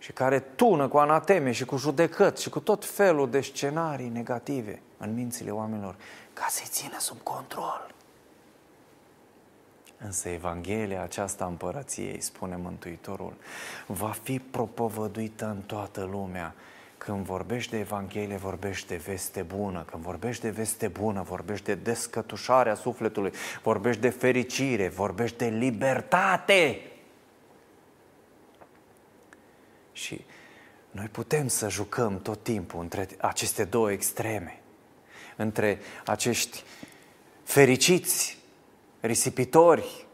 și 0.00 0.12
care 0.12 0.40
tună 0.40 0.88
cu 0.88 0.96
anateme 0.96 1.52
și 1.52 1.64
cu 1.64 1.76
judecăți 1.76 2.42
și 2.42 2.48
cu 2.48 2.60
tot 2.60 2.84
felul 2.84 3.30
de 3.30 3.40
scenarii 3.40 4.08
negative 4.08 4.82
în 4.98 5.14
mințile 5.14 5.50
oamenilor 5.50 5.96
ca 6.32 6.46
să-i 6.48 6.68
țină 6.68 6.98
sub 6.98 7.18
control. 7.22 7.94
Însă 10.04 10.28
Evanghelia 10.28 11.02
aceasta 11.02 11.44
împărăției, 11.44 12.20
spune 12.20 12.56
Mântuitorul, 12.56 13.34
va 13.86 14.14
fi 14.22 14.38
propovăduită 14.38 15.46
în 15.46 15.60
toată 15.66 16.08
lumea. 16.10 16.54
Când 16.98 17.24
vorbești 17.24 17.70
de 17.70 17.78
Evanghelie, 17.78 18.36
vorbești 18.36 18.88
de 18.88 18.96
veste 18.96 19.42
bună. 19.42 19.84
Când 19.90 20.02
vorbești 20.02 20.42
de 20.42 20.50
veste 20.50 20.88
bună, 20.88 21.22
vorbești 21.22 21.64
de 21.64 21.74
descătușarea 21.74 22.74
sufletului, 22.74 23.32
vorbești 23.62 24.00
de 24.00 24.08
fericire, 24.08 24.88
vorbești 24.88 25.36
de 25.36 25.46
libertate. 25.46 26.80
Și 30.00 30.24
noi 30.90 31.06
putem 31.06 31.48
să 31.48 31.68
jucăm 31.68 32.20
tot 32.20 32.42
timpul 32.42 32.80
între 32.80 33.08
aceste 33.18 33.64
două 33.64 33.92
extreme, 33.92 34.60
între 35.36 35.78
acești 36.04 36.64
fericiți 37.42 38.38
risipitori 39.00 40.06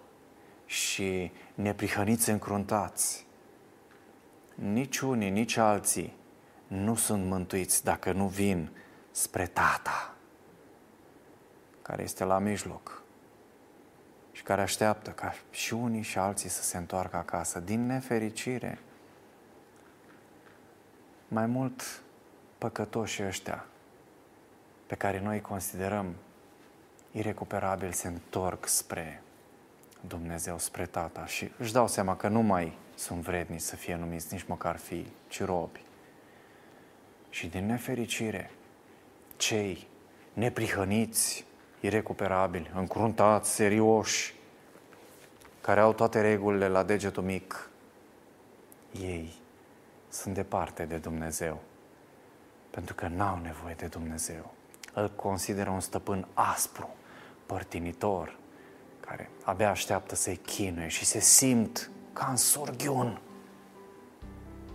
și 0.64 1.32
neprihăniți 1.54 2.30
încruntați. 2.30 3.26
Nici 4.54 4.98
unii, 4.98 5.30
nici 5.30 5.56
alții 5.56 6.12
nu 6.66 6.94
sunt 6.94 7.24
mântuiți 7.24 7.84
dacă 7.84 8.12
nu 8.12 8.26
vin 8.26 8.70
spre 9.10 9.46
Tata, 9.46 10.14
care 11.82 12.02
este 12.02 12.24
la 12.24 12.38
mijloc 12.38 13.02
și 14.32 14.42
care 14.42 14.60
așteaptă 14.60 15.10
ca 15.10 15.34
și 15.50 15.74
unii 15.74 16.02
și 16.02 16.18
alții 16.18 16.48
să 16.48 16.62
se 16.62 16.76
întoarcă 16.76 17.16
acasă. 17.16 17.60
Din 17.60 17.86
nefericire, 17.86 18.78
mai 21.28 21.46
mult 21.46 22.02
păcătoși 22.58 23.22
ăștia 23.22 23.66
pe 24.86 24.94
care 24.94 25.20
noi 25.20 25.34
îi 25.34 25.40
considerăm 25.40 26.14
irecuperabil 27.12 27.92
se 27.92 28.08
întorc 28.08 28.66
spre 28.66 29.22
Dumnezeu, 30.00 30.58
spre 30.58 30.86
Tata 30.86 31.26
și 31.26 31.50
își 31.58 31.72
dau 31.72 31.88
seama 31.88 32.16
că 32.16 32.28
nu 32.28 32.40
mai 32.40 32.78
sunt 32.94 33.20
vrednici 33.20 33.60
să 33.60 33.76
fie 33.76 33.96
numiți 33.96 34.32
nici 34.32 34.46
măcar 34.46 34.76
fii, 34.76 35.12
ci 35.28 35.44
robi. 35.44 35.80
Și 37.30 37.46
din 37.46 37.66
nefericire, 37.66 38.50
cei 39.36 39.86
neprihăniți, 40.32 41.44
irecuperabili, 41.80 42.70
încruntați, 42.74 43.54
serioși, 43.54 44.34
care 45.60 45.80
au 45.80 45.92
toate 45.92 46.20
regulile 46.20 46.68
la 46.68 46.82
degetul 46.82 47.22
mic, 47.22 47.70
ei 49.00 49.34
sunt 50.16 50.34
departe 50.34 50.84
de 50.84 50.96
Dumnezeu, 50.96 51.60
pentru 52.70 52.94
că 52.94 53.08
n-au 53.08 53.38
nevoie 53.42 53.74
de 53.74 53.86
Dumnezeu. 53.86 54.54
Îl 54.94 55.10
consideră 55.10 55.70
un 55.70 55.80
stăpân 55.80 56.26
aspru, 56.34 56.88
părtinitor, 57.46 58.36
care 59.00 59.30
abia 59.44 59.70
așteaptă 59.70 60.14
să-i 60.14 60.36
chinuie 60.36 60.88
și 60.88 61.04
se 61.04 61.20
simt 61.20 61.90
ca 62.12 62.26
în 62.30 62.36
surghiun 62.36 63.20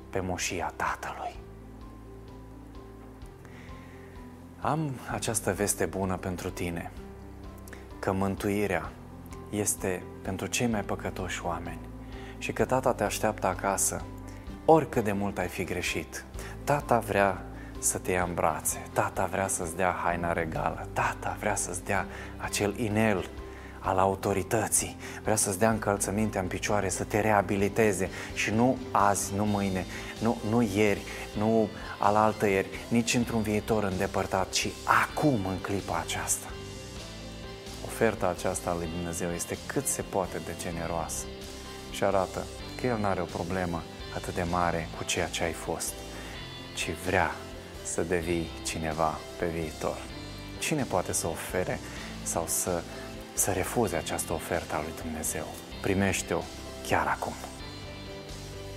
pe 0.09 0.19
moșia 0.19 0.73
Tatălui. 0.75 1.35
Am 4.59 4.91
această 5.11 5.53
veste 5.53 5.85
bună 5.85 6.17
pentru 6.17 6.49
tine, 6.49 6.91
că 7.99 8.11
mântuirea 8.11 8.91
este 9.49 10.03
pentru 10.21 10.47
cei 10.47 10.67
mai 10.67 10.83
păcătoși 10.83 11.45
oameni 11.45 11.79
și 12.37 12.53
că 12.53 12.65
Tata 12.65 12.93
te 12.93 13.03
așteaptă 13.03 13.47
acasă, 13.47 14.03
oricât 14.66 15.03
de 15.03 15.12
mult 15.12 15.38
ai 15.38 15.47
fi 15.47 15.64
greșit. 15.64 16.26
Tata 16.64 16.99
vrea 16.99 17.41
să 17.80 17.97
te 17.97 18.12
ia 18.12 18.24
în 18.24 18.34
brațe. 18.34 18.88
Tata 18.93 19.26
vrea 19.32 19.47
să-ți 19.47 19.76
dea 19.76 19.99
haina 20.03 20.34
regală. 20.34 20.88
Tata 20.93 21.38
vrea 21.39 21.55
să-ți 21.55 21.84
dea 21.84 22.05
acel 22.38 22.80
inel 22.80 23.30
al 23.80 23.97
autorității. 23.97 24.97
Vrea 25.24 25.36
să-ți 25.36 25.59
dea 25.59 25.70
încălțămintea 25.70 26.41
în 26.41 26.47
picioare, 26.47 26.89
să 26.89 27.03
te 27.03 27.20
reabiliteze 27.20 28.09
și 28.34 28.51
nu 28.51 28.78
azi, 28.91 29.34
nu 29.36 29.45
mâine, 29.45 29.86
nu, 30.20 30.38
nu 30.49 30.62
ieri, 30.62 31.01
nu 31.38 31.70
alaltă 31.99 32.47
ieri, 32.47 32.68
nici 32.88 33.14
într-un 33.14 33.41
viitor 33.41 33.84
îndepărtat, 33.84 34.49
ci 34.49 34.68
acum, 34.84 35.45
în 35.45 35.57
clipa 35.62 36.03
aceasta. 36.05 36.47
Oferta 37.86 38.28
aceasta 38.28 38.70
a 38.70 38.76
lui 38.76 38.88
Dumnezeu 38.95 39.30
este 39.32 39.57
cât 39.66 39.86
se 39.86 40.01
poate 40.01 40.41
de 40.45 40.55
generoasă 40.62 41.26
și 41.91 42.03
arată 42.03 42.43
că 42.82 42.88
El 42.88 42.97
nu 42.97 43.05
are 43.05 43.22
o 43.22 43.26
problemă 43.26 43.84
atât 44.16 44.34
de 44.34 44.43
mare 44.43 44.88
cu 44.97 45.03
ceea 45.03 45.28
ce 45.28 45.43
ai 45.43 45.51
fost, 45.51 45.93
ci 46.76 46.89
vrea 47.05 47.36
să 47.84 48.01
devii 48.01 48.49
cineva 48.66 49.20
pe 49.39 49.45
viitor. 49.45 49.97
Cine 50.59 50.84
poate 50.84 51.14
să 51.14 51.28
ofere 51.28 51.80
sau 52.24 52.43
să, 52.47 52.82
să 53.34 53.51
refuze 53.51 53.95
această 53.95 54.34
ofertă 54.34 54.76
a 54.76 54.82
lui 54.82 54.93
Dumnezeu? 55.01 55.47
Primește-o 55.82 56.41
chiar 56.88 57.07
acum. 57.07 57.34